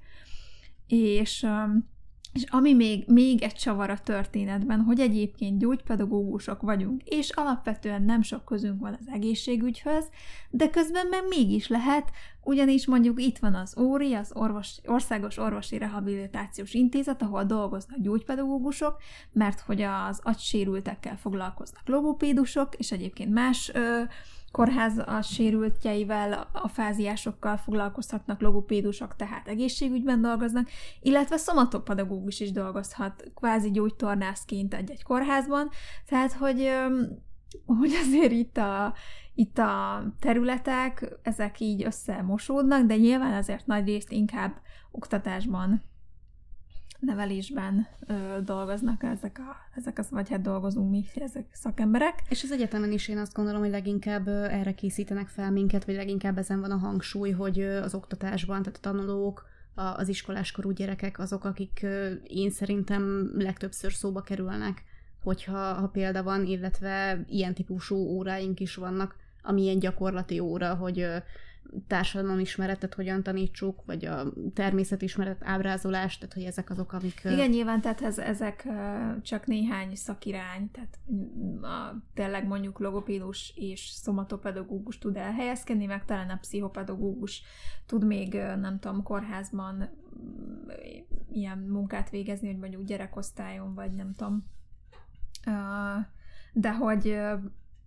És 0.86 1.46
és 2.34 2.44
ami 2.50 2.74
még, 2.74 3.04
még 3.06 3.42
egy 3.42 3.54
csavar 3.54 3.90
a 3.90 3.98
történetben, 3.98 4.80
hogy 4.80 5.00
egyébként 5.00 5.58
gyógypedagógusok 5.58 6.62
vagyunk, 6.62 7.02
és 7.02 7.30
alapvetően 7.30 8.02
nem 8.02 8.22
sok 8.22 8.44
közünk 8.44 8.80
van 8.80 8.96
az 9.00 9.06
egészségügyhöz, 9.12 10.04
de 10.50 10.70
közben 10.70 11.06
meg 11.06 11.22
mégis 11.28 11.68
lehet, 11.68 12.10
ugyanis 12.42 12.86
mondjuk 12.86 13.22
itt 13.22 13.38
van 13.38 13.54
az 13.54 13.76
ORI, 13.76 14.14
az 14.14 14.30
Orvos, 14.34 14.76
Országos 14.86 15.36
Orvosi 15.38 15.78
Rehabilitációs 15.78 16.72
Intézet, 16.72 17.22
ahol 17.22 17.44
dolgoznak 17.44 17.98
gyógypedagógusok, 17.98 18.96
mert 19.32 19.60
hogy 19.60 19.82
az 19.82 20.20
agysérültekkel 20.22 21.16
foglalkoznak 21.16 21.88
logopédusok, 21.88 22.74
és 22.74 22.92
egyébként 22.92 23.32
más 23.32 23.70
ö, 23.74 24.02
kórház 24.54 24.98
a 25.06 25.22
sérültjeivel, 25.22 26.48
a 26.52 26.68
fáziásokkal 26.68 27.56
foglalkozhatnak 27.56 28.40
logopédusok, 28.40 29.16
tehát 29.16 29.48
egészségügyben 29.48 30.20
dolgoznak, 30.20 30.68
illetve 31.00 31.36
szomatopedagógus 31.36 32.40
is 32.40 32.52
dolgozhat 32.52 33.30
kvázi 33.34 33.70
gyógytornászként 33.70 34.74
egy-egy 34.74 35.02
kórházban, 35.02 35.70
tehát 36.06 36.32
hogy, 36.32 36.70
hogy 37.66 37.92
azért 37.92 38.32
itt 38.32 38.56
a, 38.56 38.94
itt 39.34 39.58
a 39.58 40.02
területek, 40.20 41.18
ezek 41.22 41.60
így 41.60 41.84
összemosódnak, 41.84 42.86
de 42.86 42.96
nyilván 42.96 43.32
azért 43.32 43.66
nagy 43.66 43.86
részt 43.86 44.12
inkább 44.12 44.52
oktatásban 44.90 45.82
nevelésben 47.04 47.86
ö, 48.06 48.38
dolgoznak 48.44 49.02
ezek, 49.02 49.38
a, 49.38 49.56
ezek 49.76 49.98
az, 49.98 50.10
vagy 50.10 50.28
hát 50.28 50.40
dolgozunk 50.40 50.90
mi, 50.90 51.04
ezek 51.14 51.46
szakemberek. 51.52 52.22
És 52.28 52.42
az 52.42 52.52
egyetemen 52.52 52.92
is 52.92 53.08
én 53.08 53.18
azt 53.18 53.34
gondolom, 53.34 53.60
hogy 53.60 53.70
leginkább 53.70 54.28
erre 54.28 54.74
készítenek 54.74 55.28
fel 55.28 55.50
minket, 55.50 55.84
vagy 55.84 55.94
leginkább 55.94 56.38
ezen 56.38 56.60
van 56.60 56.70
a 56.70 56.76
hangsúly, 56.76 57.30
hogy 57.30 57.60
az 57.62 57.94
oktatásban, 57.94 58.62
tehát 58.62 58.78
a 58.78 58.80
tanulók, 58.80 59.52
az 59.74 60.08
iskoláskorú 60.08 60.70
gyerekek 60.70 61.18
azok, 61.18 61.44
akik 61.44 61.86
én 62.26 62.50
szerintem 62.50 63.30
legtöbbször 63.34 63.92
szóba 63.92 64.20
kerülnek, 64.20 64.82
hogyha 65.22 65.58
ha 65.58 65.88
példa 65.88 66.22
van, 66.22 66.46
illetve 66.46 67.24
ilyen 67.28 67.54
típusú 67.54 67.96
óráink 67.96 68.60
is 68.60 68.74
vannak, 68.74 69.16
ami 69.42 69.62
ilyen 69.62 69.78
gyakorlati 69.78 70.38
óra, 70.38 70.74
hogy 70.74 71.06
társadalomismeretet 71.86 72.94
hogyan 72.94 73.22
tanítsuk, 73.22 73.82
vagy 73.86 74.04
a 74.04 74.32
természetismeret 74.54 75.42
ábrázolást, 75.44 76.20
tehát 76.20 76.34
hogy 76.34 76.44
ezek 76.44 76.70
azok, 76.70 76.92
amik... 76.92 77.20
Igen, 77.24 77.50
nyilván, 77.50 77.80
tehát 77.80 78.00
ez, 78.00 78.18
ezek 78.18 78.68
csak 79.22 79.46
néhány 79.46 79.94
szakirány, 79.94 80.70
tehát 80.70 80.98
a, 81.62 82.02
tényleg 82.14 82.46
mondjuk 82.46 82.78
logopédus 82.78 83.52
és 83.56 83.80
szomatopedagógus 83.80 84.98
tud 84.98 85.16
elhelyezkedni, 85.16 85.86
meg 85.86 86.04
talán 86.04 86.30
a 86.30 86.38
pszichopedagógus 86.40 87.42
tud 87.86 88.04
még, 88.04 88.34
nem 88.34 88.78
tudom, 88.78 89.02
kórházban 89.02 89.90
ilyen 91.30 91.58
munkát 91.58 92.10
végezni, 92.10 92.48
hogy 92.48 92.58
mondjuk 92.58 92.84
gyerekosztályon, 92.84 93.74
vagy 93.74 93.90
nem 93.90 94.14
tudom. 94.16 94.44
De 96.52 96.74
hogy, 96.74 97.18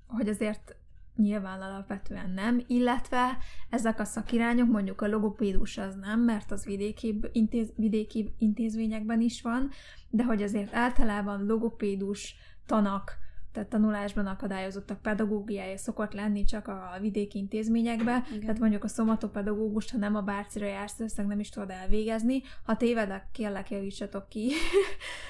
hogy 0.08 0.30
azért 0.30 0.77
Nyilván 1.18 1.61
alapvetően 1.61 2.30
nem, 2.30 2.61
illetve 2.68 3.38
ezek 3.70 3.99
a 3.99 4.03
szakirányok, 4.03 4.70
mondjuk 4.70 5.01
a 5.01 5.07
logopédus 5.07 5.78
az 5.78 5.95
nem, 5.95 6.20
mert 6.20 6.51
az 6.51 6.65
vidéki, 6.65 7.20
intéz, 7.32 7.74
vidéki 7.76 8.34
intézményekben 8.38 9.22
is 9.22 9.41
van, 9.41 9.70
de 10.09 10.24
hogy 10.24 10.43
azért 10.43 10.74
általában 10.74 11.45
logopédus 11.45 12.36
tanak, 12.65 13.18
tehát 13.51 13.70
tanulásban 13.70 14.26
akadályozottak 14.26 15.01
pedagógiája 15.01 15.78
szokott 15.78 16.13
lenni 16.13 16.43
csak 16.43 16.68
a 16.68 16.97
vidéki 17.01 17.38
intézményekbe, 17.38 18.24
Igen. 18.28 18.39
tehát 18.39 18.59
mondjuk 18.59 18.84
a 18.84 18.88
szomatopedagógust, 18.88 19.91
ha 19.91 19.97
nem 19.97 20.15
a 20.15 20.22
bárcira 20.22 20.65
jársz, 20.65 20.99
ezt 20.99 21.28
nem 21.28 21.39
is 21.39 21.49
tudod 21.49 21.70
elvégezni. 21.70 22.41
Ha 22.63 22.78
tévedek, 22.78 23.28
kérlek 23.32 23.70
javítsatok 23.72 24.30
ki 24.30 24.51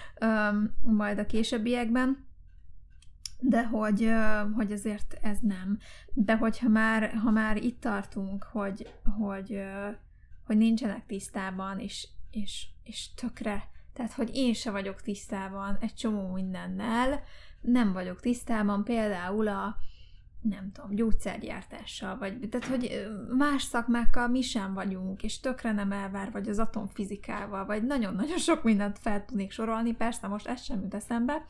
majd 1.01 1.19
a 1.19 1.25
későbbiekben 1.25 2.26
de 3.39 3.65
hogy, 3.65 4.11
hogy 4.55 4.71
azért 4.71 5.17
ez 5.21 5.37
nem. 5.41 5.79
De 6.13 6.35
hogyha 6.35 6.67
már, 6.69 7.13
ha 7.13 7.31
már 7.31 7.57
itt 7.63 7.79
tartunk, 7.79 8.43
hogy, 8.43 8.93
hogy, 9.19 9.61
hogy 10.45 10.57
nincsenek 10.57 11.05
tisztában, 11.05 11.79
és, 11.79 12.07
és, 12.31 12.67
és 12.83 13.13
tökre, 13.13 13.69
tehát 13.93 14.13
hogy 14.13 14.29
én 14.33 14.53
se 14.53 14.71
vagyok 14.71 15.01
tisztában 15.01 15.77
egy 15.79 15.93
csomó 15.93 16.33
mindennel, 16.33 17.23
nem 17.61 17.93
vagyok 17.93 18.19
tisztában 18.19 18.83
például 18.83 19.47
a, 19.47 19.75
nem 20.41 20.71
tudom, 20.71 20.95
gyógyszergyártással, 20.95 22.17
vagy 22.17 22.49
tehát, 22.49 22.67
hogy 22.67 23.07
más 23.37 23.63
szakmákkal 23.63 24.27
mi 24.27 24.41
sem 24.41 24.73
vagyunk, 24.73 25.23
és 25.23 25.39
tökre 25.39 25.71
nem 25.71 25.91
elvár, 25.91 26.31
vagy 26.31 26.49
az 26.49 26.59
atomfizikával, 26.59 27.65
vagy 27.65 27.83
nagyon-nagyon 27.83 28.37
sok 28.37 28.63
mindent 28.63 28.99
fel 28.99 29.25
tudnék 29.25 29.51
sorolni, 29.51 29.93
persze 29.93 30.27
most 30.27 30.47
ez 30.47 30.61
sem 30.61 30.81
jut 30.81 30.93
eszembe, 30.93 31.45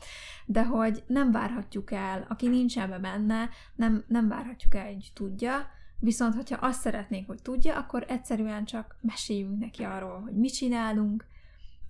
de 0.46 0.64
hogy 0.64 1.02
nem 1.06 1.30
várhatjuk 1.30 1.92
el, 1.92 2.26
aki 2.28 2.48
nincs 2.48 2.78
ebbe 2.78 2.98
benne, 2.98 3.48
nem, 3.74 4.04
nem 4.06 4.28
várhatjuk 4.28 4.74
el, 4.74 4.84
hogy 4.84 5.10
tudja, 5.14 5.66
viszont 5.98 6.34
hogyha 6.34 6.66
azt 6.66 6.80
szeretnék, 6.80 7.26
hogy 7.26 7.42
tudja, 7.42 7.76
akkor 7.76 8.04
egyszerűen 8.08 8.64
csak 8.64 8.96
meséljünk 9.00 9.58
neki 9.58 9.82
arról, 9.82 10.20
hogy 10.20 10.34
mit 10.34 10.54
csinálunk, 10.54 11.24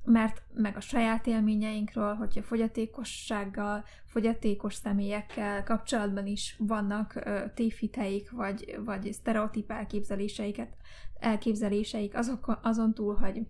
mert 0.05 0.43
meg 0.55 0.77
a 0.77 0.81
saját 0.81 1.27
élményeinkről, 1.27 2.15
hogyha 2.15 2.43
fogyatékossággal, 2.43 3.85
fogyatékos 4.05 4.75
személyekkel 4.75 5.63
kapcsolatban 5.65 6.27
is 6.27 6.57
vannak 6.59 7.23
tévhiteik, 7.55 8.31
vagy, 8.31 8.79
vagy 8.85 9.13
sztereotíp 9.13 9.71
elképzeléseiket, 9.71 10.77
elképzeléseik, 11.15 12.17
azok, 12.17 12.59
azon 12.63 12.95
túl, 12.95 13.15
hogy 13.15 13.47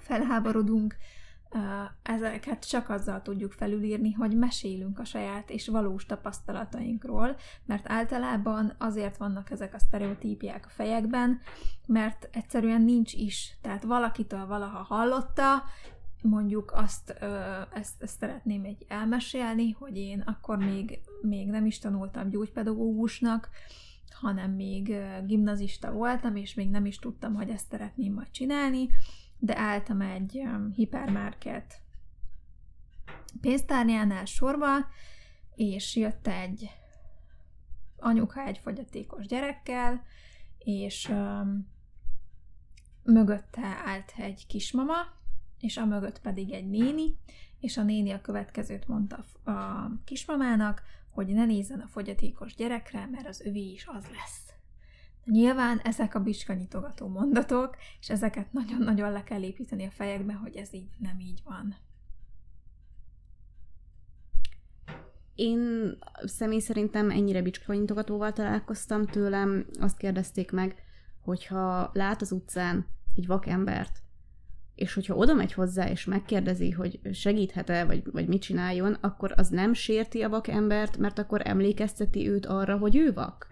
felháborodunk, 0.00 0.96
ezeket 2.02 2.68
csak 2.68 2.88
azzal 2.88 3.22
tudjuk 3.22 3.52
felülírni, 3.52 4.12
hogy 4.12 4.36
mesélünk 4.36 4.98
a 4.98 5.04
saját 5.04 5.50
és 5.50 5.68
valós 5.68 6.06
tapasztalatainkról, 6.06 7.36
mert 7.66 7.90
általában 7.90 8.74
azért 8.78 9.16
vannak 9.16 9.50
ezek 9.50 9.74
a 9.74 9.78
sztereotípiák 9.78 10.66
a 10.66 10.72
fejekben, 10.72 11.40
mert 11.86 12.28
egyszerűen 12.32 12.82
nincs 12.82 13.12
is. 13.12 13.56
Tehát 13.60 13.82
valakitől 13.82 14.46
valaha 14.46 14.82
hallotta, 14.82 15.62
mondjuk 16.22 16.72
azt, 16.74 17.10
ezt, 17.72 18.02
ezt 18.02 18.18
szeretném 18.18 18.64
egy 18.64 18.84
elmesélni, 18.88 19.70
hogy 19.70 19.96
én 19.96 20.20
akkor 20.20 20.56
még, 20.56 21.00
még 21.22 21.48
nem 21.48 21.66
is 21.66 21.78
tanultam 21.78 22.28
gyógypedagógusnak, 22.28 23.48
hanem 24.10 24.50
még 24.50 24.96
gimnazista 25.26 25.92
voltam, 25.92 26.36
és 26.36 26.54
még 26.54 26.70
nem 26.70 26.86
is 26.86 26.98
tudtam, 26.98 27.34
hogy 27.34 27.48
ezt 27.48 27.70
szeretném 27.70 28.12
majd 28.12 28.30
csinálni, 28.30 28.88
de 29.44 29.58
álltam 29.58 30.00
egy 30.00 30.42
hipermarket 30.74 31.80
pénztárjánál 33.40 34.24
sorba, 34.24 34.68
és 35.54 35.96
jött 35.96 36.26
egy 36.26 36.70
anyuka 37.96 38.40
egy 38.40 38.58
fogyatékos 38.58 39.26
gyerekkel, 39.26 40.04
és 40.58 41.08
um, 41.08 41.68
mögötte 43.02 43.66
állt 43.84 44.12
egy 44.16 44.46
kismama, 44.46 44.96
és 45.58 45.76
a 45.76 45.86
mögött 45.86 46.20
pedig 46.20 46.52
egy 46.52 46.68
néni, 46.68 47.18
és 47.60 47.76
a 47.76 47.82
néni 47.82 48.10
a 48.10 48.20
következőt 48.20 48.88
mondta 48.88 49.24
a 49.44 49.90
kismamának, 50.04 50.82
hogy 51.10 51.26
ne 51.26 51.44
nézzen 51.44 51.80
a 51.80 51.86
fogyatékos 51.86 52.54
gyerekre, 52.54 53.06
mert 53.06 53.26
az 53.26 53.40
övé 53.40 53.70
is 53.70 53.86
az 53.86 54.06
lesz. 54.06 54.41
Nyilván 55.24 55.78
ezek 55.78 56.14
a 56.14 56.20
bicskanyitogató 56.20 57.08
mondatok, 57.08 57.76
és 58.00 58.10
ezeket 58.10 58.52
nagyon-nagyon 58.52 59.12
le 59.12 59.24
kell 59.24 59.42
építeni 59.42 59.86
a 59.86 59.90
fejekbe, 59.90 60.32
hogy 60.32 60.56
ez 60.56 60.74
így 60.74 60.90
nem 60.98 61.20
így 61.20 61.40
van. 61.44 61.76
Én 65.34 65.92
személy 66.24 66.58
szerintem 66.58 67.10
ennyire 67.10 67.42
bicskanyitogatóval 67.42 68.32
találkoztam 68.32 69.06
tőlem, 69.06 69.66
azt 69.80 69.96
kérdezték 69.96 70.50
meg, 70.50 70.74
hogyha 71.20 71.90
lát 71.92 72.20
az 72.20 72.32
utcán 72.32 72.86
egy 73.14 73.26
vakembert, 73.26 74.02
és 74.74 74.94
hogyha 74.94 75.14
oda 75.14 75.34
megy 75.34 75.52
hozzá, 75.52 75.90
és 75.90 76.04
megkérdezi, 76.04 76.70
hogy 76.70 77.00
segíthet-e, 77.12 77.84
vagy, 77.84 78.02
vagy 78.12 78.28
mit 78.28 78.42
csináljon, 78.42 78.96
akkor 79.00 79.32
az 79.36 79.48
nem 79.48 79.72
sérti 79.72 80.22
a 80.22 80.28
vakembert, 80.28 80.96
mert 80.96 81.18
akkor 81.18 81.40
emlékezteti 81.44 82.28
őt 82.28 82.46
arra, 82.46 82.76
hogy 82.76 82.96
ő 82.96 83.12
vak. 83.12 83.51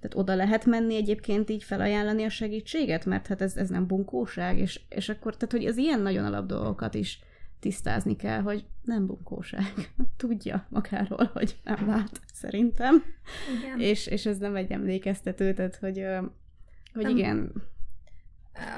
Tehát 0.00 0.16
oda 0.16 0.34
lehet 0.34 0.64
menni 0.64 0.96
egyébként 0.96 1.50
így 1.50 1.62
felajánlani 1.62 2.24
a 2.24 2.28
segítséget, 2.28 3.04
mert 3.04 3.26
hát 3.26 3.42
ez, 3.42 3.56
ez 3.56 3.68
nem 3.68 3.86
bunkóság, 3.86 4.58
és, 4.58 4.80
és 4.88 5.08
akkor, 5.08 5.36
tehát 5.36 5.52
hogy 5.52 5.64
az 5.64 5.76
ilyen 5.76 6.00
nagyon 6.00 6.24
alap 6.24 6.46
dolgokat 6.46 6.94
is 6.94 7.20
tisztázni 7.60 8.16
kell, 8.16 8.40
hogy 8.40 8.64
nem 8.82 9.06
bunkóság. 9.06 9.72
Tudja 10.16 10.66
magáról, 10.68 11.30
hogy 11.32 11.56
nem 11.64 11.86
lát, 11.86 12.20
szerintem. 12.32 13.02
Igen. 13.58 13.80
És, 13.80 14.06
és 14.06 14.26
ez 14.26 14.38
nem 14.38 14.56
egy 14.56 14.70
emlékeztető, 14.70 15.52
tehát 15.52 15.76
hogy, 15.76 16.04
hogy 16.92 17.02
nem. 17.02 17.16
igen. 17.16 17.52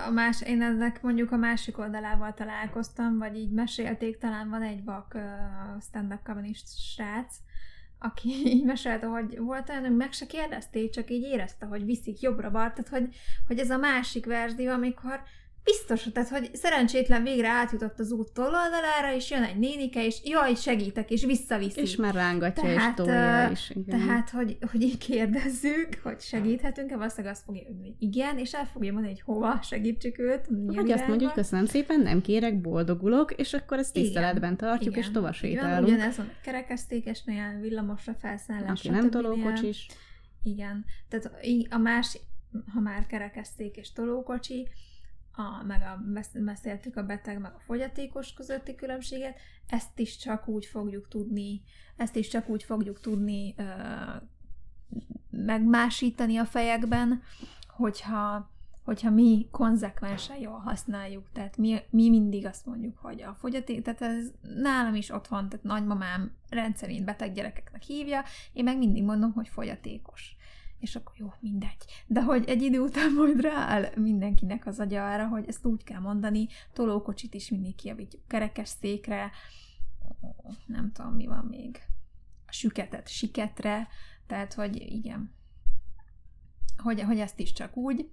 A 0.07 0.11
más, 0.11 0.43
én 0.43 0.63
ennek 0.63 1.03
mondjuk 1.03 1.33
a 1.33 1.37
másik 1.37 1.79
oldalával 1.79 2.35
találkoztam, 2.35 3.19
vagy 3.19 3.37
így 3.37 3.51
mesélték, 3.51 4.19
talán 4.19 4.49
van 4.49 4.63
egy 4.63 4.85
vak 4.85 5.15
uh, 5.15 5.83
stand-up 5.83 6.21
srác, 6.95 7.37
aki 7.99 8.29
így 8.55 8.65
mesélte, 8.65 9.07
hogy 9.07 9.39
volt 9.39 9.69
olyan, 9.69 9.83
hogy 9.83 9.97
meg 9.97 10.13
se 10.13 10.27
kérdezték, 10.27 10.91
csak 10.91 11.11
így 11.11 11.23
érezte, 11.23 11.67
hogy 11.67 11.85
viszik 11.85 12.21
jobbra-balra, 12.21 12.73
tehát 12.73 12.89
hogy, 12.89 13.17
hogy 13.47 13.59
ez 13.59 13.71
a 13.71 13.77
másik 13.77 14.27
verzió, 14.27 14.73
amikor 14.73 15.23
Biztos, 15.71 16.13
tehát, 16.13 16.29
hogy 16.29 16.51
szerencsétlen 16.53 17.23
végre 17.23 17.49
átjutott 17.49 17.99
az 17.99 18.13
út 18.13 18.33
tololdalára, 18.33 19.15
és 19.15 19.31
jön 19.31 19.43
egy 19.43 19.59
nénike, 19.59 20.07
és 20.07 20.21
jaj, 20.25 20.55
segítek, 20.55 21.11
és 21.11 21.25
visszaviszi. 21.25 21.81
És 21.81 21.97
már 21.97 22.15
rángatja 22.15 22.63
tehát, 22.63 22.99
és 22.99 23.05
tolja 23.05 23.51
is. 23.51 23.71
Igen. 23.71 23.99
Tehát, 23.99 24.31
hogy, 24.31 24.59
hogy 24.71 24.83
így 24.83 24.99
kérdezzük, 24.99 25.89
hogy 26.03 26.21
segíthetünk-e, 26.21 26.97
valószínűleg 26.97 27.33
azt 27.33 27.45
fogja 27.45 27.63
hogy 27.67 27.95
igen, 27.99 28.39
és 28.39 28.53
el 28.55 28.67
fogja 28.67 28.93
mondani, 28.93 29.13
hogy 29.15 29.23
hova 29.23 29.59
segítsük 29.63 30.19
őt. 30.19 30.49
Hogy 30.67 30.91
azt 30.91 31.09
mondjuk, 31.09 31.33
köszönöm 31.33 31.67
szépen, 31.67 32.01
nem 32.01 32.21
kérek, 32.21 32.61
boldogulok, 32.61 33.33
és 33.33 33.53
akkor 33.53 33.79
ezt 33.79 33.93
tiszteletben 33.93 34.57
tartjuk, 34.57 34.93
igen. 34.93 35.05
és 35.05 35.11
tovább 35.11 35.35
sétálunk. 35.35 35.87
Igen, 35.87 35.99
ugyanez 35.99 36.17
van 36.17 36.31
kerekesztékesnél, 36.43 37.59
villamosra 37.61 38.15
felszállás, 38.15 38.79
Aki 38.79 38.89
nem 38.89 39.11
tolókocsis. 39.11 39.87
Igen, 40.43 40.85
tehát 41.09 41.31
a 41.69 41.79
más, 41.79 42.19
ha 42.75 42.81
már 42.81 43.07
kerekeszték 43.07 43.77
és 43.77 43.93
tolókocsi, 43.93 44.69
a, 45.39 45.63
meg 45.67 45.83
a, 45.83 46.03
beszéltük 46.45 46.97
a 46.97 47.03
beteg 47.03 47.39
meg 47.39 47.53
a 47.55 47.61
fogyatékos 47.61 48.33
közötti 48.33 48.75
különbséget, 48.75 49.39
ezt 49.69 49.99
is 49.99 50.17
csak 50.17 50.49
úgy 50.49 50.67
fogjuk 50.67 51.09
tudni, 51.09 51.63
ezt 51.97 52.17
is 52.17 52.29
csak 52.29 52.49
úgy 52.49 52.63
fogjuk 52.63 53.01
tudni 53.01 53.55
ö, 53.57 53.65
megmásítani 55.31 56.37
a 56.37 56.45
fejekben, 56.45 57.23
hogyha, 57.69 58.51
hogyha 58.85 59.11
mi 59.11 59.49
konzekvensen 59.51 60.37
jól 60.41 60.59
használjuk. 60.59 61.31
Tehát 61.33 61.57
mi, 61.57 61.79
mi 61.91 62.09
mindig 62.09 62.47
azt 62.47 62.67
mondjuk, 62.67 62.99
hogy 62.99 63.23
a 63.23 63.35
fogyaték, 63.35 63.83
tehát 63.83 64.03
ez 64.03 64.31
nálam 64.41 64.95
is 64.95 65.11
ott 65.11 65.27
van, 65.27 65.49
tehát 65.49 65.65
nagymamám 65.65 66.33
rendszerint 66.49 67.05
beteg 67.05 67.33
gyerekeknek 67.33 67.83
hívja, 67.83 68.23
én 68.53 68.65
meg 68.65 68.79
mindig 68.79 69.05
mondom, 69.05 69.33
hogy 69.33 69.49
fogyatékos 69.49 70.37
és 70.79 70.97
akkor 70.97 71.15
jó, 71.17 71.33
mindegy. 71.41 72.05
De 72.07 72.23
hogy 72.23 72.45
egy 72.49 72.63
idő 72.63 72.81
után 72.81 73.13
majd 73.13 73.41
rááll 73.41 73.91
mindenkinek 73.97 74.67
az 74.67 74.79
agya 74.81 75.13
arra, 75.13 75.29
hogy 75.29 75.45
ezt 75.49 75.65
úgy 75.65 75.85
kell 75.85 76.01
mondani, 76.01 76.49
tolókocsit 76.73 77.35
is 77.35 77.51
mindig 77.51 77.75
kiavítjuk 77.75 78.23
kerekes 78.27 78.69
székre, 78.69 79.31
nem 80.67 80.93
tudom, 80.93 81.13
mi 81.15 81.27
van 81.27 81.45
még, 81.45 81.81
a 82.47 82.53
süketet 82.53 83.09
siketre, 83.09 83.89
tehát, 84.27 84.55
hogy 84.55 84.77
igen, 84.77 85.35
hogy, 86.77 87.03
hogy 87.03 87.19
ezt 87.19 87.41
is 87.41 87.53
csak 87.53 87.77
úgy, 87.77 88.11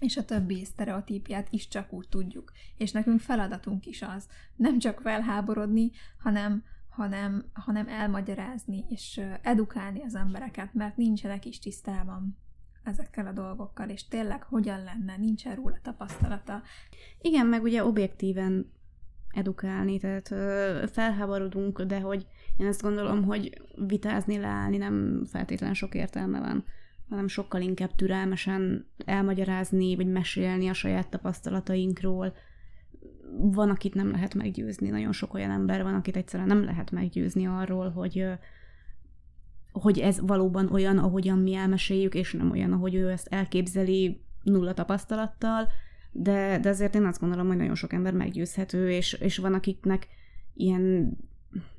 és 0.00 0.16
a 0.16 0.24
többi 0.24 0.64
sztereotípiát 0.64 1.46
is 1.50 1.68
csak 1.68 1.92
úgy 1.92 2.08
tudjuk. 2.08 2.52
És 2.76 2.92
nekünk 2.92 3.20
feladatunk 3.20 3.86
is 3.86 4.02
az, 4.02 4.28
nem 4.56 4.78
csak 4.78 5.00
felháborodni, 5.00 5.90
hanem, 6.18 6.64
hanem, 6.90 7.44
hanem 7.52 7.88
elmagyarázni 7.88 8.84
és 8.88 9.20
edukálni 9.42 10.02
az 10.02 10.14
embereket, 10.14 10.74
mert 10.74 10.96
nincsenek 10.96 11.44
is 11.44 11.58
tisztában 11.58 12.36
ezekkel 12.84 13.26
a 13.26 13.32
dolgokkal, 13.32 13.88
és 13.88 14.08
tényleg 14.08 14.42
hogyan 14.42 14.82
lenne, 14.82 15.16
nincsen 15.16 15.54
róla 15.54 15.78
tapasztalata. 15.82 16.62
Igen, 17.20 17.46
meg 17.46 17.62
ugye 17.62 17.84
objektíven 17.84 18.72
edukálni, 19.30 19.98
tehát 19.98 20.28
felháborodunk, 20.90 21.82
de 21.82 22.00
hogy 22.00 22.26
én 22.56 22.66
ezt 22.66 22.82
gondolom, 22.82 23.24
hogy 23.24 23.62
vitázni, 23.86 24.38
leállni 24.38 24.76
nem 24.76 25.24
feltétlenül 25.26 25.74
sok 25.74 25.94
értelme 25.94 26.38
van, 26.38 26.64
hanem 27.08 27.28
sokkal 27.28 27.60
inkább 27.60 27.94
türelmesen 27.94 28.86
elmagyarázni, 29.04 29.96
vagy 29.96 30.06
mesélni 30.06 30.68
a 30.68 30.72
saját 30.72 31.08
tapasztalatainkról, 31.08 32.32
van, 33.38 33.70
akit 33.70 33.94
nem 33.94 34.10
lehet 34.10 34.34
meggyőzni, 34.34 34.88
nagyon 34.88 35.12
sok 35.12 35.34
olyan 35.34 35.50
ember 35.50 35.82
van, 35.82 35.94
akit 35.94 36.16
egyszerűen 36.16 36.48
nem 36.48 36.64
lehet 36.64 36.90
meggyőzni 36.90 37.46
arról, 37.46 37.90
hogy 37.90 38.26
hogy 39.72 39.98
ez 39.98 40.20
valóban 40.20 40.72
olyan, 40.72 40.98
ahogyan 40.98 41.38
mi 41.38 41.54
elmeséljük, 41.54 42.14
és 42.14 42.32
nem 42.32 42.50
olyan, 42.50 42.72
ahogy 42.72 42.94
ő 42.94 43.10
ezt 43.10 43.26
elképzeli 43.26 44.20
nulla 44.42 44.74
tapasztalattal, 44.74 45.68
de, 46.12 46.58
de 46.58 46.68
azért 46.68 46.94
én 46.94 47.04
azt 47.04 47.20
gondolom, 47.20 47.46
hogy 47.46 47.56
nagyon 47.56 47.74
sok 47.74 47.92
ember 47.92 48.12
meggyőzhető, 48.12 48.90
és, 48.90 49.12
és 49.12 49.38
van, 49.38 49.54
akiknek 49.54 50.08
ilyen 50.54 51.16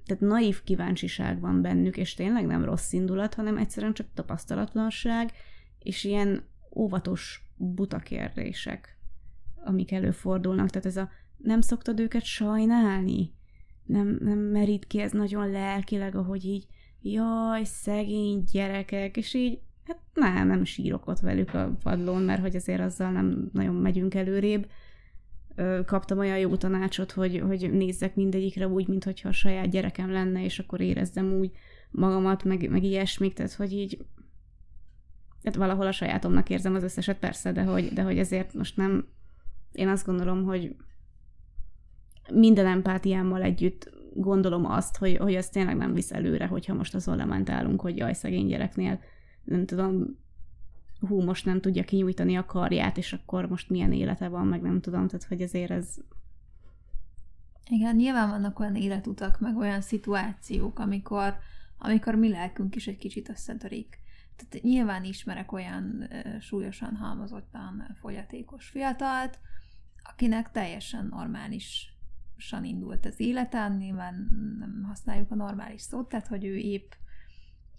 tehát 0.06 0.22
naív 0.24 0.64
kíváncsiság 0.64 1.39
van 1.39 1.62
bennük, 1.62 1.97
és 1.97 2.14
tényleg 2.14 2.45
nem 2.45 2.66
rossz 2.66 2.91
indulat, 2.91 3.34
hanem 3.34 3.58
egyszerűen 3.58 3.93
csak 3.93 4.08
tapasztalatlanság, 4.14 5.32
és 5.80 6.04
ilyen 6.04 6.43
óvatos 6.76 7.52
buta 7.58 7.97
kérdések, 7.97 8.97
amik 9.64 9.91
előfordulnak. 9.91 10.70
Tehát 10.70 10.88
ez 10.88 10.97
a 10.97 11.10
nem 11.44 11.62
szoktad 11.62 12.00
őket 12.00 12.24
sajnálni? 12.24 13.34
Nem, 13.86 14.18
nem 14.22 14.38
merít 14.38 14.88
ki 14.88 15.00
ez 15.00 15.12
nagyon 15.12 15.50
lelkileg, 15.50 16.16
ahogy 16.16 16.46
így, 16.46 16.68
jaj, 17.02 17.64
szegény 17.64 18.44
gyerekek, 18.52 19.18
és 19.18 19.34
így, 19.34 19.60
hát 19.88 20.00
nem, 20.14 20.48
nem 20.48 20.64
sírok 20.64 21.08
ott 21.08 21.20
velük 21.20 21.54
a 21.54 21.78
padlón, 21.84 22.22
mert 22.22 22.42
hogy 22.42 22.56
azért 22.56 22.82
azzal 22.82 23.12
nem 23.12 23.50
nagyon 23.54 23.76
megyünk 23.76 24.14
előrébb. 24.14 24.70
Kaptam 25.86 26.18
olyan 26.18 26.38
jó 26.38 26.56
tanácsot, 26.56 27.12
hogy, 27.12 27.39
hogy 27.39 27.72
nézzek 27.72 28.16
mindegyikre 28.16 28.68
úgy, 28.68 28.88
mintha 28.88 29.12
a 29.30 29.32
saját 29.32 29.70
gyerekem 29.70 30.12
lenne, 30.12 30.44
és 30.44 30.60
akkor 30.60 30.82
érezzem 30.82 31.34
úgy 31.34 31.52
magamat, 31.92 32.44
meg, 32.44 32.70
meg 32.70 32.84
ilyesmik, 32.84 33.34
tehát 33.34 33.54
hogy 33.54 33.72
így 33.72 34.06
tehát 35.42 35.58
valahol 35.58 35.88
a 35.88 35.92
sajátomnak 35.92 36.50
érzem 36.50 36.76
az 36.76 36.84
összeset, 36.84 37.20
persze, 37.20 37.52
de 37.52 37.64
hogy, 37.64 37.94
de 37.94 38.02
hogy 38.02 38.18
ezért 38.18 38.54
most 38.54 38.78
nem, 38.78 39.08
én 39.72 39.88
azt 39.88 40.06
gondolom, 40.06 40.44
hogy 40.44 40.76
minden 42.30 42.66
empátiámmal 42.66 43.42
együtt 43.42 43.90
gondolom 44.14 44.66
azt, 44.66 44.98
hogy, 44.98 45.18
hogy 45.18 45.34
ez 45.34 45.50
tényleg 45.50 45.76
nem 45.76 45.94
visz 45.94 46.12
előre, 46.12 46.48
hogyha 46.48 46.74
most 46.74 46.96
azon 46.96 47.18
lamentálunk, 47.18 47.82
hogy 47.82 47.98
jaj, 47.98 48.14
szegény 48.14 48.48
gyereknél, 48.48 49.00
nem 49.44 49.66
tudom, 49.66 50.20
hú, 51.08 51.22
most 51.22 51.46
nem 51.46 51.62
tudja 51.62 51.84
kinyújtani 51.84 52.38
a 52.38 52.46
karját, 52.46 52.98
és 52.98 53.14
akkor 53.14 53.48
most 53.48 53.70
milyen 53.70 53.94
élete 53.94 54.28
van, 54.28 54.48
meg 54.48 54.62
nem 54.62 54.82
tudom, 54.82 55.08
tehát 55.08 55.26
hogy 55.26 55.42
azért 55.42 55.72
ez... 55.72 55.96
Igen, 57.70 57.96
nyilván 57.96 58.30
vannak 58.30 58.60
olyan 58.60 58.76
életutak, 58.76 59.40
meg 59.40 59.58
olyan 59.58 59.82
szituációk, 59.82 60.80
amikor, 60.80 61.36
amikor 61.78 62.16
mi 62.16 62.30
lelkünk 62.30 62.76
is 62.76 62.88
egy 62.88 62.98
kicsit 62.98 63.30
összetörik. 63.30 64.00
Tehát 64.36 64.66
nyilván 64.66 65.04
ismerek 65.04 65.52
olyan 65.52 66.08
súlyosan 66.40 66.96
halmozottan 66.96 67.98
fogyatékos 68.00 68.68
fiatalt, 68.68 69.40
akinek 70.04 70.52
teljesen 70.52 71.08
normális 71.12 71.91
san 72.42 72.64
indult 72.64 73.06
az 73.06 73.20
élete, 73.20 73.68
nyilván 73.68 74.28
nem 74.60 74.84
használjuk 74.88 75.32
a 75.32 75.36
normális 75.36 75.82
szót, 75.82 76.10
tehát 76.10 76.28
hogy 76.28 76.46
ő 76.46 76.56
épp 76.56 76.92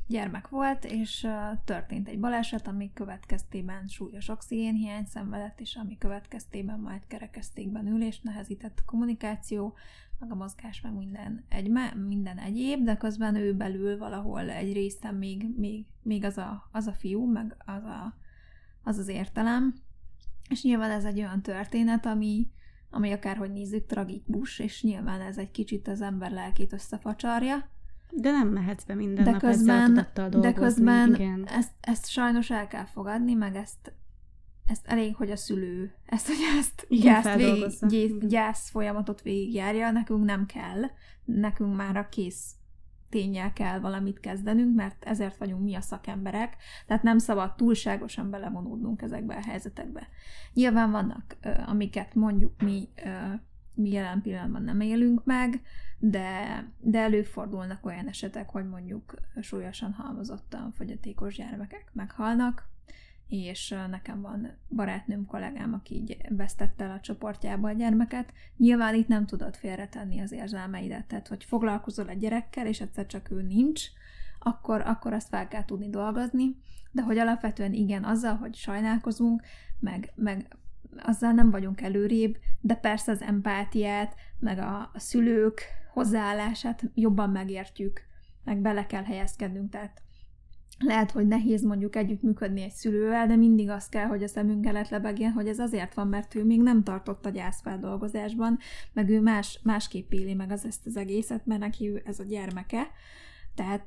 gyermek 0.06 0.48
volt, 0.48 0.84
és 0.84 1.28
történt 1.64 2.08
egy 2.08 2.20
baleset, 2.20 2.66
ami 2.66 2.92
következtében 2.94 3.86
súlyos 3.86 4.28
oxigénhiány 4.28 5.04
szenvedett, 5.04 5.60
és 5.60 5.74
ami 5.74 5.98
következtében 5.98 6.78
majd 6.80 7.06
kerekesztékben 7.06 7.86
ülés 7.86 8.20
nehezített 8.20 8.78
a 8.78 8.84
kommunikáció, 8.86 9.74
meg 10.18 10.30
a 10.30 10.34
mozgás, 10.34 10.80
meg 10.80 10.92
minden, 10.92 11.44
egy, 11.48 11.70
minden 12.06 12.38
egyéb, 12.38 12.84
de 12.84 12.96
közben 12.96 13.34
ő 13.34 13.54
belül 13.54 13.98
valahol 13.98 14.50
egy 14.50 14.72
részen 14.72 15.14
még, 15.14 15.46
még, 15.56 15.86
még 16.02 16.24
az, 16.24 16.38
a, 16.38 16.68
az 16.72 16.86
a 16.86 16.92
fiú, 16.92 17.30
meg 17.30 17.56
az, 17.58 17.84
a, 17.84 18.16
az 18.82 18.98
az 18.98 19.08
értelem. 19.08 19.74
És 20.48 20.62
nyilván 20.62 20.90
ez 20.90 21.04
egy 21.04 21.18
olyan 21.18 21.42
történet, 21.42 22.06
ami, 22.06 22.50
ami 22.92 23.12
akárhogy 23.12 23.52
nézzük 23.52 23.86
tragikus, 23.86 24.58
és 24.58 24.82
nyilván 24.82 25.20
ez 25.20 25.38
egy 25.38 25.50
kicsit 25.50 25.88
az 25.88 26.00
ember 26.00 26.30
lelkét 26.30 26.72
összefacsarja. 26.72 27.70
De 28.10 28.30
nem 28.30 28.48
mehetsz 28.48 28.84
be 28.84 28.94
minden 28.94 29.24
de 29.24 29.30
nap 29.30 29.40
közben, 29.40 30.08
ezzel 30.14 30.28
De 30.40 30.52
közben 30.52 31.14
igen. 31.14 31.46
Ezt, 31.46 31.72
ezt 31.80 32.08
sajnos 32.08 32.50
el 32.50 32.66
kell 32.66 32.84
fogadni, 32.84 33.34
meg 33.34 33.56
ezt, 33.56 33.92
ezt 34.66 34.86
elég, 34.86 35.14
hogy 35.14 35.30
a 35.30 35.36
szülő 35.36 35.94
ezt, 36.06 36.26
hogy 36.26 36.36
ezt 36.58 36.86
gyász, 36.88 37.34
végig, 37.34 37.78
gyász, 37.80 38.28
gyász 38.28 38.70
folyamatot 38.70 39.22
végigjárja, 39.22 39.90
nekünk 39.90 40.24
nem 40.24 40.46
kell, 40.46 40.82
nekünk 41.24 41.76
már 41.76 41.96
a 41.96 42.08
kész 42.08 42.54
tényel 43.12 43.52
kell 43.52 43.78
valamit 43.78 44.20
kezdenünk, 44.20 44.74
mert 44.74 45.04
ezért 45.04 45.36
vagyunk 45.36 45.62
mi 45.62 45.74
a 45.74 45.80
szakemberek, 45.80 46.56
tehát 46.86 47.02
nem 47.02 47.18
szabad 47.18 47.54
túlságosan 47.54 48.30
belevonódnunk 48.30 49.02
ezekbe 49.02 49.34
a 49.34 49.42
helyzetekbe. 49.42 50.08
Nyilván 50.52 50.90
vannak, 50.90 51.36
amiket 51.66 52.14
mondjuk 52.14 52.62
mi, 52.62 52.88
mi 53.74 53.90
jelen 53.90 54.22
pillanatban 54.22 54.62
nem 54.62 54.80
élünk 54.80 55.24
meg, 55.24 55.62
de, 55.98 56.64
de 56.78 56.98
előfordulnak 56.98 57.86
olyan 57.86 58.08
esetek, 58.08 58.48
hogy 58.50 58.68
mondjuk 58.68 59.14
súlyosan 59.40 59.92
halmozottan 59.92 60.72
fogyatékos 60.72 61.36
gyermekek 61.36 61.90
meghalnak, 61.92 62.71
és 63.32 63.74
nekem 63.90 64.20
van 64.20 64.56
barátnőm, 64.68 65.26
kollégám, 65.26 65.74
aki 65.74 65.94
így 65.94 66.16
vesztette 66.28 66.84
el 66.84 66.90
a 66.90 67.00
csoportjába 67.00 67.68
a 67.68 67.72
gyermeket. 67.72 68.32
Nyilván 68.56 68.94
itt 68.94 69.08
nem 69.08 69.26
tudod 69.26 69.56
félretenni 69.56 70.20
az 70.20 70.32
érzelmeidet, 70.32 71.06
tehát 71.06 71.28
hogy 71.28 71.44
foglalkozol 71.44 72.08
a 72.08 72.12
gyerekkel, 72.12 72.66
és 72.66 72.80
egyszer 72.80 73.06
csak 73.06 73.30
ő 73.30 73.42
nincs, 73.42 73.82
akkor, 74.38 74.80
akkor 74.80 75.12
azt 75.12 75.28
fel 75.28 75.48
kell 75.48 75.64
tudni 75.64 75.90
dolgozni, 75.90 76.56
de 76.90 77.02
hogy 77.02 77.18
alapvetően 77.18 77.72
igen, 77.72 78.04
azzal, 78.04 78.36
hogy 78.36 78.54
sajnálkozunk, 78.54 79.42
meg, 79.78 80.12
meg 80.14 80.56
azzal 80.98 81.32
nem 81.32 81.50
vagyunk 81.50 81.80
előrébb, 81.80 82.36
de 82.60 82.74
persze 82.74 83.12
az 83.12 83.22
empátiát, 83.22 84.14
meg 84.38 84.58
a, 84.58 84.90
a 84.92 84.98
szülők 84.98 85.62
hozzáállását 85.92 86.82
jobban 86.94 87.30
megértjük, 87.30 88.00
meg 88.44 88.60
bele 88.60 88.86
kell 88.86 89.04
helyezkednünk, 89.04 89.70
tehát 89.70 90.02
lehet, 90.82 91.10
hogy 91.10 91.26
nehéz 91.26 91.62
mondjuk 91.62 91.96
együttműködni 91.96 92.62
egy 92.62 92.72
szülővel, 92.72 93.26
de 93.26 93.36
mindig 93.36 93.70
az 93.70 93.88
kell, 93.88 94.06
hogy 94.06 94.22
a 94.22 94.28
szemünk 94.28 94.66
elett 94.66 94.88
lebegjen, 94.88 95.32
hogy 95.32 95.48
ez 95.48 95.58
azért 95.58 95.94
van, 95.94 96.08
mert 96.08 96.34
ő 96.34 96.44
még 96.44 96.62
nem 96.62 96.82
tartott 96.82 97.26
a 97.26 97.30
gyászfeldolgozásban, 97.30 98.58
meg 98.92 99.08
ő 99.08 99.20
más, 99.20 99.60
másképp 99.62 100.12
éli 100.12 100.34
meg 100.34 100.50
az 100.50 100.64
ezt 100.64 100.86
az 100.86 100.96
egészet, 100.96 101.46
mert 101.46 101.60
neki 101.60 101.88
ő 101.88 102.02
ez 102.04 102.18
a 102.18 102.24
gyermeke. 102.24 102.82
Tehát, 103.54 103.84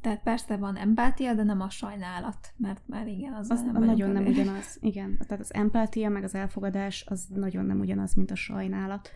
tehát 0.00 0.20
persze 0.24 0.56
van 0.56 0.76
empátia, 0.76 1.34
de 1.34 1.42
nem 1.42 1.60
a 1.60 1.70
sajnálat, 1.70 2.52
mert 2.56 2.82
már 2.86 3.06
igen, 3.06 3.32
az, 3.32 3.50
az 3.50 3.62
nem 3.62 3.84
nagyon 3.84 4.10
nem 4.10 4.26
ugyanaz. 4.26 4.78
Igen, 4.80 5.18
tehát 5.26 5.44
az 5.44 5.54
empátia 5.54 6.08
meg 6.08 6.24
az 6.24 6.34
elfogadás 6.34 7.04
az 7.08 7.26
nagyon 7.34 7.64
nem 7.64 7.80
ugyanaz, 7.80 8.14
mint 8.14 8.30
a 8.30 8.34
sajnálat. 8.34 9.10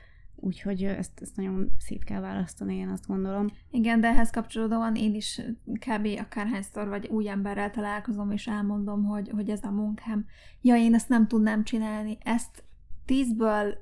Úgyhogy 0.44 0.84
ezt, 0.84 1.20
ezt 1.20 1.36
nagyon 1.36 1.70
szét 1.78 2.04
kell 2.04 2.20
választani, 2.20 2.74
én 2.76 2.88
azt 2.88 3.06
gondolom. 3.06 3.46
Igen, 3.70 4.00
de 4.00 4.08
ehhez 4.08 4.30
kapcsolódóan 4.30 4.94
én 4.94 5.14
is 5.14 5.40
kb. 5.64 6.08
akárhányszor 6.18 6.88
vagy 6.88 7.06
új 7.06 7.28
emberrel 7.28 7.70
találkozom, 7.70 8.30
és 8.30 8.46
elmondom, 8.46 9.04
hogy, 9.04 9.30
hogy 9.34 9.50
ez 9.50 9.62
a 9.62 9.70
munkám. 9.70 10.26
Ja, 10.60 10.76
én 10.76 10.94
ezt 10.94 11.08
nem 11.08 11.26
tudnám 11.26 11.64
csinálni. 11.64 12.18
Ezt 12.24 12.64
tízből 13.04 13.74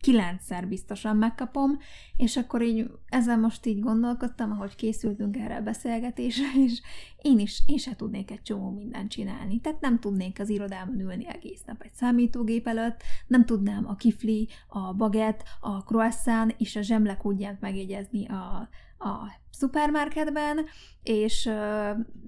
kilencszer 0.00 0.68
biztosan 0.68 1.16
megkapom, 1.16 1.78
és 2.16 2.36
akkor 2.36 2.62
így 2.62 2.90
ezzel 3.08 3.38
most 3.38 3.66
így 3.66 3.80
gondolkodtam, 3.80 4.50
ahogy 4.50 4.74
készültünk 4.76 5.36
erre 5.36 5.56
a 5.56 5.62
beszélgetésre, 5.62 6.46
és 6.64 6.80
én 7.22 7.38
is, 7.38 7.62
én 7.66 7.78
se 7.78 7.96
tudnék 7.96 8.30
egy 8.30 8.42
csomó 8.42 8.70
mindent 8.70 9.10
csinálni. 9.10 9.60
Tehát 9.60 9.80
nem 9.80 9.98
tudnék 9.98 10.40
az 10.40 10.48
irodában 10.48 11.00
ülni 11.00 11.26
egész 11.26 11.62
nap 11.66 11.82
egy 11.82 11.94
számítógép 11.94 12.66
előtt, 12.66 13.02
nem 13.26 13.44
tudnám 13.44 13.88
a 13.88 13.96
kifli, 13.96 14.48
a 14.68 14.94
baget, 14.94 15.44
a 15.60 15.82
croissant 15.82 16.54
és 16.58 16.76
a 16.76 16.82
zsemlekúdját 16.82 17.60
megjegyezni 17.60 18.26
a, 18.26 18.68
a 18.98 19.46
szupermarketben, 19.50 20.64
és 21.02 21.44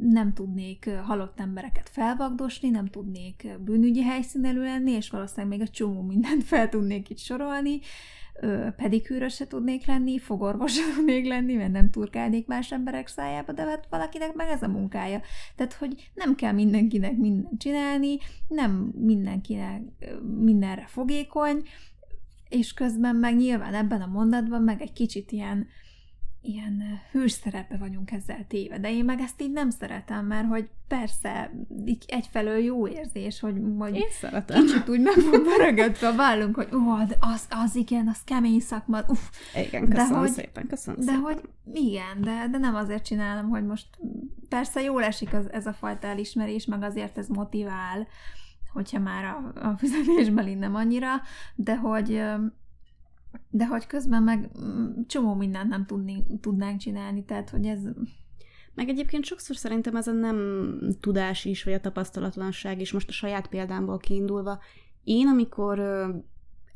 nem 0.00 0.32
tudnék 0.34 0.90
halott 0.90 1.40
embereket 1.40 1.88
felvagdosni, 1.88 2.68
nem 2.68 2.86
tudnék 2.86 3.48
bűnügyi 3.60 4.02
helyszínen 4.02 4.56
lenni, 4.56 4.90
és 4.90 5.10
valószínűleg 5.10 5.48
még 5.48 5.60
egy 5.60 5.70
csomó 5.70 6.02
mindent 6.02 6.44
fel 6.44 6.68
tudnék 6.68 7.10
itt 7.10 7.18
sorolni, 7.18 7.80
pedikűrös 8.76 9.34
se 9.34 9.46
tudnék 9.46 9.86
lenni, 9.86 10.18
fogorvos 10.18 10.72
se 10.72 10.82
tudnék 10.94 11.26
lenni, 11.26 11.54
mert 11.54 11.72
nem 11.72 11.90
turkálnék 11.90 12.46
más 12.46 12.72
emberek 12.72 13.06
szájába, 13.06 13.52
de 13.52 13.64
hát 13.64 13.86
valakinek 13.90 14.34
meg 14.34 14.48
ez 14.48 14.62
a 14.62 14.68
munkája. 14.68 15.20
Tehát, 15.56 15.72
hogy 15.72 16.10
nem 16.14 16.34
kell 16.34 16.52
mindenkinek 16.52 17.16
mindent 17.16 17.60
csinálni, 17.60 18.18
nem 18.48 18.92
mindenkinek 18.96 19.82
mindenre 20.38 20.86
fogékony, 20.86 21.62
és 22.48 22.74
közben 22.74 23.16
meg 23.16 23.36
nyilván 23.36 23.74
ebben 23.74 24.02
a 24.02 24.06
mondatban 24.06 24.62
meg 24.62 24.82
egy 24.82 24.92
kicsit 24.92 25.32
ilyen 25.32 25.66
ilyen 26.42 27.00
hős 27.10 27.32
szerepe 27.32 27.76
vagyunk 27.76 28.10
ezzel 28.10 28.44
téve, 28.48 28.78
de 28.78 28.90
én 28.92 29.04
meg 29.04 29.20
ezt 29.20 29.42
így 29.42 29.52
nem 29.52 29.70
szeretem, 29.70 30.26
mert 30.26 30.48
hogy 30.48 30.68
persze, 30.88 31.52
így 31.84 32.04
egyfelől 32.06 32.58
jó 32.58 32.88
érzés, 32.88 33.40
hogy 33.40 33.60
majd 33.60 33.94
én 33.94 34.10
szeretem. 34.10 34.64
kicsit 34.64 34.88
úgy 34.88 35.00
meg 35.00 35.14
van 35.30 35.56
rögödve 35.66 36.08
a 36.08 36.14
vállunk, 36.14 36.54
hogy 36.54 36.68
ó, 36.74 37.04
de 37.04 37.16
az, 37.20 37.46
az 37.50 37.76
igen, 37.76 38.08
az 38.08 38.20
kemény 38.24 38.60
szakma, 38.60 39.00
uff. 39.08 39.28
Igen, 39.54 39.88
köszönöm 39.88 40.12
de 40.12 40.18
hogy, 40.18 40.30
szépen, 40.30 40.66
köszönöm 40.66 41.00
De 41.00 41.06
szépen. 41.06 41.22
hogy 41.22 41.40
igen, 41.72 42.20
de, 42.20 42.48
de 42.50 42.58
nem 42.58 42.74
azért 42.74 43.04
csinálom, 43.04 43.48
hogy 43.48 43.64
most 43.64 43.86
persze 44.48 44.82
jól 44.82 45.02
esik 45.02 45.34
az, 45.34 45.52
ez 45.52 45.66
a 45.66 45.72
fajta 45.72 46.06
elismerés, 46.06 46.64
meg 46.64 46.82
azért 46.82 47.18
ez 47.18 47.28
motivál, 47.28 48.06
hogyha 48.72 48.98
már 48.98 49.24
a, 49.24 49.68
a 49.68 49.76
fizetésbeli 49.76 50.54
nem 50.54 50.74
annyira, 50.74 51.08
de 51.54 51.76
hogy 51.76 52.22
de 53.50 53.66
hogy 53.66 53.86
közben 53.86 54.22
meg 54.22 54.50
mm, 54.64 54.90
csomó 55.06 55.34
mindent 55.34 55.68
nem 55.68 55.86
tudni, 55.86 56.24
tudnánk 56.40 56.78
csinálni, 56.80 57.24
tehát 57.24 57.50
hogy 57.50 57.66
ez... 57.66 57.80
Meg 58.74 58.88
egyébként 58.88 59.24
sokszor 59.24 59.56
szerintem 59.56 59.96
ez 59.96 60.06
a 60.06 60.12
nem 60.12 60.38
tudás 61.00 61.44
is, 61.44 61.64
vagy 61.64 61.72
a 61.72 61.80
tapasztalatlanság 61.80 62.80
is, 62.80 62.92
most 62.92 63.08
a 63.08 63.12
saját 63.12 63.48
példámból 63.48 63.98
kiindulva. 63.98 64.58
Én, 65.04 65.26
amikor 65.26 65.80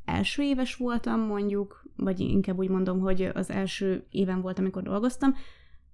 első 0.04 0.42
éves 0.42 0.76
voltam, 0.76 1.20
mondjuk, 1.20 1.86
vagy 1.96 2.20
inkább 2.20 2.58
úgy 2.58 2.68
mondom, 2.68 3.00
hogy 3.00 3.30
az 3.34 3.50
első 3.50 4.06
éven 4.10 4.40
volt, 4.40 4.58
amikor 4.58 4.82
dolgoztam, 4.82 5.34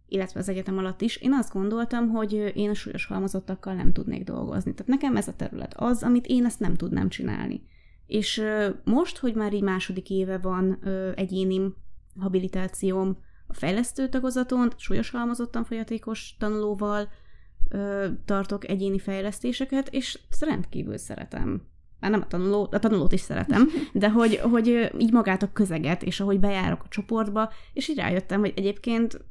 illetve 0.09 0.41
az 0.41 0.49
egyetem 0.49 0.79
alatt 0.79 1.01
is, 1.01 1.17
én 1.17 1.33
azt 1.33 1.53
gondoltam, 1.53 2.09
hogy 2.09 2.53
én 2.55 2.71
a 2.71 2.75
súlyos 2.75 3.07
halmozottakkal 3.07 3.75
nem 3.75 3.93
tudnék 3.93 4.25
dolgozni. 4.25 4.75
Tehát 4.75 4.91
nekem 4.91 5.17
ez 5.17 5.29
a 5.29 5.37
terület 5.37 5.75
az, 5.77 6.03
amit 6.03 6.27
én 6.27 6.45
ezt 6.45 6.61
nem 6.61 6.75
tudnám 6.75 7.09
csinálni. 7.09 7.63
És 8.11 8.43
most, 8.85 9.19
hogy 9.19 9.35
már 9.35 9.53
így 9.53 9.63
második 9.63 10.11
éve 10.11 10.39
van 10.39 10.79
egyéni 11.15 11.75
habilitációm 12.19 13.19
a 13.47 13.55
fejlesztő 13.55 14.09
tagozaton, 14.09 14.73
súlyos 14.77 15.11
halmozottan 15.11 15.65
folyatékos 15.65 16.37
tanulóval 16.39 17.09
tartok 18.25 18.69
egyéni 18.69 18.99
fejlesztéseket, 18.99 19.89
és 19.89 20.19
rendkívül 20.41 20.97
szeretem. 20.97 21.63
Már 22.01 22.11
nem 22.11 22.21
a 22.21 22.27
tanuló, 22.27 22.69
a 22.71 22.79
tanulót 22.79 23.13
is 23.13 23.21
szeretem, 23.21 23.69
de 23.93 24.11
hogy, 24.11 24.37
hogy 24.37 24.93
így 24.99 25.13
magát 25.13 25.43
a 25.43 25.53
közeget, 25.53 26.03
és 26.03 26.21
ahogy 26.21 26.41
bejárok 26.41 26.83
a 26.85 26.89
csoportba, 26.89 27.53
és 27.73 27.89
így 27.89 27.97
rájöttem, 27.97 28.41
hogy 28.41 28.53
egyébként 28.57 29.25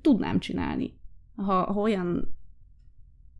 tudnám 0.00 0.38
csinálni. 0.38 0.98
Ha, 1.36 1.72
ha 1.72 1.80
olyan 1.80 2.36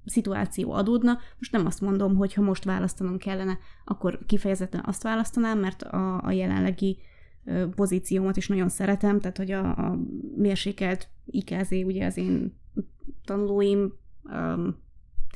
szituáció 0.06 0.72
adódna. 0.72 1.18
Most 1.38 1.52
nem 1.52 1.66
azt 1.66 1.80
mondom, 1.80 2.16
hogy 2.16 2.34
ha 2.34 2.42
most 2.42 2.64
választanom 2.64 3.18
kellene, 3.18 3.58
akkor 3.84 4.18
kifejezetten 4.26 4.82
azt 4.86 5.02
választanám, 5.02 5.58
mert 5.58 5.82
a, 5.82 6.22
a 6.22 6.30
jelenlegi 6.30 6.98
pozíciómat 7.74 8.36
is 8.36 8.48
nagyon 8.48 8.68
szeretem, 8.68 9.20
tehát 9.20 9.36
hogy 9.36 9.50
a, 9.50 9.76
a 9.76 9.98
mérsékelt 10.36 11.08
IKZ, 11.26 11.70
ugye 11.70 12.06
az 12.06 12.16
én 12.16 12.58
tanulóim 13.24 13.92
um, 14.22 14.82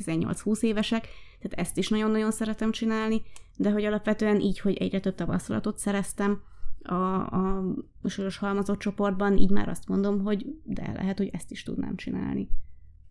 18-20 0.04 0.62
évesek, 0.62 1.08
tehát 1.40 1.66
ezt 1.66 1.78
is 1.78 1.88
nagyon-nagyon 1.88 2.30
szeretem 2.30 2.70
csinálni, 2.70 3.22
de 3.56 3.70
hogy 3.70 3.84
alapvetően 3.84 4.40
így, 4.40 4.60
hogy 4.60 4.76
egyre 4.76 5.00
több 5.00 5.14
tapasztalatot 5.14 5.78
szereztem 5.78 6.42
a, 6.82 6.94
a 7.26 7.64
soros 8.04 8.36
halmazott 8.36 8.78
csoportban, 8.78 9.36
így 9.36 9.50
már 9.50 9.68
azt 9.68 9.88
mondom, 9.88 10.22
hogy 10.22 10.46
de 10.64 10.92
lehet, 10.94 11.18
hogy 11.18 11.30
ezt 11.32 11.50
is 11.50 11.62
tudnám 11.62 11.96
csinálni. 11.96 12.48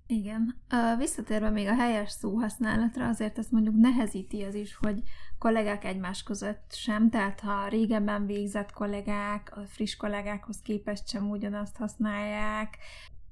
Igen. 0.08 0.56
Visszatérve 0.98 1.50
még 1.50 1.68
a 1.68 1.76
helyes 1.76 2.12
szóhasználatra, 2.12 3.08
azért 3.08 3.38
ezt 3.38 3.52
mondjuk 3.52 3.76
nehezíti 3.76 4.44
az 4.44 4.54
is, 4.54 4.76
hogy 4.76 5.04
kollégák 5.38 5.84
egymás 5.84 6.24
között 6.24 6.74
sem, 6.74 7.10
tehát 7.10 7.40
ha 7.40 7.68
régebben 7.68 8.26
végzett 8.26 8.72
kollégák, 8.72 9.58
a 9.58 9.62
friss 9.66 9.96
kollégákhoz 9.96 10.62
képest 10.62 11.08
sem 11.08 11.30
ugyanazt 11.30 11.78
használják, 11.78 12.78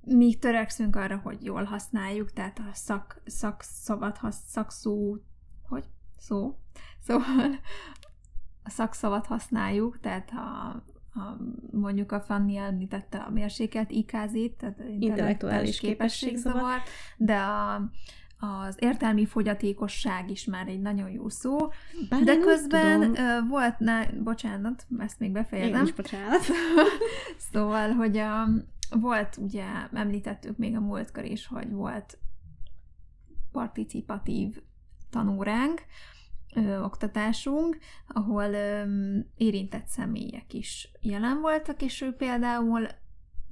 mi 0.01 0.36
törekszünk 0.36 0.95
arra, 0.95 1.17
hogy 1.17 1.43
jól 1.43 1.63
használjuk, 1.63 2.32
tehát 2.32 2.59
a 2.59 2.69
szak, 2.73 3.21
szakszavat, 3.26 4.19
szakszó, 4.47 5.17
hogy? 5.67 5.86
Szó. 6.17 6.59
Szóval 6.99 7.59
a 8.63 8.69
szakszavat 8.69 9.26
használjuk, 9.26 9.99
tehát 9.99 10.30
ha 10.30 10.84
a, 11.16 11.38
mondjuk 11.72 12.11
a 12.11 12.22
Fanni 12.22 12.57
említette 12.57 13.18
a 13.18 13.30
mérsékelt 13.30 13.91
IKZ-t, 13.91 14.57
tehát 14.57 14.84
intellektuális 14.99 15.80
képességzavar, 15.80 16.82
de 17.18 17.38
a, 17.38 17.89
az 18.39 18.76
értelmi 18.80 19.26
fogyatékosság 19.26 20.32
is 20.32 20.45
már 20.45 20.68
egy 20.68 20.82
nagyon 20.82 21.09
jó 21.09 21.30
szó, 21.30 21.57
Bár 22.09 22.24
de 22.24 22.38
közben 22.38 23.01
tudom. 23.01 23.47
volt, 23.47 23.80
ne, 23.80 24.05
bocsánat, 24.11 24.86
ezt 24.97 25.20
még 25.20 25.32
befejezem. 25.32 25.80
Én 25.80 25.86
is 25.86 25.93
bocsánat. 25.93 26.41
szóval, 27.51 27.91
hogy 27.91 28.18
a, 28.18 28.47
volt, 28.89 29.38
ugye 29.38 29.66
említettük 29.93 30.57
még 30.57 30.76
a 30.76 30.80
múltkor 30.80 31.26
is, 31.26 31.47
hogy 31.47 31.72
volt 31.72 32.18
participatív 33.51 34.61
tanóránk, 35.09 35.82
ö, 36.56 36.82
oktatásunk, 36.82 37.78
ahol 38.08 38.53
ö, 38.53 38.84
érintett 39.38 39.88
személyek 39.88 40.53
is 40.53 40.91
jelen 41.01 41.41
voltak, 41.41 41.82
és 41.82 42.01
ő 42.01 42.12
például 42.12 42.88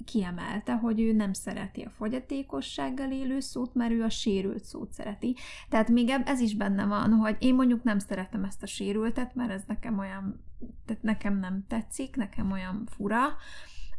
kiemelte, 0.06 0.74
hogy 0.74 1.02
ő 1.02 1.14
nem 1.14 1.34
szereti 1.34 1.82
a 1.82 1.90
fogyatékossággal 1.90 3.12
élő 3.12 3.40
szót, 3.40 3.74
mert 3.74 3.92
ő 3.92 4.04
a 4.04 4.10
sérült 4.10 4.64
szót 4.64 4.92
szereti. 4.92 5.36
Tehát 5.70 5.90
még 5.90 6.10
ez 6.26 6.40
is 6.40 6.56
benne 6.56 6.86
van, 6.86 7.14
hogy 7.14 7.36
én 7.40 7.56
mondjuk 7.56 7.84
nem 7.84 8.00
szeretem 8.00 8.44
ezt 8.44 8.64
a 8.64 8.68
sérültet, 8.68 9.36
mert 9.36 9.52
ez 9.52 9.64
nekem 9.68 9.98
olyan, 9.98 10.44
tehát 10.86 11.04
nekem 11.04 11.40
nem 11.40 11.66
tetszik, 11.68 12.16
nekem 12.16 12.52
olyan 12.52 12.84
fura, 12.86 13.20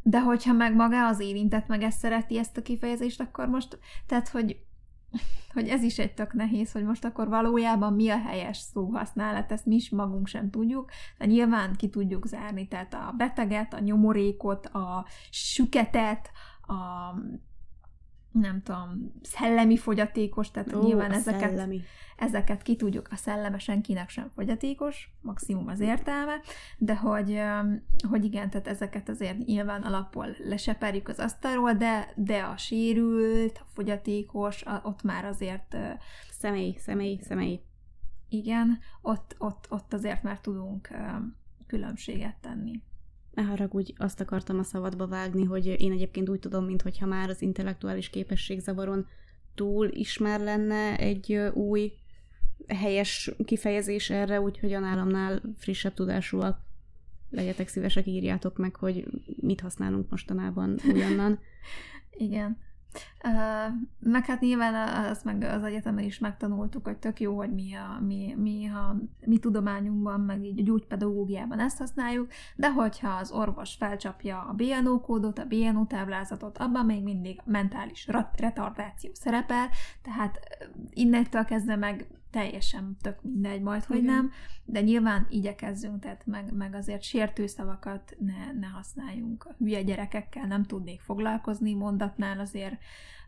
de 0.03 0.21
hogyha 0.21 0.53
meg 0.53 0.75
maga 0.75 1.07
az 1.07 1.21
érintett 1.21 1.67
meg 1.67 1.83
ezt 1.83 1.99
szereti, 1.99 2.39
ezt 2.39 2.57
a 2.57 2.63
kifejezést, 2.63 3.21
akkor 3.21 3.49
most, 3.49 3.79
tehát, 4.07 4.29
hogy 4.29 4.59
hogy 5.53 5.69
ez 5.69 5.83
is 5.83 5.99
egy 5.99 6.15
tök 6.15 6.33
nehéz, 6.33 6.73
hogy 6.73 6.85
most 6.85 7.05
akkor 7.05 7.29
valójában 7.29 7.93
mi 7.93 8.09
a 8.09 8.19
helyes 8.19 8.59
szóhasználat, 8.59 9.53
ezt 9.53 9.67
mi 9.67 9.75
is 9.75 9.91
magunk 9.91 10.27
sem 10.27 10.51
tudjuk, 10.51 10.91
de 11.19 11.25
nyilván 11.25 11.75
ki 11.77 11.89
tudjuk 11.89 12.27
zárni, 12.27 12.69
tehát 12.69 12.95
a 12.95 13.15
beteget, 13.17 13.75
a 13.75 13.79
nyomorékot, 13.79 14.67
a 14.67 15.07
süketet, 15.31 16.31
a 16.67 17.15
nem 18.41 18.63
tudom, 18.63 19.13
szellemi 19.23 19.77
fogyatékos, 19.77 20.51
tehát 20.51 20.75
Ó, 20.75 20.83
nyilván 20.83 21.13
ezeket, 21.13 21.41
szellemi. 21.41 21.81
ezeket 22.17 22.63
ki 22.63 22.77
tudjuk, 22.77 23.09
a 23.11 23.17
szelleme 23.17 23.59
senkinek 23.59 24.09
sem 24.09 24.31
fogyatékos, 24.35 25.13
maximum 25.21 25.69
az 25.69 25.81
értelme, 25.81 26.41
de 26.79 26.97
hogy, 26.97 27.41
hogy 28.09 28.25
igen, 28.25 28.51
tehát 28.51 28.69
ezeket 28.69 29.09
azért 29.09 29.39
nyilván 29.39 29.83
alapból 29.83 30.37
leseperjük 30.39 31.09
az 31.09 31.19
asztalról, 31.19 31.73
de, 31.73 32.13
de 32.17 32.39
a 32.43 32.57
sérült, 32.57 33.59
a 33.59 33.67
fogyatékos, 33.75 34.63
a, 34.63 34.81
ott 34.85 35.03
már 35.03 35.25
azért... 35.25 35.77
Személy, 36.31 36.77
személy, 36.79 37.19
személy. 37.23 37.61
Igen, 38.29 38.79
ott, 39.03 39.35
ott, 39.39 39.67
ott 39.69 39.93
azért 39.93 40.23
már 40.23 40.41
tudunk 40.41 40.89
különbséget 41.67 42.37
tenni 42.41 42.83
ne 43.35 43.43
haragudj, 43.43 43.93
azt 43.97 44.21
akartam 44.21 44.59
a 44.59 44.63
szabadba 44.63 45.07
vágni, 45.07 45.45
hogy 45.45 45.67
én 45.67 45.93
egyébként 45.93 46.29
úgy 46.29 46.39
tudom, 46.39 46.65
mintha 46.65 47.07
már 47.07 47.29
az 47.29 47.43
intellektuális 47.43 48.11
képességzavaron 48.11 49.07
túl 49.55 49.89
ismer 49.93 50.41
lenne 50.41 50.97
egy 50.97 51.33
új 51.53 51.93
helyes 52.69 53.31
kifejezés 53.45 54.11
erre, 54.11 54.41
úgyhogy 54.41 54.73
a 54.73 54.79
nálamnál 54.79 55.43
frissebb 55.57 55.95
tudásúak 55.95 56.61
legyetek 57.31 57.69
szívesek, 57.69 58.07
írjátok 58.07 58.57
meg, 58.57 58.77
hogy 58.77 59.07
mit 59.41 59.61
használunk 59.61 60.11
mostanában 60.11 60.79
újonnan. 60.93 61.39
Igen. 62.11 62.59
Meg 64.01 64.25
hát 64.25 64.41
nyilván 64.41 65.05
azt 65.11 65.25
meg 65.25 65.43
az 65.43 65.63
egyetemen 65.63 66.05
is 66.05 66.19
megtanultuk, 66.19 66.87
hogy 66.87 66.97
tök 66.97 67.21
jó, 67.21 67.37
hogy 67.37 67.55
mi 67.55 67.75
a 67.75 68.01
mi, 68.07 68.35
mi 68.39 68.69
a 68.69 68.97
mi 69.27 69.39
tudományunkban, 69.39 70.21
meg 70.21 70.45
így 70.45 70.61
a 70.61 70.63
gyógypedagógiában 70.63 71.59
ezt 71.59 71.79
használjuk, 71.79 72.31
de 72.57 72.73
hogyha 72.73 73.09
az 73.09 73.31
orvos 73.31 73.75
felcsapja 73.75 74.41
a 74.41 74.53
BNO 74.53 75.01
kódot, 75.01 75.39
a 75.39 75.45
BNO 75.45 75.85
táblázatot, 75.87 76.59
abban 76.59 76.87
még 76.87 77.03
mindig 77.03 77.41
mentális 77.45 78.09
retardáció 78.37 79.11
szerepel, 79.15 79.69
tehát 80.03 80.39
innentől 80.91 81.45
kezdve 81.45 81.77
meg 81.77 82.07
teljesen 82.35 82.97
tök 83.01 83.23
mindegy 83.23 83.63
majd, 83.63 83.85
hogy 83.85 83.97
Igen. 83.97 84.15
nem, 84.15 84.31
de 84.65 84.81
nyilván 84.81 85.27
igyekezzünk, 85.29 86.01
tehát 86.01 86.27
meg, 86.27 86.53
meg 86.53 86.75
azért 86.75 87.03
sértő 87.03 87.47
szavakat 87.47 88.17
ne, 88.19 88.53
ne 88.53 88.67
használjunk. 88.67 89.45
A 89.45 89.55
hülye 89.59 89.83
gyerekekkel 89.83 90.47
nem 90.47 90.63
tudnék 90.63 91.01
foglalkozni 91.01 91.75
mondatnál, 91.75 92.41
azért 92.41 92.79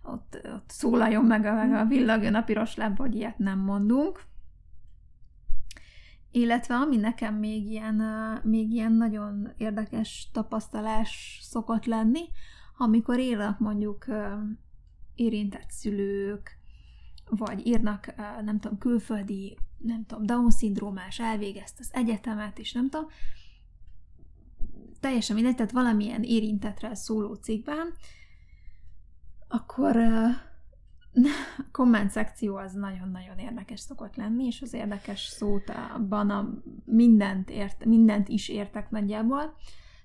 ott, 0.02 0.40
ott 0.44 0.70
szólaljon 0.70 1.24
meg 1.24 1.44
a, 1.44 1.54
meg 1.54 1.72
a 1.72 1.84
villagjon 1.84 2.34
a 2.34 2.42
piros 2.42 2.74
lámpa, 2.74 3.02
hogy 3.02 3.14
ilyet 3.14 3.38
nem 3.38 3.58
mondunk. 3.58 4.24
Illetve 6.30 6.74
ami 6.74 6.96
nekem 6.96 7.34
még 7.34 7.66
ilyen, 7.70 8.02
még 8.44 8.72
ilyen 8.72 8.92
nagyon 8.92 9.52
érdekes 9.56 10.30
tapasztalás 10.32 11.38
szokott 11.42 11.84
lenni, 11.84 12.22
amikor 12.76 13.18
élnek 13.18 13.58
mondjuk 13.58 14.06
érintett 15.14 15.70
szülők, 15.70 16.58
vagy 17.28 17.66
írnak, 17.66 18.14
nem 18.44 18.60
tudom, 18.60 18.78
külföldi, 18.78 19.58
nem 19.78 20.04
tudom, 20.06 20.26
Down-szindrómás 20.26 21.18
elvégezte 21.20 21.78
az 21.80 21.90
egyetemet, 21.92 22.58
és 22.58 22.72
nem 22.72 22.88
tudom, 22.88 23.06
teljesen 25.00 25.36
mindegy, 25.36 25.54
tehát 25.54 25.72
valamilyen 25.72 26.22
érintetre 26.22 26.94
szóló 26.94 27.34
cikkben, 27.34 27.92
akkor 29.48 29.96
a 31.58 31.64
komment 31.72 32.10
szekció 32.10 32.56
az 32.56 32.72
nagyon-nagyon 32.72 33.38
érdekes 33.38 33.80
szokott 33.80 34.16
lenni, 34.16 34.44
és 34.44 34.62
az 34.62 34.72
érdekes 34.72 35.20
szótában 35.20 36.30
a 36.30 36.62
mindent, 36.84 37.50
ért, 37.50 37.84
mindent 37.84 38.28
is 38.28 38.48
értek 38.48 38.90
nagyjából. 38.90 39.56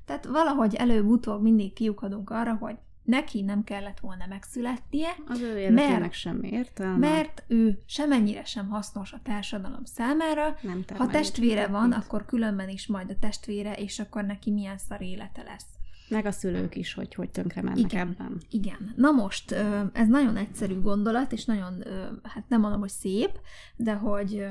Tehát 0.06 0.26
valahogy 0.26 0.76
előbb-utóbb 0.76 1.42
mindig 1.42 1.74
kiukadunk 1.74 2.30
arra, 2.30 2.56
hogy 2.56 2.78
neki 3.04 3.42
nem 3.42 3.64
kellett 3.64 4.00
volna 4.00 4.26
megszületnie. 4.30 5.10
Az 5.28 5.40
ő 5.40 5.72
mert, 5.72 6.14
semmi 6.14 6.50
értelme. 6.50 6.98
Mert 7.10 7.44
ő 7.48 7.80
semennyire 7.86 8.44
sem 8.44 8.70
hasznos 8.70 9.12
a 9.12 9.20
társadalom 9.24 9.86
számára. 9.86 10.58
Nem 10.62 10.84
ha 10.98 11.08
testvére 11.08 11.68
van, 11.68 11.88
mit. 11.88 11.98
akkor 11.98 12.26
különben 12.26 12.70
is 12.70 12.88
majd 12.88 13.10
a 13.10 13.20
testvére, 13.20 13.74
és 13.74 14.00
akkor 14.00 14.24
neki 14.24 14.52
milyen 14.52 14.78
szar 14.78 15.02
élete 15.02 15.44
lesz. 15.44 15.66
Meg 16.10 16.26
a 16.26 16.32
szülők 16.32 16.76
is, 16.76 16.94
hogy 16.94 17.16
hogy 17.16 17.30
tönkre 17.30 17.62
mennek 17.62 17.80
igen, 17.80 18.08
ebben. 18.08 18.42
Igen. 18.50 18.94
Na 18.96 19.12
most, 19.12 19.52
ez 19.94 20.08
nagyon 20.08 20.38
egyszerű 20.38 20.82
gondolat, 20.82 21.32
és 21.32 21.46
nagyon, 21.46 21.84
hát 22.24 22.44
nem 22.48 22.60
mondom, 22.60 22.80
hogy 22.80 22.90
szép, 22.90 23.40
de 23.76 23.94
hogy, 23.94 24.46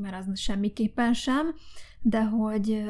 mert 0.00 0.26
az 0.26 0.38
semmiképpen 0.38 1.12
sem, 1.12 1.54
de 2.00 2.24
hogy 2.24 2.84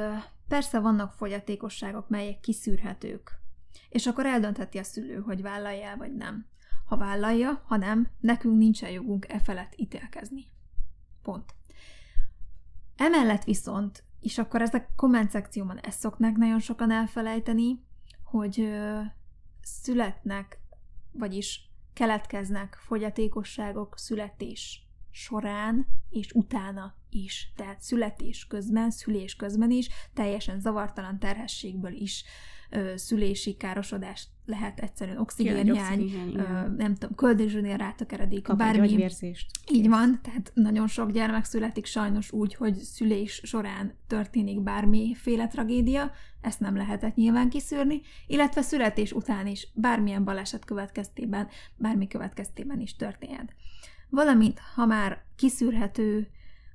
persze 0.48 0.78
vannak 0.78 1.12
fogyatékosságok, 1.12 2.08
melyek 2.08 2.40
kiszűrhetők 2.40 3.43
és 3.88 4.06
akkor 4.06 4.26
eldöntheti 4.26 4.78
a 4.78 4.82
szülő, 4.82 5.20
hogy 5.20 5.42
vállalja 5.42 5.96
vagy 5.96 6.14
nem. 6.14 6.46
Ha 6.86 6.96
vállalja, 6.96 7.62
ha 7.66 7.76
nem, 7.76 8.08
nekünk 8.20 8.56
nincsen 8.56 8.90
jogunk 8.90 9.32
e 9.32 9.40
felett 9.40 9.72
ítélkezni. 9.76 10.46
Pont. 11.22 11.54
Emellett 12.96 13.44
viszont, 13.44 14.04
és 14.20 14.38
akkor 14.38 14.62
ezek 14.62 14.88
komment 14.96 15.30
szekcióban 15.30 15.78
ezt 15.78 15.98
szoknák 15.98 16.36
nagyon 16.36 16.60
sokan 16.60 16.90
elfelejteni, 16.90 17.84
hogy 18.24 18.60
ö, 18.60 19.00
születnek, 19.62 20.58
vagyis 21.12 21.70
keletkeznek 21.92 22.74
fogyatékosságok 22.74 23.98
születés 23.98 24.88
során 25.10 25.86
és 26.10 26.32
utána 26.32 26.94
is. 27.10 27.52
Tehát 27.56 27.80
születés 27.80 28.46
közben, 28.46 28.90
szülés 28.90 29.36
közben 29.36 29.70
is, 29.70 29.88
teljesen 30.14 30.60
zavartalan 30.60 31.18
terhességből 31.18 31.92
is 31.92 32.24
szülési 32.94 33.56
károsodás 33.56 34.28
lehet 34.46 34.80
egyszerűen 34.80 35.18
oxigénhiány, 35.18 36.12
nem 36.76 36.94
tudom, 36.94 37.14
köldözsönél 37.16 37.76
rátökeredik, 37.76 38.42
Kap 38.42 38.58
bármi. 38.58 39.08
Így 39.70 39.88
van, 39.88 40.20
tehát 40.22 40.50
nagyon 40.54 40.86
sok 40.86 41.10
gyermek 41.10 41.44
születik 41.44 41.86
sajnos 41.86 42.32
úgy, 42.32 42.54
hogy 42.54 42.74
szülés 42.74 43.40
során 43.44 43.94
történik 44.06 44.60
bármiféle 44.62 45.46
tragédia, 45.46 46.10
ezt 46.40 46.60
nem 46.60 46.76
lehetett 46.76 47.14
nyilván 47.14 47.48
kiszűrni, 47.48 48.00
illetve 48.26 48.62
születés 48.62 49.12
után 49.12 49.46
is 49.46 49.68
bármilyen 49.74 50.24
baleset 50.24 50.64
következtében, 50.64 51.48
bármi 51.76 52.06
következtében 52.06 52.80
is 52.80 52.96
történhet. 52.96 53.54
Valamint, 54.08 54.60
ha 54.74 54.86
már 54.86 55.24
kiszűrhető, 55.36 56.28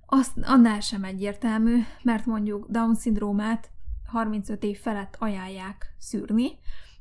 azt 0.05 0.37
annál 0.41 0.79
sem 0.79 1.03
egyértelmű, 1.03 1.79
mert 2.03 2.25
mondjuk 2.25 2.65
Down-szindrómát 2.69 3.71
35 4.11 4.63
év 4.63 4.79
felett 4.79 5.15
ajánlják 5.19 5.95
szűrni, 5.97 6.49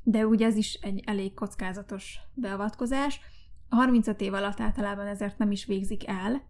de 0.02 0.26
ugye 0.26 0.46
ez 0.46 0.56
is 0.56 0.74
egy 0.74 1.02
elég 1.06 1.34
kockázatos 1.34 2.18
beavatkozás. 2.34 3.20
A 3.68 3.74
35 3.74 4.20
év 4.20 4.34
alatt 4.34 4.60
általában 4.60 5.06
ezért 5.06 5.38
nem 5.38 5.50
is 5.50 5.64
végzik 5.64 6.08
el, 6.08 6.42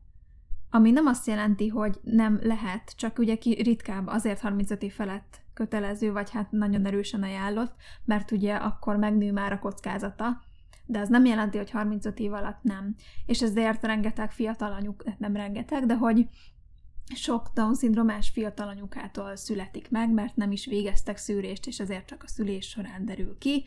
ami 0.71 0.91
nem 0.91 1.07
azt 1.07 1.27
jelenti, 1.27 1.69
hogy 1.69 2.01
nem 2.03 2.39
lehet, 2.43 2.95
csak 2.97 3.19
ugye 3.19 3.37
ki 3.37 3.63
ritkább 3.63 4.07
azért 4.07 4.41
35 4.41 4.83
év 4.83 4.93
felett 4.93 5.41
kötelező, 5.55 6.13
vagy 6.13 6.31
hát 6.31 6.51
nagyon 6.51 6.87
erősen 6.87 7.23
ajánlott, 7.23 7.75
mert 8.05 8.31
ugye 8.31 8.55
akkor 8.55 8.97
megnő 8.97 9.33
már 9.33 9.53
a 9.53 9.59
kockázata, 9.59 10.41
de 10.87 10.99
az 10.99 11.09
nem 11.09 11.25
jelenti, 11.25 11.59
hogy 11.59 11.71
35 11.71 12.19
év 12.19 12.33
alatt 12.33 12.63
nem. 12.63 12.95
És 13.27 13.43
ezért 13.43 13.85
rengeteg 13.85 14.33
fiatal 14.33 14.73
anyuk, 14.73 15.05
nem 15.19 15.37
rengeteg, 15.37 15.87
de 15.87 15.95
hogy 15.97 16.29
sok 17.15 17.49
Down-szindromás 17.55 18.29
fiatal 18.29 18.69
anyukától 18.69 19.37
születik 19.37 19.91
meg, 19.91 20.13
mert 20.13 20.37
nem 20.37 20.53
is 20.53 20.67
végeztek 20.67 21.17
szűrést, 21.17 21.67
és 21.67 21.79
ezért 21.79 22.07
csak 22.07 22.23
a 22.23 22.29
szülés 22.29 22.69
során 22.69 23.05
derül 23.05 23.39
ki. 23.39 23.65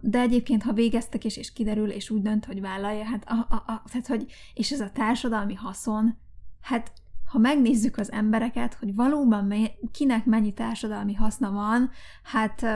De 0.00 0.20
egyébként, 0.20 0.62
ha 0.62 0.72
végeztek 0.72 1.24
és, 1.24 1.36
és 1.36 1.52
kiderül, 1.52 1.90
és 1.90 2.10
úgy 2.10 2.22
dönt, 2.22 2.44
hogy 2.44 2.60
vállalja, 2.60 3.04
hát 3.04 3.24
a, 3.28 3.46
a, 3.54 3.54
a, 3.54 3.82
tehát, 3.90 4.06
hogy, 4.06 4.32
és 4.54 4.70
ez 4.70 4.80
a 4.80 4.90
társadalmi 4.90 5.54
haszon, 5.54 6.16
hát 6.60 6.92
ha 7.24 7.38
megnézzük 7.38 7.96
az 7.96 8.12
embereket, 8.12 8.74
hogy 8.74 8.94
valóban 8.94 9.54
kinek 9.92 10.24
mennyi 10.24 10.52
társadalmi 10.52 11.14
haszna 11.14 11.50
van, 11.50 11.90
hát 12.22 12.66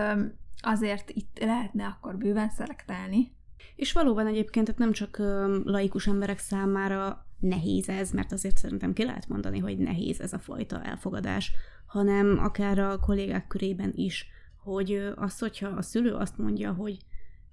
azért 0.60 1.10
itt 1.10 1.38
lehetne 1.40 1.86
akkor 1.86 2.16
bőven 2.16 2.50
szelektálni. 2.50 3.36
És 3.78 3.92
valóban 3.92 4.26
egyébként 4.26 4.64
tehát 4.66 4.80
nem 4.80 4.92
csak 4.92 5.16
laikus 5.64 6.06
emberek 6.06 6.38
számára 6.38 7.26
nehéz 7.38 7.88
ez, 7.88 8.10
mert 8.10 8.32
azért 8.32 8.56
szerintem 8.56 8.92
ki 8.92 9.04
lehet 9.04 9.28
mondani, 9.28 9.58
hogy 9.58 9.78
nehéz 9.78 10.20
ez 10.20 10.32
a 10.32 10.38
fajta 10.38 10.82
elfogadás, 10.82 11.52
hanem 11.86 12.38
akár 12.38 12.78
a 12.78 12.98
kollégák 12.98 13.46
körében 13.46 13.92
is, 13.94 14.26
hogy 14.56 15.12
az, 15.14 15.38
hogyha 15.38 15.68
a 15.68 15.82
szülő 15.82 16.14
azt 16.14 16.38
mondja, 16.38 16.72
hogy 16.72 16.98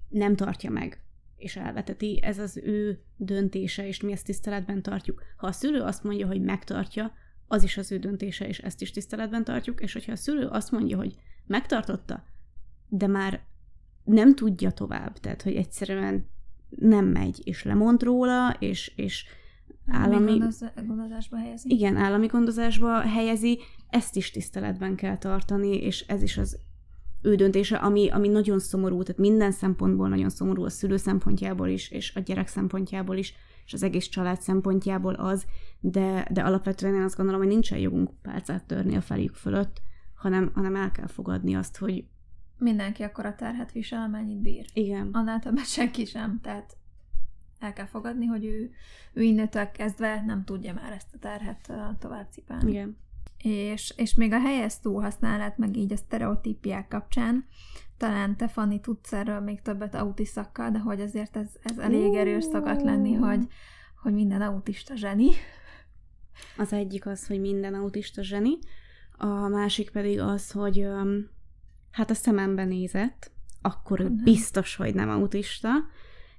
nem 0.08 0.36
tartja 0.36 0.70
meg, 0.70 1.04
és 1.36 1.56
elveteti, 1.56 2.20
ez 2.22 2.38
az 2.38 2.56
ő 2.56 3.02
döntése, 3.16 3.86
és 3.86 4.00
mi 4.00 4.12
ezt 4.12 4.24
tiszteletben 4.24 4.82
tartjuk. 4.82 5.22
Ha 5.36 5.46
a 5.46 5.52
szülő 5.52 5.80
azt 5.80 6.04
mondja, 6.04 6.26
hogy 6.26 6.40
megtartja, 6.40 7.12
az 7.46 7.62
is 7.62 7.76
az 7.76 7.92
ő 7.92 7.98
döntése, 7.98 8.48
és 8.48 8.58
ezt 8.58 8.80
is 8.80 8.90
tiszteletben 8.90 9.44
tartjuk, 9.44 9.80
és 9.80 9.92
hogyha 9.92 10.12
a 10.12 10.16
szülő 10.16 10.46
azt 10.46 10.70
mondja, 10.70 10.96
hogy 10.96 11.14
megtartotta, 11.46 12.24
de 12.88 13.06
már 13.06 13.44
nem 14.06 14.34
tudja 14.34 14.70
tovább, 14.70 15.18
tehát 15.18 15.42
hogy 15.42 15.54
egyszerűen 15.54 16.26
nem 16.68 17.06
megy, 17.06 17.40
és 17.44 17.64
lemond 17.64 18.02
róla, 18.02 18.56
és, 18.58 18.92
és 18.96 19.24
állami... 19.86 20.38
gondozásba 20.86 21.36
helyezi. 21.36 21.70
Igen, 21.72 21.96
állami 21.96 22.26
gondozásba 22.26 23.00
helyezi, 23.00 23.58
ezt 23.90 24.16
is 24.16 24.30
tiszteletben 24.30 24.94
kell 24.94 25.18
tartani, 25.18 25.76
és 25.76 26.00
ez 26.00 26.22
is 26.22 26.38
az 26.38 26.58
ő 27.22 27.34
döntése, 27.34 27.76
ami, 27.76 28.08
ami 28.08 28.28
nagyon 28.28 28.58
szomorú, 28.58 29.02
tehát 29.02 29.20
minden 29.20 29.50
szempontból 29.52 30.08
nagyon 30.08 30.30
szomorú, 30.30 30.64
a 30.64 30.70
szülő 30.70 30.96
szempontjából 30.96 31.68
is, 31.68 31.90
és 31.90 32.14
a 32.14 32.20
gyerek 32.20 32.48
szempontjából 32.48 33.16
is, 33.16 33.34
és 33.66 33.72
az 33.72 33.82
egész 33.82 34.06
család 34.06 34.40
szempontjából 34.40 35.14
az, 35.14 35.46
de, 35.80 36.28
de 36.32 36.40
alapvetően 36.40 36.94
én 36.94 37.02
azt 37.02 37.16
gondolom, 37.16 37.40
hogy 37.40 37.50
nincsen 37.50 37.78
jogunk 37.78 38.10
pálcát 38.22 38.64
törni 38.64 38.96
a 38.96 39.00
fejük 39.00 39.34
fölött, 39.34 39.80
hanem, 40.14 40.50
hanem 40.54 40.76
el 40.76 40.90
kell 40.90 41.06
fogadni 41.06 41.54
azt, 41.54 41.76
hogy 41.76 42.04
mindenki 42.58 43.02
akkor 43.02 43.26
a 43.26 43.34
terhet 43.34 43.72
visel, 43.72 44.02
amennyit 44.02 44.40
bír. 44.40 44.64
Igen. 44.72 45.08
Annál 45.12 45.40
többet 45.40 45.66
senki 45.68 46.04
sem, 46.04 46.40
tehát 46.42 46.76
el 47.58 47.72
kell 47.72 47.86
fogadni, 47.86 48.26
hogy 48.26 48.44
ő, 48.44 48.70
ő 49.12 49.22
innentől 49.22 49.70
kezdve 49.70 50.22
nem 50.26 50.44
tudja 50.44 50.74
már 50.74 50.92
ezt 50.92 51.14
a 51.14 51.18
terhet 51.18 51.72
tovább 51.98 52.26
cipelni. 52.30 52.70
Igen. 52.70 52.96
És, 53.38 53.92
és 53.96 54.14
még 54.14 54.32
a 54.32 54.40
helyes 54.40 54.74
használat, 54.82 55.58
meg 55.58 55.76
így 55.76 55.92
a 55.92 55.96
sztereotípiák 55.96 56.88
kapcsán, 56.88 57.46
talán 57.96 58.36
te, 58.36 58.48
Fanni, 58.48 58.80
tudsz 58.80 59.12
erről 59.12 59.40
még 59.40 59.62
többet 59.62 59.94
autiszakkal, 59.94 60.70
de 60.70 60.78
hogy 60.78 61.00
azért 61.00 61.36
ez, 61.36 61.48
ez 61.62 61.78
elég 61.78 62.14
erős 62.14 62.44
szokott 62.44 62.82
lenni, 62.82 63.12
hogy, 63.12 63.46
hogy 64.02 64.12
minden 64.12 64.42
autista 64.42 64.96
zseni. 64.96 65.28
Az 66.56 66.72
egyik 66.72 67.06
az, 67.06 67.26
hogy 67.26 67.40
minden 67.40 67.74
autista 67.74 68.22
zseni, 68.22 68.58
a 69.18 69.48
másik 69.48 69.90
pedig 69.90 70.20
az, 70.20 70.50
hogy 70.50 70.78
um, 70.78 71.28
hát 71.96 72.10
a 72.10 72.14
szemembe 72.14 72.64
nézett, 72.64 73.30
akkor 73.62 74.00
ő 74.00 74.10
biztos, 74.24 74.76
hogy 74.76 74.94
nem 74.94 75.08
autista, 75.10 75.70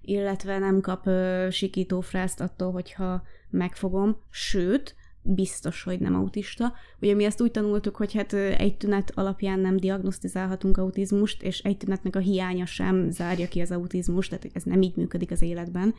illetve 0.01 0.59
nem 0.59 0.81
kap 0.81 1.07
uh, 1.07 1.49
sikító 1.49 2.01
frászt 2.01 2.41
attól, 2.41 2.71
hogyha 2.71 3.23
megfogom, 3.49 4.17
sőt, 4.29 4.95
biztos, 5.21 5.83
hogy 5.83 5.99
nem 5.99 6.15
autista. 6.15 6.73
Ugye 7.01 7.13
mi 7.13 7.23
ezt 7.23 7.41
úgy 7.41 7.51
tanultuk, 7.51 7.95
hogy 7.95 8.13
hát 8.13 8.33
egy 8.33 8.77
tünet 8.77 9.11
alapján 9.15 9.59
nem 9.59 9.77
diagnosztizálhatunk 9.77 10.77
autizmust, 10.77 11.43
és 11.43 11.59
egy 11.59 11.77
tünetnek 11.77 12.15
a 12.15 12.19
hiánya 12.19 12.65
sem 12.65 13.09
zárja 13.09 13.47
ki 13.47 13.61
az 13.61 13.71
autizmust, 13.71 14.29
tehát 14.29 14.49
ez 14.53 14.63
nem 14.63 14.81
így 14.81 14.95
működik 14.95 15.31
az 15.31 15.41
életben. 15.41 15.93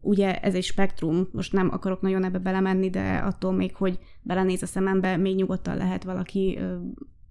Ugye 0.00 0.40
ez 0.40 0.54
egy 0.54 0.64
spektrum, 0.64 1.28
most 1.32 1.52
nem 1.52 1.70
akarok 1.72 2.00
nagyon 2.00 2.24
ebbe 2.24 2.38
belemenni, 2.38 2.90
de 2.90 3.16
attól 3.16 3.52
még, 3.52 3.76
hogy 3.76 3.98
belenéz 4.22 4.62
a 4.62 4.66
szemembe, 4.66 5.16
még 5.16 5.36
nyugodtan 5.36 5.76
lehet 5.76 6.04
valaki 6.04 6.58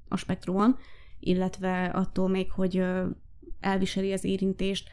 a 0.09 0.17
spektrumon, 0.17 0.77
illetve 1.19 1.85
attól 1.85 2.29
még, 2.29 2.51
hogy 2.51 2.83
elviseli 3.59 4.13
az 4.13 4.23
érintést, 4.23 4.89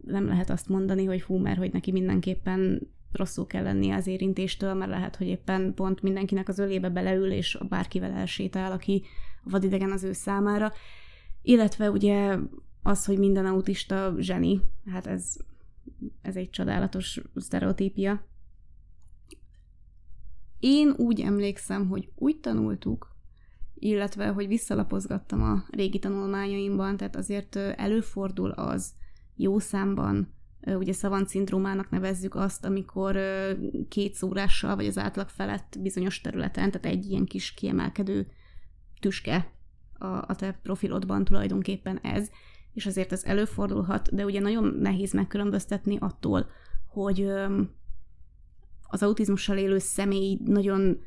nem 0.00 0.26
lehet 0.26 0.50
azt 0.50 0.68
mondani, 0.68 1.04
hogy 1.04 1.22
hú, 1.22 1.36
mert 1.36 1.58
hogy 1.58 1.72
neki 1.72 1.92
mindenképpen 1.92 2.88
rosszul 3.12 3.46
kell 3.46 3.62
lennie 3.62 3.94
az 3.94 4.06
érintéstől, 4.06 4.74
mert 4.74 4.90
lehet, 4.90 5.16
hogy 5.16 5.26
éppen 5.26 5.74
pont 5.74 6.02
mindenkinek 6.02 6.48
az 6.48 6.58
ölébe 6.58 6.88
beleül, 6.88 7.30
és 7.30 7.58
bárkivel 7.68 8.12
elsétál, 8.12 8.72
aki 8.72 9.02
vadidegen 9.42 9.90
az 9.90 10.02
ő 10.02 10.12
számára. 10.12 10.72
Illetve 11.42 11.90
ugye 11.90 12.38
az, 12.82 13.04
hogy 13.04 13.18
minden 13.18 13.46
autista 13.46 14.14
zseni, 14.18 14.60
hát 14.90 15.06
ez, 15.06 15.36
ez 16.22 16.36
egy 16.36 16.50
csodálatos 16.50 17.20
sztereotípia. 17.34 18.24
Én 20.58 20.94
úgy 20.96 21.20
emlékszem, 21.20 21.88
hogy 21.88 22.10
úgy 22.14 22.40
tanultuk, 22.40 23.11
illetve 23.82 24.26
hogy 24.26 24.46
visszalapozgattam 24.46 25.42
a 25.42 25.64
régi 25.70 25.98
tanulmányaimban, 25.98 26.96
tehát 26.96 27.16
azért 27.16 27.56
előfordul 27.56 28.50
az 28.50 28.92
jó 29.36 29.58
számban, 29.58 30.34
ugye 30.66 30.92
szavant 30.92 31.28
szindrómának 31.28 31.90
nevezzük 31.90 32.34
azt, 32.34 32.64
amikor 32.64 33.18
két 33.88 34.14
szórással 34.14 34.76
vagy 34.76 34.86
az 34.86 34.98
átlag 34.98 35.28
felett 35.28 35.76
bizonyos 35.80 36.20
területen, 36.20 36.70
tehát 36.70 36.96
egy 36.96 37.10
ilyen 37.10 37.24
kis 37.24 37.54
kiemelkedő 37.54 38.26
tüske 39.00 39.52
a, 39.98 40.06
a 40.06 40.34
te 40.36 40.58
profilodban 40.62 41.24
tulajdonképpen 41.24 41.98
ez, 41.98 42.30
és 42.72 42.86
azért 42.86 43.12
ez 43.12 43.24
előfordulhat, 43.24 44.14
de 44.14 44.24
ugye 44.24 44.40
nagyon 44.40 44.76
nehéz 44.80 45.12
megkülönböztetni 45.12 45.96
attól, 46.00 46.46
hogy 46.86 47.26
az 48.82 49.02
autizmussal 49.02 49.56
élő 49.56 49.78
személy 49.78 50.38
nagyon 50.44 51.00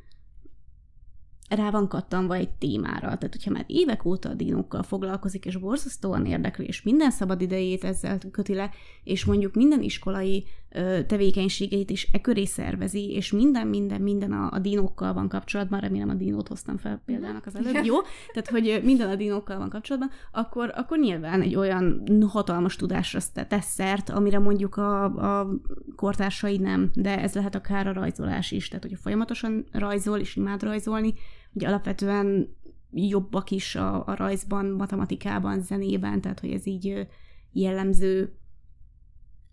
rá 1.48 1.70
van 1.70 1.88
kattanva 1.88 2.34
egy 2.34 2.50
témára. 2.50 3.00
Tehát, 3.00 3.32
hogyha 3.32 3.50
már 3.50 3.64
évek 3.66 4.04
óta 4.04 4.28
a 4.28 4.34
dinókkal 4.34 4.82
foglalkozik, 4.82 5.44
és 5.44 5.56
borzasztóan 5.56 6.26
érdekli, 6.26 6.66
és 6.66 6.82
minden 6.82 7.10
szabad 7.10 7.40
idejét 7.40 7.84
ezzel 7.84 8.18
köti 8.30 8.54
le, 8.54 8.70
és 9.04 9.24
mondjuk 9.24 9.54
minden 9.54 9.82
iskolai 9.82 10.44
ö, 10.70 11.00
tevékenységeit 11.06 11.90
is 11.90 12.08
e 12.12 12.20
köré 12.20 12.44
szervezi, 12.44 13.10
és 13.10 13.32
minden, 13.32 13.66
minden, 13.66 14.00
minden 14.00 14.32
a, 14.32 14.48
a 14.52 14.58
dinókkal 14.58 15.12
van 15.12 15.28
kapcsolatban, 15.28 15.80
remélem 15.80 16.08
a 16.08 16.14
dinót 16.14 16.48
hoztam 16.48 16.76
fel 16.76 17.02
példának 17.04 17.46
az 17.46 17.56
előbb, 17.56 17.84
jó? 17.84 17.96
Tehát, 18.32 18.48
hogy 18.50 18.80
minden 18.84 19.08
a 19.08 19.16
dinókkal 19.16 19.58
van 19.58 19.68
kapcsolatban, 19.68 20.10
akkor, 20.32 20.72
akkor 20.74 20.98
nyilván 20.98 21.42
egy 21.42 21.54
olyan 21.54 22.02
hatalmas 22.28 22.76
tudásra 22.76 23.20
tesz 23.48 23.72
szert, 23.72 24.10
amire 24.10 24.38
mondjuk 24.38 24.76
a, 24.76 25.04
a 25.40 25.48
kortársai 25.96 26.56
nem, 26.56 26.90
de 26.94 27.20
ez 27.20 27.34
lehet 27.34 27.54
akár 27.54 27.86
a 27.86 27.92
rajzolás 27.92 28.50
is, 28.50 28.68
tehát, 28.68 28.82
hogyha 28.82 28.98
folyamatosan 29.02 29.64
rajzol, 29.72 30.18
és 30.18 30.36
imád 30.36 30.62
rajzolni, 30.62 31.14
ugye 31.56 31.68
alapvetően 31.68 32.56
jobbak 32.90 33.50
is 33.50 33.74
a, 33.74 34.06
a 34.06 34.14
rajzban, 34.14 34.66
matematikában, 34.66 35.60
zenében, 35.60 36.20
tehát 36.20 36.40
hogy 36.40 36.50
ez 36.50 36.66
így 36.66 37.08
jellemző 37.52 38.36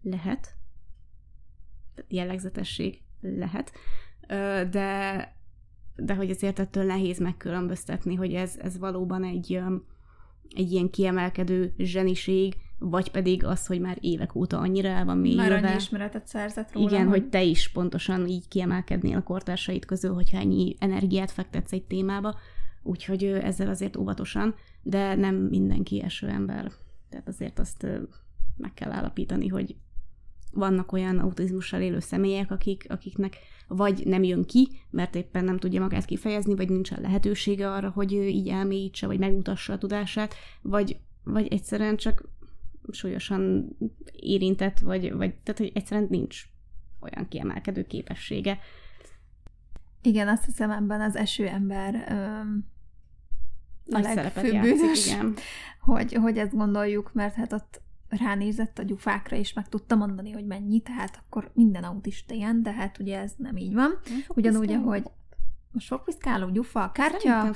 lehet, 0.02 0.56
jellegzetesség 2.08 3.02
lehet, 3.22 3.72
de, 4.70 5.36
de 5.96 6.16
hogy 6.16 6.30
azért 6.30 6.60
ettől 6.60 6.84
nehéz 6.84 7.20
megkülönböztetni, 7.20 8.16
hogy 8.16 8.34
ez, 8.34 8.58
ez 8.58 8.78
valóban 8.78 9.24
egy, 9.24 9.62
egy 10.56 10.72
ilyen 10.72 10.90
kiemelkedő 10.90 11.74
zseniség, 11.78 12.56
vagy 12.90 13.12
pedig 13.12 13.46
az, 13.46 13.66
hogy 13.66 13.80
már 13.80 13.98
évek 14.02 14.36
óta 14.36 14.58
annyira 14.58 14.88
el 14.88 15.06
van 15.06 15.18
mélyülve. 15.18 15.50
Már 15.50 15.64
annyi 15.64 15.76
ismeretet 15.76 16.28
szerzett 16.28 16.72
róla. 16.72 16.90
Igen, 16.90 17.08
hogy... 17.08 17.20
hogy 17.20 17.30
te 17.30 17.44
is 17.44 17.70
pontosan 17.70 18.28
így 18.28 18.48
kiemelkednél 18.48 19.18
a 19.18 19.24
kortársaid 19.24 19.86
közül, 19.86 20.14
hogyha 20.14 20.38
ennyi 20.38 20.76
energiát 20.80 21.32
fektetsz 21.32 21.72
egy 21.72 21.84
témába, 21.84 22.36
úgyhogy 22.82 23.24
ezzel 23.24 23.70
azért 23.70 23.98
óvatosan, 23.98 24.56
de 24.82 25.16
nem 25.16 25.36
mindenki 25.36 26.02
eső 26.02 26.28
ember. 26.28 26.72
Tehát 27.10 27.28
azért 27.28 27.60
azt 27.60 27.88
meg 28.58 28.74
kell 28.74 28.92
állapítani, 28.92 29.48
hogy 29.48 29.76
vannak 30.52 30.92
olyan 30.92 31.20
autizmussal 31.20 31.82
élő 31.82 32.00
személyek, 32.00 32.52
akik, 32.52 32.86
akiknek 32.90 33.38
vagy 33.68 34.06
nem 34.06 34.24
jön 34.24 34.44
ki, 34.44 34.68
mert 34.90 35.16
éppen 35.16 35.44
nem 35.44 35.58
tudja 35.58 35.82
magát 35.82 36.06
kifejezni, 36.06 36.56
vagy 36.56 36.70
nincsen 36.70 37.02
lehetősége 37.02 37.72
arra, 37.72 37.90
hogy 37.90 38.12
így 38.12 38.48
elmélyítse, 38.48 39.08
vagy 39.08 39.20
megmutassa 39.20 39.74
a 39.74 39.78
tudását, 39.78 40.36
vagy, 40.62 40.98
vagy 41.24 41.48
egyszerűen 41.48 41.98
csak 41.98 42.24
súlyosan 42.92 43.70
érintett, 44.12 44.80
vagy, 44.80 45.14
vagy 45.14 45.36
tehát, 45.36 45.58
hogy 45.58 45.72
egyszerűen 45.74 46.08
nincs 46.10 46.44
olyan 47.00 47.28
kiemelkedő 47.28 47.84
képessége. 47.86 48.60
Igen, 50.02 50.28
azt 50.28 50.46
hiszem 50.46 50.72
ebben 50.72 51.02
az 51.02 51.16
esőember 51.16 52.06
öm, 52.10 52.66
Nagy 53.86 54.04
szerepet 54.04 54.52
játszik, 54.52 55.06
igen. 55.06 55.34
Hogy, 55.80 56.14
hogy 56.14 56.38
ezt 56.38 56.56
gondoljuk, 56.56 57.14
mert 57.14 57.34
hát 57.34 57.54
ott 57.54 57.82
ránézett 58.10 58.80
a 58.80 58.84
gyufákra, 58.84 59.36
és 59.36 59.54
meg 59.54 59.70
tudta 59.70 59.96
mondani, 59.96 60.32
hogy 60.32 60.46
mennyi, 60.46 60.80
tehát 60.80 61.22
akkor 61.26 61.52
minden 61.54 61.84
autista 61.84 62.34
ilyen, 62.34 62.64
de 62.64 62.72
hát 62.72 63.00
ugye 63.00 63.20
ez 63.20 63.34
nem 63.38 63.58
így 63.58 63.74
van. 63.74 64.00
Ugyanúgy, 64.28 64.72
ahogy 64.72 65.04
most 65.74 65.88
fogpiszkáló, 65.88 66.50
gyufa, 66.50 66.92
kártya. 66.92 67.52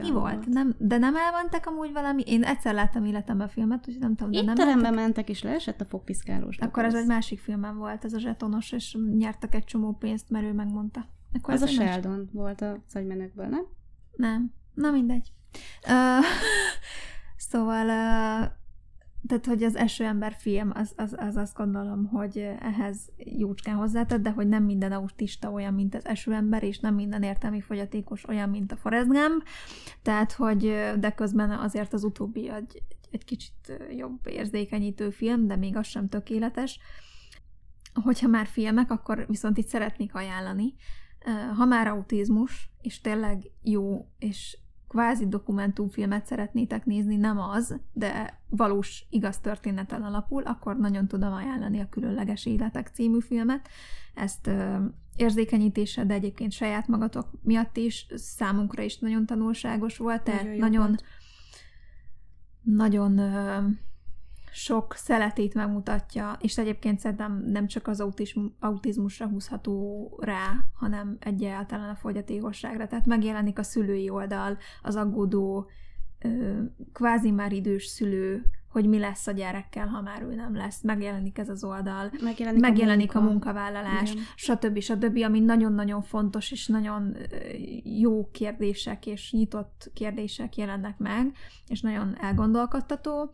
Mi 0.00 0.10
volt? 0.10 0.46
Nem, 0.46 0.74
de 0.78 0.98
nem 0.98 1.16
elmentek 1.16 1.66
amúgy 1.66 1.92
valami? 1.92 2.22
Én 2.26 2.42
egyszer 2.42 2.74
láttam 2.74 3.04
életemben 3.04 3.46
a 3.46 3.50
filmet, 3.50 3.78
úgyhogy 3.78 4.02
nem 4.02 4.14
tudom, 4.14 4.30
de 4.30 4.52
nem 4.52 4.66
mentek. 4.66 4.94
mentek, 4.94 5.28
és 5.28 5.42
leesett 5.42 5.80
a 5.80 5.84
fogpiszkálós. 5.84 6.58
Akkor 6.58 6.84
ez 6.84 6.94
egy 6.94 7.06
másik 7.06 7.40
filmem 7.40 7.76
volt, 7.76 8.04
ez 8.04 8.12
a 8.12 8.18
zsetonos, 8.18 8.72
és 8.72 8.96
nyertek 9.16 9.54
egy 9.54 9.64
csomó 9.64 9.92
pénzt, 9.92 10.30
mert 10.30 10.44
ő 10.44 10.52
megmondta. 10.52 11.06
Akkor 11.32 11.54
ez, 11.54 11.62
ez 11.62 11.68
a 11.68 11.72
Sheldon 11.72 12.18
más... 12.18 12.28
volt 12.32 12.60
a 12.60 12.82
agymenekből, 12.92 13.46
nem? 13.46 13.66
Nem. 14.16 14.52
Na 14.74 14.90
mindegy. 14.90 15.32
Uh, 15.88 16.24
szóval 17.50 17.86
uh, 17.86 18.50
tehát, 19.26 19.46
hogy 19.46 19.62
az 19.62 19.76
esőember 19.76 20.34
film, 20.38 20.70
az, 20.74 20.92
az, 20.96 21.14
az 21.18 21.36
azt 21.36 21.56
gondolom, 21.56 22.06
hogy 22.06 22.38
ehhez 22.60 22.98
jócskán 23.16 23.76
hozzátett, 23.76 24.20
de 24.20 24.30
hogy 24.30 24.48
nem 24.48 24.64
minden 24.64 24.92
autista 24.92 25.50
olyan, 25.50 25.74
mint 25.74 25.94
az 25.94 26.06
esőember, 26.06 26.62
és 26.62 26.78
nem 26.78 26.94
minden 26.94 27.22
értelmi 27.22 27.60
fogyatékos 27.60 28.28
olyan, 28.28 28.48
mint 28.48 28.72
a 28.72 28.76
Forrest 28.76 29.06
Gump, 29.08 29.44
tehát, 30.02 30.32
hogy 30.32 30.60
de 30.98 31.10
közben 31.10 31.50
azért 31.50 31.92
az 31.92 32.04
utóbbi 32.04 32.50
egy, 32.50 32.82
egy 33.10 33.24
kicsit 33.24 33.82
jobb 33.96 34.26
érzékenyítő 34.26 35.10
film, 35.10 35.46
de 35.46 35.56
még 35.56 35.76
az 35.76 35.86
sem 35.86 36.08
tökéletes. 36.08 36.78
Hogyha 38.02 38.28
már 38.28 38.46
filmek, 38.46 38.90
akkor 38.90 39.26
viszont 39.28 39.58
itt 39.58 39.66
szeretnék 39.66 40.14
ajánlani. 40.14 40.74
Ha 41.56 41.64
már 41.64 41.86
autizmus, 41.86 42.70
és 42.80 43.00
tényleg 43.00 43.50
jó 43.62 44.06
és 44.18 44.58
kvázi 44.92 45.28
dokumentumfilmet 45.28 46.26
szeretnétek 46.26 46.84
nézni, 46.84 47.16
nem 47.16 47.38
az, 47.38 47.80
de 47.92 48.40
valós 48.48 49.06
igaz 49.10 49.38
történeten 49.38 50.02
alapul, 50.02 50.42
akkor 50.42 50.76
nagyon 50.76 51.08
tudom 51.08 51.32
ajánlani 51.32 51.80
a 51.80 51.88
Különleges 51.88 52.46
Életek 52.46 52.88
című 52.88 53.20
filmet. 53.20 53.68
Ezt 54.14 54.46
ö, 54.46 54.76
érzékenyítése, 55.16 56.04
de 56.04 56.14
egyébként 56.14 56.52
saját 56.52 56.88
magatok 56.88 57.30
miatt 57.42 57.76
is 57.76 58.06
számunkra 58.14 58.82
is 58.82 58.98
nagyon 58.98 59.26
tanulságos 59.26 59.96
volt, 59.96 60.22
tehát 60.22 60.44
nagyon, 60.44 60.58
nagyon, 60.58 60.96
nagyon 62.62 63.18
ö, 63.18 63.58
sok 64.54 64.94
szeletét 64.94 65.54
megmutatja, 65.54 66.36
és 66.40 66.58
egyébként 66.58 66.98
szerintem 66.98 67.44
nem 67.46 67.66
csak 67.66 67.86
az 67.88 68.04
autizmusra 68.60 69.26
húzható 69.26 70.08
rá, 70.22 70.52
hanem 70.74 71.16
egyáltalán 71.20 71.90
a 71.90 71.94
fogyatékosságra. 71.94 72.86
Tehát 72.86 73.06
megjelenik 73.06 73.58
a 73.58 73.62
szülői 73.62 74.08
oldal, 74.08 74.58
az 74.82 74.96
aggódó, 74.96 75.70
kvázi 76.92 77.30
már 77.30 77.52
idős 77.52 77.86
szülő, 77.86 78.44
hogy 78.68 78.88
mi 78.88 78.98
lesz 78.98 79.26
a 79.26 79.32
gyerekkel, 79.32 79.86
ha 79.86 80.00
már 80.00 80.22
ő 80.22 80.34
nem 80.34 80.56
lesz. 80.56 80.82
Megjelenik 80.82 81.38
ez 81.38 81.48
az 81.48 81.64
oldal, 81.64 82.10
megjelenik, 82.22 82.60
megjelenik 82.60 83.14
a, 83.14 83.20
munka. 83.20 83.28
a 83.28 83.52
munkavállalás, 83.52 84.12
Igen. 84.12 84.24
stb. 84.34 84.80
stb., 84.80 85.22
ami 85.24 85.40
nagyon-nagyon 85.40 86.02
fontos, 86.02 86.50
és 86.50 86.66
nagyon 86.66 87.16
jó 87.84 88.30
kérdések, 88.30 89.06
és 89.06 89.32
nyitott 89.32 89.90
kérdések 89.94 90.56
jelennek 90.56 90.98
meg, 90.98 91.32
és 91.68 91.80
nagyon 91.80 92.16
elgondolkodtató 92.20 93.32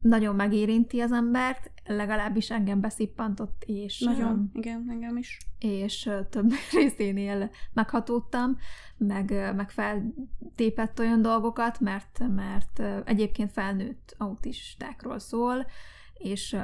nagyon 0.00 0.34
megérinti 0.34 1.00
az 1.00 1.12
embert, 1.12 1.70
legalábbis 1.86 2.50
engem 2.50 2.80
beszippantott, 2.80 3.62
és... 3.66 4.00
Nagyon, 4.00 4.32
um, 4.32 4.50
igen, 4.54 4.86
engem 4.90 5.16
is. 5.16 5.38
És 5.58 6.10
több 6.30 6.52
részénél 6.72 7.50
meghatódtam, 7.72 8.56
meg, 8.96 9.30
meg 9.56 9.70
feltépett 9.70 10.98
olyan 10.98 11.22
dolgokat, 11.22 11.80
mert, 11.80 12.20
mert 12.34 12.82
egyébként 13.04 13.52
felnőtt 13.52 14.14
autistákról 14.18 15.18
szól, 15.18 15.66
és 16.14 16.56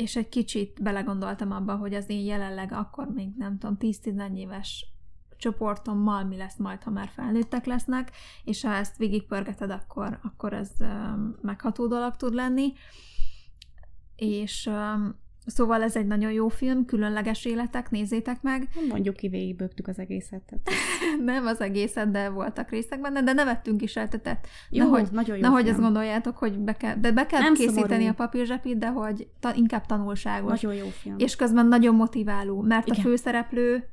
és 0.00 0.16
egy 0.16 0.28
kicsit 0.28 0.82
belegondoltam 0.82 1.52
abba, 1.52 1.76
hogy 1.76 1.94
az 1.94 2.08
én 2.08 2.24
jelenleg 2.24 2.72
akkor 2.72 3.08
még 3.08 3.28
nem 3.36 3.58
tudom, 3.58 3.76
10-11 3.80 4.36
éves 4.36 4.86
csoportommal 5.40 6.24
mi 6.24 6.36
lesz 6.36 6.56
majd, 6.56 6.82
ha 6.82 6.90
már 6.90 7.10
felnőttek 7.14 7.64
lesznek, 7.64 8.10
és 8.44 8.62
ha 8.62 8.74
ezt 8.74 8.96
végigpörgeted, 8.96 9.70
akkor, 9.70 10.18
akkor 10.22 10.52
ez 10.52 10.70
megható 11.40 11.86
dolog 11.86 12.16
tud 12.16 12.34
lenni. 12.34 12.72
És 14.16 14.70
Szóval 15.46 15.82
ez 15.82 15.96
egy 15.96 16.06
nagyon 16.06 16.32
jó 16.32 16.48
film, 16.48 16.84
különleges 16.84 17.44
életek, 17.44 17.90
nézzétek 17.90 18.42
meg. 18.42 18.68
Mondjuk 18.88 19.16
ki, 19.16 19.28
végigbögtük 19.28 19.88
az 19.88 19.98
egészet. 19.98 20.42
Tehát... 20.42 20.68
nem 21.32 21.46
az 21.46 21.60
egészet, 21.60 22.10
de 22.10 22.28
voltak 22.28 22.70
részek 22.70 23.00
benne, 23.00 23.22
de 23.22 23.32
nevettünk 23.32 23.82
is 23.82 23.96
eltetett. 23.96 24.46
Jó, 24.70 24.84
nehogy, 24.84 25.08
nagyon 25.12 25.36
jó 25.36 25.42
Nehogy 25.42 25.68
azt 25.68 25.80
gondoljátok, 25.80 26.36
hogy 26.36 26.58
be 26.58 26.72
kell, 26.72 26.94
de 26.94 27.12
be 27.12 27.26
kell 27.26 27.40
nem 27.40 27.54
készíteni 27.54 27.86
szomorú. 27.86 28.08
a 28.08 28.12
papírzsepit, 28.12 28.78
de 28.78 28.88
hogy 28.88 29.28
ta, 29.40 29.54
inkább 29.54 29.86
tanulságos. 29.86 30.60
Nagyon 30.60 30.74
jó 30.84 30.88
film. 30.88 31.14
És 31.18 31.36
közben 31.36 31.66
nagyon 31.66 31.94
motiváló, 31.94 32.60
mert 32.60 32.86
Igen. 32.86 32.98
a 32.98 33.02
főszereplő 33.02 33.88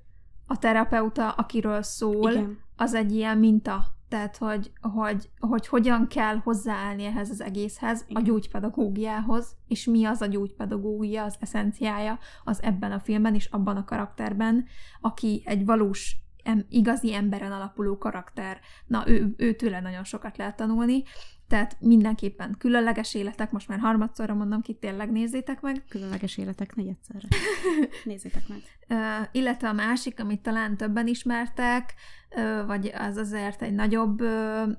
a 0.47 0.57
terapeuta, 0.57 1.29
akiről 1.31 1.81
szól, 1.81 2.31
Igen. 2.31 2.59
az 2.75 2.93
egy 2.93 3.11
ilyen 3.11 3.37
minta. 3.37 3.95
Tehát, 4.09 4.37
hogy, 4.37 4.71
hogy, 4.81 5.29
hogy 5.39 5.67
hogyan 5.67 6.07
kell 6.07 6.35
hozzáállni 6.37 7.05
ehhez 7.05 7.29
az 7.29 7.41
egészhez, 7.41 8.05
Igen. 8.07 8.21
a 8.21 8.25
gyógypedagógiához, 8.25 9.55
és 9.67 9.85
mi 9.85 10.05
az 10.05 10.21
a 10.21 10.25
gyógypedagógia, 10.25 11.23
az 11.23 11.35
eszenciája, 11.39 12.19
az 12.43 12.63
ebben 12.63 12.91
a 12.91 12.99
filmben 12.99 13.35
és 13.35 13.45
abban 13.45 13.77
a 13.77 13.85
karakterben, 13.85 14.65
aki 15.01 15.41
egy 15.45 15.65
valós 15.65 16.15
em, 16.43 16.65
igazi 16.69 17.13
emberen 17.13 17.51
alapuló 17.51 17.97
karakter. 17.97 18.59
Na, 18.85 19.03
ő, 19.07 19.33
ő 19.37 19.53
tőle 19.53 19.79
nagyon 19.79 20.03
sokat 20.03 20.37
lehet 20.37 20.55
tanulni, 20.55 21.03
tehát 21.47 21.77
mindenképpen 21.79 22.55
különleges 22.57 23.13
életek, 23.13 23.51
most 23.51 23.67
már 23.67 23.79
harmadszorra 23.79 24.33
mondom 24.33 24.61
ki, 24.61 24.73
tényleg 24.73 25.11
nézzétek 25.11 25.61
meg. 25.61 25.83
Különleges 25.89 26.37
életek 26.37 26.75
negyedszerre. 26.75 27.27
nézzétek 28.03 28.43
meg. 28.47 28.61
Uh, 28.89 29.27
illetve 29.31 29.67
a 29.67 29.73
másik, 29.73 30.19
amit 30.19 30.41
talán 30.41 30.77
többen 30.77 31.07
ismertek, 31.07 31.93
uh, 32.35 32.65
vagy 32.65 32.91
az 32.97 33.17
azért 33.17 33.61
egy 33.61 33.73
nagyobb 33.73 34.21
uh, 34.21 34.71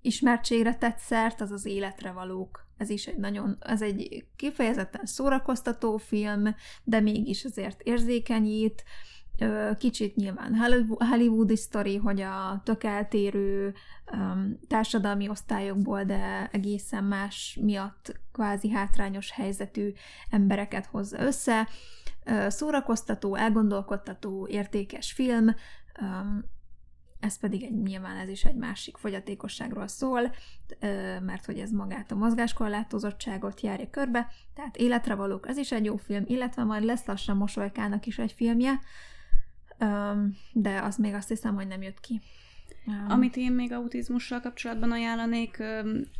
ismertségre 0.00 0.74
tett 0.74 0.98
szert, 0.98 1.40
az 1.40 1.50
az 1.50 1.66
életre 1.66 2.12
valók. 2.12 2.66
Ez 2.76 2.90
is 2.90 3.06
egy 3.06 3.16
nagyon, 3.16 3.56
ez 3.60 3.82
egy 3.82 4.26
kifejezetten 4.36 5.06
szórakoztató 5.06 5.96
film, 5.96 6.54
de 6.84 7.00
mégis 7.00 7.44
azért 7.44 7.80
érzékenyít, 7.80 8.84
kicsit 9.78 10.16
nyilván 10.16 10.54
Hollywoodi 10.98 11.56
sztori, 11.56 11.96
hogy 11.96 12.20
a 12.20 12.60
tök 12.64 12.84
eltérő 12.84 13.74
társadalmi 14.68 15.28
osztályokból, 15.28 16.04
de 16.04 16.48
egészen 16.52 17.04
más 17.04 17.58
miatt 17.60 18.20
kvázi 18.32 18.70
hátrányos 18.70 19.30
helyzetű 19.30 19.92
embereket 20.30 20.86
hozza 20.86 21.20
össze. 21.20 21.68
Szórakoztató, 22.48 23.34
elgondolkodtató, 23.34 24.46
értékes 24.50 25.12
film, 25.12 25.54
ez 27.20 27.38
pedig 27.38 27.62
egy, 27.62 27.82
nyilván 27.82 28.16
ez 28.16 28.28
is 28.28 28.44
egy 28.44 28.54
másik 28.54 28.96
fogyatékosságról 28.96 29.88
szól, 29.88 30.34
mert 31.20 31.44
hogy 31.44 31.58
ez 31.58 31.70
magát 31.70 32.12
a 32.12 32.16
mozgáskorlátozottságot 32.16 33.60
járja 33.60 33.90
körbe, 33.90 34.28
tehát 34.54 34.76
életre 34.76 35.14
valók, 35.14 35.48
ez 35.48 35.56
is 35.56 35.72
egy 35.72 35.84
jó 35.84 35.96
film, 35.96 36.22
illetve 36.26 36.64
majd 36.64 36.84
lesz 36.84 37.06
lassan 37.06 37.36
Mosolykának 37.36 38.06
is 38.06 38.18
egy 38.18 38.32
filmje, 38.32 38.80
de 40.52 40.80
az 40.82 40.96
még 40.96 41.14
azt 41.14 41.28
hiszem, 41.28 41.54
hogy 41.54 41.66
nem 41.66 41.82
jött 41.82 42.00
ki. 42.00 42.20
Amit 43.08 43.36
én 43.36 43.52
még 43.52 43.72
autizmussal 43.72 44.40
kapcsolatban 44.40 44.92
ajánlanék, 44.92 45.62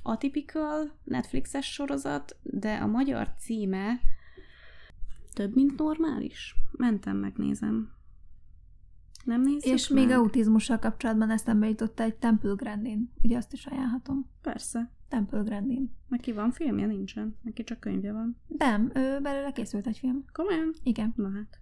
Atypical, 0.02 0.92
Netflixes 1.04 1.72
sorozat, 1.72 2.36
de 2.42 2.74
a 2.74 2.86
magyar 2.86 3.28
címe 3.38 4.00
több, 5.32 5.54
mint 5.54 5.78
normális. 5.78 6.54
Mentem, 6.70 7.16
megnézem. 7.16 7.92
Nem 9.24 9.40
nézzük 9.40 9.72
És 9.72 9.88
meg? 9.88 10.04
még 10.04 10.16
autizmussal 10.16 10.78
kapcsolatban 10.78 11.30
eszembe 11.30 11.68
jutott 11.68 12.00
egy 12.00 12.14
Temple 12.14 12.54
Grandin. 12.56 13.12
Ugye 13.22 13.36
azt 13.36 13.52
is 13.52 13.66
ajánlhatom. 13.66 14.30
Persze. 14.40 14.90
Temple 15.08 15.40
Grandin. 15.40 15.96
Neki 16.08 16.32
van 16.32 16.50
filmje? 16.50 16.86
Nincsen. 16.86 17.36
Neki 17.42 17.64
csak 17.64 17.80
könyvje 17.80 18.12
van. 18.12 18.36
Nem, 18.46 18.90
ő 18.94 19.20
belőle 19.20 19.52
készült 19.52 19.86
egy 19.86 19.98
film. 19.98 20.24
Komolyan? 20.32 20.72
Igen. 20.82 21.12
Na 21.16 21.30
hát. 21.30 21.61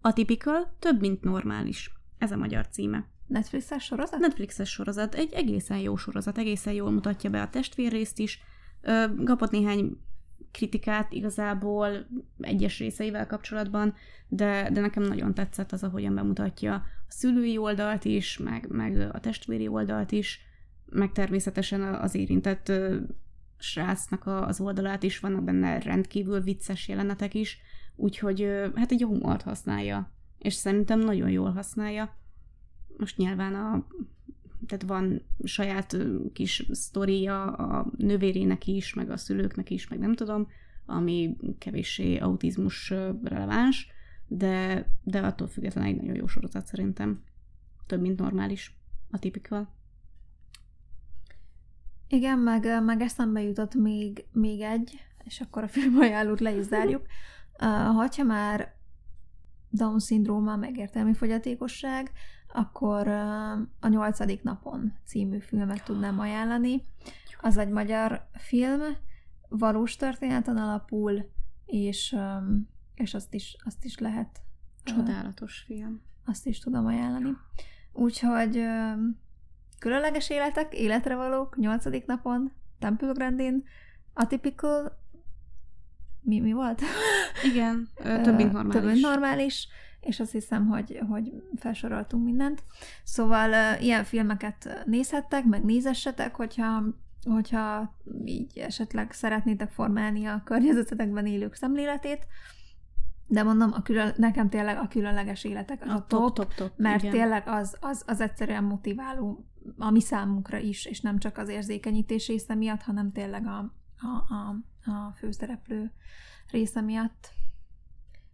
Atypical, 0.00 0.76
több, 0.78 1.00
mint 1.00 1.22
normális. 1.22 1.92
Ez 2.18 2.32
a 2.32 2.36
magyar 2.36 2.68
címe. 2.68 3.06
Netflixes 3.26 3.84
sorozat? 3.84 4.20
Netflixes 4.20 4.70
sorozat. 4.70 5.14
Egy 5.14 5.32
egészen 5.32 5.78
jó 5.78 5.96
sorozat, 5.96 6.38
egészen 6.38 6.72
jól 6.72 6.90
mutatja 6.90 7.30
be 7.30 7.42
a 7.42 7.50
testvérrészt 7.50 8.18
is. 8.18 8.40
Ö, 8.80 9.04
kapott 9.24 9.50
néhány 9.50 9.98
kritikát 10.50 11.12
igazából 11.12 12.06
egyes 12.40 12.78
részeivel 12.78 13.26
kapcsolatban, 13.26 13.94
de, 14.28 14.70
de 14.72 14.80
nekem 14.80 15.02
nagyon 15.02 15.34
tetszett 15.34 15.72
az, 15.72 15.82
ahogyan 15.82 16.14
bemutatja 16.14 16.74
a 16.74 16.84
szülői 17.08 17.56
oldalt 17.56 18.04
is, 18.04 18.38
meg, 18.38 18.66
meg 18.68 19.10
a 19.12 19.20
testvéri 19.20 19.68
oldalt 19.68 20.12
is, 20.12 20.40
meg 20.90 21.12
természetesen 21.12 21.82
az 21.82 22.14
érintett 22.14 22.72
srácnak 23.58 24.26
az 24.26 24.60
oldalát 24.60 25.02
is, 25.02 25.18
vannak 25.18 25.44
benne 25.44 25.80
rendkívül 25.80 26.40
vicces 26.40 26.88
jelenetek 26.88 27.34
is, 27.34 27.58
Úgyhogy 28.00 28.48
hát 28.74 28.90
egy 28.90 29.02
humort 29.02 29.42
használja, 29.42 30.10
és 30.38 30.54
szerintem 30.54 30.98
nagyon 30.98 31.30
jól 31.30 31.50
használja. 31.50 32.16
Most 32.96 33.16
nyilván 33.16 33.54
a 33.54 33.86
tehát 34.66 34.84
van 34.84 35.22
saját 35.44 35.96
kis 36.32 36.66
sztoria 36.70 37.44
a 37.44 37.86
nővérének 37.96 38.66
is, 38.66 38.94
meg 38.94 39.10
a 39.10 39.16
szülőknek 39.16 39.70
is, 39.70 39.88
meg 39.88 39.98
nem 39.98 40.14
tudom, 40.14 40.48
ami 40.86 41.36
kevéssé 41.58 42.16
autizmus 42.16 42.90
releváns, 43.22 43.90
de, 44.26 44.86
de 45.02 45.20
attól 45.20 45.48
függetlenül 45.48 45.90
egy 45.90 45.96
nagyon 45.96 46.14
jó 46.14 46.26
sorozat 46.26 46.66
szerintem. 46.66 47.22
Több, 47.86 48.00
mint 48.00 48.18
normális, 48.18 48.76
a 49.10 49.18
tipikal. 49.18 49.74
Igen, 52.08 52.38
meg, 52.38 52.84
meg 52.84 53.00
eszembe 53.00 53.42
jutott 53.42 53.74
még, 53.74 54.24
még 54.32 54.60
egy, 54.60 55.00
és 55.24 55.40
akkor 55.40 55.62
a 55.62 55.68
filmajánlót 55.68 56.40
le 56.40 56.56
is 56.56 56.64
zárjuk. 56.64 57.06
Ha 57.58 58.24
már 58.24 58.74
Down-szindróma, 59.70 60.56
meg 60.56 60.76
értelmi 60.76 61.14
fogyatékosság, 61.14 62.12
akkor 62.52 63.08
a 63.80 63.88
nyolcadik 63.88 64.42
napon 64.42 64.92
című 65.04 65.38
filmet 65.38 65.84
tudnám 65.84 66.18
ajánlani. 66.18 66.86
Az 67.40 67.56
egy 67.56 67.68
magyar 67.68 68.28
film, 68.32 68.80
valós 69.48 69.96
történeten 69.96 70.56
alapul, 70.56 71.30
és, 71.66 72.16
és 72.94 73.14
azt, 73.14 73.34
is, 73.34 73.56
azt 73.64 73.84
is 73.84 73.98
lehet. 73.98 74.40
Csodálatos 74.82 75.58
film. 75.58 76.00
Azt 76.24 76.46
is 76.46 76.58
tudom 76.58 76.86
ajánlani. 76.86 77.36
Úgyhogy 77.92 78.64
különleges 79.78 80.30
életek, 80.30 80.74
életre 80.74 81.16
valók, 81.16 81.56
nyolcadik 81.56 82.06
napon, 82.06 82.52
Temple 82.78 83.12
Grandin, 83.12 83.64
Atypical, 84.12 84.97
mi, 86.28 86.40
mi 86.40 86.52
volt? 86.52 86.82
Igen, 87.52 87.88
több 88.24 88.36
mint 88.36 88.52
normális. 88.52 88.80
Több 88.80 88.84
mint 88.84 89.00
normális, 89.00 89.68
és 90.00 90.20
azt 90.20 90.32
hiszem, 90.32 90.66
hogy, 90.66 91.00
hogy 91.08 91.32
felsoroltunk 91.56 92.24
mindent. 92.24 92.62
Szóval 93.04 93.80
ilyen 93.80 94.04
filmeket 94.04 94.82
nézhettek, 94.86 95.44
meg 95.44 95.64
nézessetek, 95.64 96.34
hogyha 96.34 96.82
hogyha 97.24 97.94
így 98.24 98.58
esetleg 98.58 99.12
szeretnétek 99.12 99.70
formálni 99.70 100.26
a 100.26 100.42
környezetetekben 100.44 101.26
élők 101.26 101.54
szemléletét, 101.54 102.26
de 103.26 103.42
mondom, 103.42 103.72
a 103.72 103.82
külön, 103.82 104.12
nekem 104.16 104.48
tényleg 104.48 104.76
a 104.76 104.88
különleges 104.88 105.44
életek 105.44 105.82
az 105.82 105.88
a, 105.88 105.94
a 105.94 106.06
top, 106.06 106.20
top, 106.20 106.34
top, 106.34 106.54
top 106.54 106.72
mert 106.76 107.02
igen. 107.02 107.14
tényleg 107.14 107.42
az, 107.46 107.76
az, 107.80 108.02
az 108.06 108.20
egyszerűen 108.20 108.64
motiváló 108.64 109.46
a 109.78 109.90
mi 109.90 110.00
számunkra 110.00 110.58
is, 110.58 110.84
és 110.84 111.00
nem 111.00 111.18
csak 111.18 111.38
az 111.38 111.48
érzékenyítés 111.48 112.26
része 112.26 112.54
miatt, 112.54 112.82
hanem 112.82 113.12
tényleg 113.12 113.46
a, 113.46 113.58
a, 113.98 114.34
a, 114.34 114.56
a 114.88 115.14
főszereplő 115.16 115.92
része 116.50 116.80
miatt. 116.80 117.32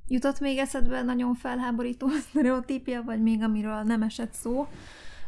Jutott 0.09 0.41
még 0.41 0.59
eszedbe 0.59 1.03
nagyon 1.03 1.35
felháborító 1.35 2.09
sztereotípia, 2.29 3.03
vagy 3.03 3.23
még 3.23 3.43
amiről 3.43 3.83
nem 3.83 4.03
esett 4.03 4.33
szó? 4.33 4.67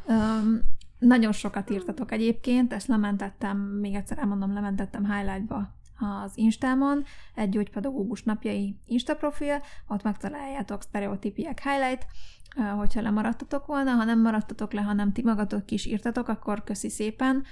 Um, 0.07 0.61
nagyon 0.98 1.32
sokat 1.32 1.70
írtatok 1.70 2.12
egyébként, 2.12 2.73
ezt 2.73 2.86
lementettem, 2.86 3.59
még 3.59 3.94
egyszer 3.94 4.19
elmondom, 4.19 4.53
lementettem 4.53 5.12
highlightba 5.12 5.74
az 5.98 6.32
Instámon, 6.35 7.05
egy 7.35 7.48
gyógypedagógus 7.48 8.23
napjai 8.23 8.81
Insta 8.85 9.16
profil, 9.16 9.62
ott 9.86 10.03
megtaláljátok 10.03 10.82
sztereotípiek 10.82 11.62
highlight, 11.62 12.07
hogyha 12.77 13.01
lemaradtatok 13.01 13.66
volna, 13.66 13.90
ha 13.90 14.05
nem 14.05 14.20
maradtatok 14.20 14.73
le, 14.73 14.81
hanem 14.81 15.12
ti 15.12 15.23
magatok 15.23 15.70
is 15.70 15.86
írtatok, 15.86 16.28
akkor 16.28 16.65
köszi 16.65 16.89
szépen. 16.89 17.44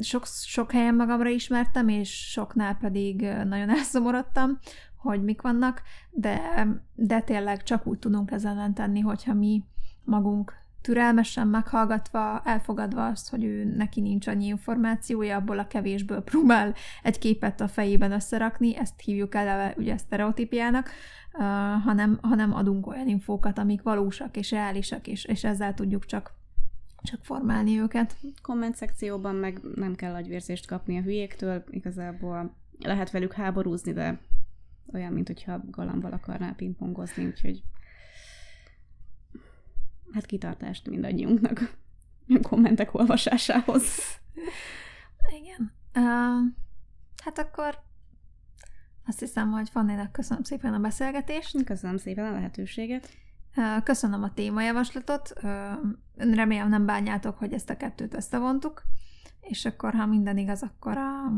Sok, 0.00 0.26
sok 0.26 0.72
helyen 0.72 0.94
magamra 0.94 1.28
ismertem, 1.28 1.88
és 1.88 2.30
soknál 2.30 2.76
pedig 2.76 3.20
nagyon 3.20 3.70
elszomorodtam, 3.76 4.58
hogy 4.96 5.22
mik 5.22 5.42
vannak, 5.42 5.82
de, 6.10 6.66
de 6.94 7.20
tényleg 7.20 7.62
csak 7.62 7.86
úgy 7.86 7.98
tudunk 7.98 8.30
ezen 8.30 8.74
tenni, 8.74 9.00
hogyha 9.00 9.34
mi 9.34 9.64
magunk 10.04 10.62
türelmesen 10.82 11.48
meghallgatva, 11.48 12.42
elfogadva 12.44 13.06
azt, 13.06 13.30
hogy 13.30 13.44
ő 13.44 13.64
neki 13.76 14.00
nincs 14.00 14.26
annyi 14.26 14.46
információja, 14.46 15.36
abból 15.36 15.58
a 15.58 15.66
kevésből 15.66 16.22
próbál 16.30 16.74
egy 17.02 17.18
képet 17.18 17.60
a 17.60 17.68
fejében 17.68 18.12
összerakni, 18.12 18.76
ezt 18.76 19.00
hívjuk 19.00 19.34
eleve 19.34 19.74
ugye 19.76 19.96
sztereotípiának, 19.96 20.90
uh, 21.32 21.40
hanem, 21.84 22.18
hanem 22.22 22.54
adunk 22.54 22.86
olyan 22.86 23.08
infókat, 23.08 23.58
amik 23.58 23.82
valósak 23.82 24.36
és 24.36 24.50
reálisak, 24.50 25.06
és, 25.06 25.24
és 25.24 25.44
ezzel 25.44 25.74
tudjuk 25.74 26.06
csak 26.06 26.40
csak 27.02 27.24
formálni 27.24 27.78
őket. 27.78 28.16
Komment 28.42 28.76
szekcióban 28.76 29.34
meg 29.34 29.60
nem 29.74 29.94
kell 29.94 30.14
agyvérzést 30.14 30.66
kapni 30.66 30.98
a 30.98 31.02
hülyéktől, 31.02 31.64
igazából 31.70 32.54
lehet 32.78 33.10
velük 33.10 33.32
háborúzni, 33.32 33.92
de 33.92 34.20
olyan, 34.92 35.12
mint 35.12 35.26
hogyha 35.26 35.60
galambal 35.70 36.12
akarnál 36.12 36.54
pingpongozni, 36.54 37.26
úgyhogy 37.26 37.62
hát 40.12 40.26
kitartást 40.26 40.88
mindannyiunknak 40.88 41.76
a 42.28 42.40
kommentek 42.42 42.94
olvasásához. 42.94 43.84
Igen. 45.40 45.72
Uh, 45.94 46.52
hát 47.24 47.38
akkor 47.38 47.82
azt 49.06 49.18
hiszem, 49.18 49.50
hogy 49.50 49.68
Fannének 49.68 50.10
köszönöm 50.10 50.42
szépen 50.42 50.74
a 50.74 50.78
beszélgetést. 50.78 51.64
Köszönöm 51.64 51.96
szépen 51.96 52.24
a 52.24 52.32
lehetőséget. 52.32 53.08
Köszönöm 53.82 54.22
a 54.22 54.32
témajavaslatot. 54.32 55.32
Remélem 56.30 56.68
nem 56.68 56.86
bánjátok, 56.86 57.38
hogy 57.38 57.52
ezt 57.52 57.70
a 57.70 57.76
kettőt 57.76 58.14
összevontuk, 58.14 58.82
és 59.40 59.64
akkor, 59.64 59.94
ha 59.94 60.06
minden 60.06 60.38
igaz, 60.38 60.62
akkor 60.62 60.96
a 60.96 61.32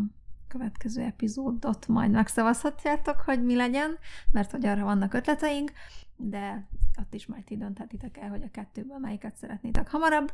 következő 0.48 1.02
epizódot 1.02 1.88
majd 1.88 2.10
megszavazhatjátok, 2.10 3.20
hogy 3.20 3.44
mi 3.44 3.56
legyen, 3.56 3.98
mert 4.32 4.50
hogy 4.50 4.66
arra 4.66 4.84
vannak 4.84 5.14
ötleteink 5.14 5.72
de 6.16 6.68
ott 7.00 7.14
is 7.14 7.26
majd 7.26 7.44
ti 7.44 7.56
dönthetitek 7.56 8.16
el, 8.16 8.28
hogy 8.28 8.42
a 8.42 8.50
kettőből 8.50 8.98
melyiket 8.98 9.36
szeretnétek 9.36 9.90
hamarabb. 9.90 10.32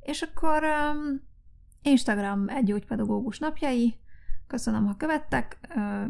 És 0.00 0.22
akkor 0.22 0.62
um, 0.64 1.20
Instagram 1.82 2.48
egy 2.48 2.64
gyógypedagógus 2.64 3.38
napjai, 3.38 3.96
Köszönöm, 4.54 4.86
ha 4.86 4.96
követtek, 4.96 5.58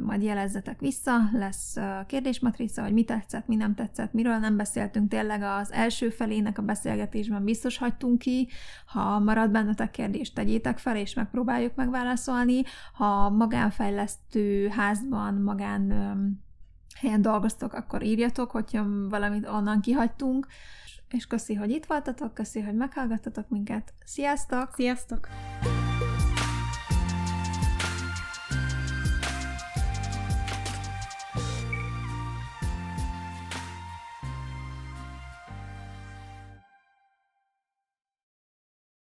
majd 0.02 0.22
jelezzetek 0.22 0.80
vissza, 0.80 1.18
lesz 1.32 1.76
kérdésmatrica, 2.06 2.82
hogy 2.82 2.92
mi 2.92 3.04
tetszett, 3.04 3.46
mi 3.46 3.56
nem 3.56 3.74
tetszett, 3.74 4.12
miről 4.12 4.36
nem 4.36 4.56
beszéltünk, 4.56 5.08
tényleg 5.08 5.42
az 5.42 5.72
első 5.72 6.10
felének 6.10 6.58
a 6.58 6.62
beszélgetésben 6.62 7.44
biztos 7.44 7.78
hagytunk 7.78 8.18
ki, 8.18 8.48
ha 8.86 9.18
marad 9.18 9.50
bennetek 9.50 9.90
kérdést, 9.90 10.34
tegyétek 10.34 10.78
fel, 10.78 10.96
és 10.96 11.14
megpróbáljuk 11.14 11.74
megválaszolni, 11.74 12.62
ha 12.94 13.30
magánfejlesztő 13.30 14.68
házban, 14.68 15.34
magán 15.34 15.92
helyen 16.96 17.22
dolgoztok, 17.22 17.72
akkor 17.72 18.02
írjatok, 18.02 18.50
hogyha 18.50 19.08
valamit 19.08 19.48
onnan 19.48 19.80
kihagytunk. 19.80 20.46
És 21.08 21.26
köszi, 21.26 21.54
hogy 21.54 21.70
itt 21.70 21.86
voltatok, 21.86 22.34
köszi, 22.34 22.60
hogy 22.60 22.74
meghallgattatok 22.74 23.48
minket. 23.48 23.92
Sziasztok! 24.04 24.68
Sziasztok! 24.74 25.28